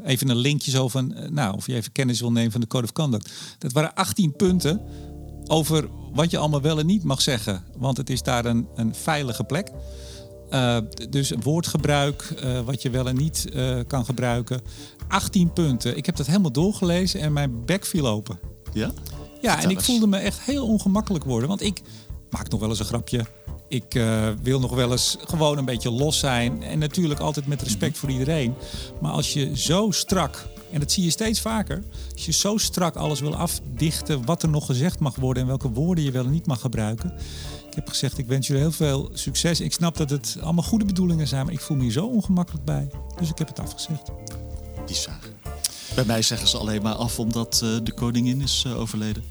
even 0.04 0.28
een 0.28 0.36
linkje 0.36 0.70
zo 0.70 0.88
van, 0.88 1.14
nou, 1.30 1.54
of 1.56 1.66
je 1.66 1.74
even 1.74 1.92
kennis 1.92 2.20
wil 2.20 2.32
nemen 2.32 2.52
van 2.52 2.60
de 2.60 2.66
Code 2.66 2.84
of 2.84 2.92
Conduct. 2.92 3.32
Dat 3.58 3.72
waren 3.72 3.94
18 3.94 4.32
punten 4.36 4.80
over 5.46 5.88
wat 6.12 6.30
je 6.30 6.38
allemaal 6.38 6.60
wel 6.60 6.78
en 6.78 6.86
niet 6.86 7.04
mag 7.04 7.20
zeggen. 7.20 7.64
Want 7.76 7.96
het 7.96 8.10
is 8.10 8.22
daar 8.22 8.44
een, 8.44 8.66
een 8.74 8.94
veilige 8.94 9.44
plek. 9.44 9.70
Dus 11.10 11.32
woordgebruik, 11.42 12.34
wat 12.64 12.82
je 12.82 12.90
wel 12.90 13.08
en 13.08 13.16
niet 13.16 13.46
kan 13.86 14.04
gebruiken. 14.04 14.60
18 15.08 15.52
punten. 15.52 15.96
Ik 15.96 16.06
heb 16.06 16.16
dat 16.16 16.26
helemaal 16.26 16.52
doorgelezen 16.52 17.20
en 17.20 17.32
mijn 17.32 17.64
bek 17.64 17.86
viel 17.86 18.06
open. 18.06 18.38
Ja? 18.72 18.92
Ja, 19.46 19.62
en 19.62 19.70
ik 19.70 19.80
voelde 19.80 20.06
me 20.06 20.16
echt 20.16 20.40
heel 20.40 20.66
ongemakkelijk 20.66 21.24
worden. 21.24 21.48
Want 21.48 21.62
ik 21.62 21.82
maak 22.30 22.48
nog 22.48 22.60
wel 22.60 22.68
eens 22.68 22.78
een 22.78 22.84
grapje. 22.84 23.26
Ik 23.68 24.00
wil 24.42 24.60
nog 24.60 24.74
wel 24.74 24.92
eens 24.92 25.16
gewoon 25.20 25.58
een 25.58 25.64
beetje 25.64 25.90
los 25.90 26.18
zijn. 26.18 26.62
En 26.62 26.78
natuurlijk 26.78 27.20
altijd 27.20 27.46
met 27.46 27.62
respect 27.62 27.92
mhm. 27.92 28.00
voor 28.00 28.10
iedereen. 28.10 28.54
Maar 29.00 29.12
als 29.12 29.32
je 29.32 29.58
zo 29.58 29.90
strak 29.90 30.46
en 30.70 30.80
dat 30.80 30.92
zie 30.92 31.04
je 31.04 31.10
steeds 31.10 31.40
vaker. 31.40 31.82
Als 32.12 32.24
je 32.24 32.32
zo 32.32 32.56
strak 32.56 32.96
alles 32.96 33.20
wil 33.20 33.36
afdichten 33.36 34.24
wat 34.24 34.42
er 34.42 34.48
nog 34.48 34.66
gezegd 34.66 34.98
mag 34.98 35.16
worden 35.16 35.42
en 35.42 35.48
welke 35.48 35.70
woorden 35.70 36.04
je 36.04 36.10
wel 36.10 36.24
en 36.24 36.30
niet 36.30 36.46
mag 36.46 36.60
gebruiken. 36.60 37.12
Ik 37.68 37.74
heb 37.74 37.88
gezegd, 37.88 38.18
ik 38.18 38.26
wens 38.26 38.46
jullie 38.46 38.62
heel 38.62 38.72
veel 38.72 39.10
succes. 39.12 39.60
Ik 39.60 39.72
snap 39.72 39.96
dat 39.96 40.10
het 40.10 40.36
allemaal 40.40 40.64
goede 40.64 40.84
bedoelingen 40.84 41.28
zijn, 41.28 41.44
maar 41.44 41.54
ik 41.54 41.60
voel 41.60 41.76
me 41.76 41.82
hier 41.82 41.92
zo 41.92 42.06
ongemakkelijk 42.06 42.64
bij. 42.64 42.88
Dus 43.18 43.30
ik 43.30 43.38
heb 43.38 43.48
het 43.48 43.60
afgezegd. 43.60 44.10
Bizar. 44.86 45.35
Bij 45.96 46.04
mij 46.04 46.22
zeggen 46.22 46.48
ze 46.48 46.58
alleen 46.58 46.82
maar 46.82 46.94
af 46.94 47.18
omdat 47.18 47.60
uh, 47.64 47.70
de 47.82 47.92
koningin 47.92 48.40
is 48.40 48.64
uh, 48.66 48.80
overleden. 48.80 49.24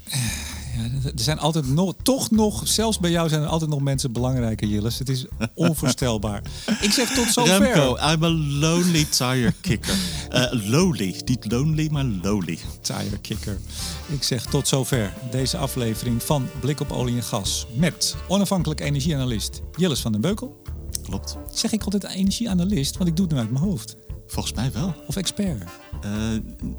Ja, 0.76 1.00
er 1.04 1.12
zijn 1.14 1.38
altijd 1.38 1.68
nog, 1.68 1.94
toch 2.02 2.30
nog, 2.30 2.68
zelfs 2.68 2.98
bij 2.98 3.10
jou 3.10 3.28
zijn 3.28 3.42
er 3.42 3.48
altijd 3.48 3.70
nog 3.70 3.80
mensen 3.80 4.12
belangrijker, 4.12 4.68
Jillis. 4.68 4.98
Het 4.98 5.08
is 5.08 5.26
onvoorstelbaar. 5.54 6.42
Ik 6.80 6.92
zeg 6.92 7.14
tot 7.14 7.32
zover. 7.32 7.58
Remco, 7.58 7.96
I'm 7.96 8.24
a 8.24 8.30
lonely 8.60 9.04
tire 9.04 9.52
kicker. 9.60 9.94
Uh, 10.32 10.70
lowly, 10.70 11.20
niet 11.24 11.52
lonely, 11.52 11.88
maar 11.90 12.04
lowly. 12.04 12.58
Tire 12.80 13.18
kicker. 13.20 13.58
Ik 14.06 14.22
zeg 14.22 14.44
tot 14.44 14.68
zover 14.68 15.12
deze 15.30 15.56
aflevering 15.56 16.22
van 16.22 16.48
Blik 16.60 16.80
op 16.80 16.92
olie 16.92 17.16
en 17.16 17.22
gas 17.22 17.66
met 17.74 18.16
onafhankelijk 18.28 18.80
energieanalist 18.80 19.60
Jillis 19.76 20.00
van 20.00 20.12
den 20.12 20.20
Beukel. 20.20 20.62
Klopt. 21.02 21.36
Zeg 21.52 21.72
ik 21.72 21.82
altijd 21.82 22.04
energieanalist, 22.04 22.96
want 22.96 23.08
ik 23.08 23.16
doe 23.16 23.24
het 23.24 23.34
nu 23.34 23.40
uit 23.40 23.50
mijn 23.50 23.64
hoofd. 23.64 23.96
Volgens 24.26 24.54
mij 24.54 24.72
wel. 24.72 24.94
Of 25.06 25.16
expert? 25.16 25.62
Uh, 26.04 26.32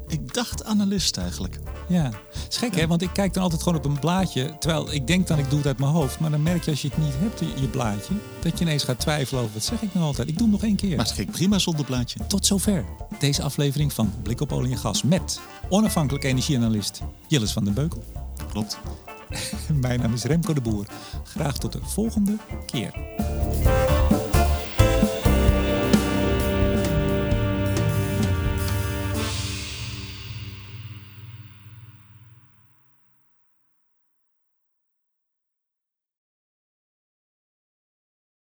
ik 0.08 0.34
dacht 0.34 0.64
analist 0.64 1.16
eigenlijk. 1.16 1.58
Ja, 1.88 2.10
is 2.48 2.56
gek 2.56 2.76
hè, 2.76 2.86
want 2.86 3.02
ik 3.02 3.10
kijk 3.12 3.34
dan 3.34 3.42
altijd 3.42 3.62
gewoon 3.62 3.78
op 3.78 3.84
een 3.84 3.98
blaadje. 3.98 4.58
Terwijl 4.58 4.92
ik 4.92 5.06
denk 5.06 5.26
dan 5.26 5.38
ik 5.38 5.48
doe 5.48 5.58
het 5.58 5.66
uit 5.66 5.78
mijn 5.78 5.92
hoofd. 5.92 6.20
Maar 6.20 6.30
dan 6.30 6.42
merk 6.42 6.64
je 6.64 6.70
als 6.70 6.82
je 6.82 6.88
het 6.88 6.98
niet 6.98 7.14
hebt, 7.18 7.60
je 7.60 7.68
blaadje, 7.68 8.14
dat 8.40 8.58
je 8.58 8.64
ineens 8.64 8.84
gaat 8.84 9.00
twijfelen 9.00 9.42
over 9.42 9.54
wat 9.54 9.64
zeg 9.64 9.82
ik 9.82 9.94
nou 9.94 10.06
altijd. 10.06 10.28
Ik 10.28 10.34
doe 10.34 10.42
hem 10.42 10.52
nog 10.52 10.62
één 10.62 10.76
keer. 10.76 10.96
Maar 10.96 11.06
het 11.06 11.14
ging 11.14 11.30
prima 11.30 11.58
zonder 11.58 11.84
blaadje. 11.84 12.26
Tot 12.26 12.46
zover 12.46 12.84
deze 13.18 13.42
aflevering 13.42 13.92
van 13.92 14.12
Blik 14.22 14.40
op 14.40 14.52
olie 14.52 14.72
en 14.72 14.78
gas 14.78 15.02
met 15.02 15.40
onafhankelijk 15.68 16.24
energieanalist 16.24 17.00
Jillis 17.28 17.52
van 17.52 17.64
den 17.64 17.74
Beukel. 17.74 18.04
Klopt. 18.50 18.78
Mijn 19.80 20.00
naam 20.00 20.12
is 20.12 20.22
Remco 20.22 20.52
de 20.52 20.60
Boer. 20.60 20.86
Graag 21.24 21.58
tot 21.58 21.72
de 21.72 21.80
volgende 21.82 22.36
keer. 22.66 22.92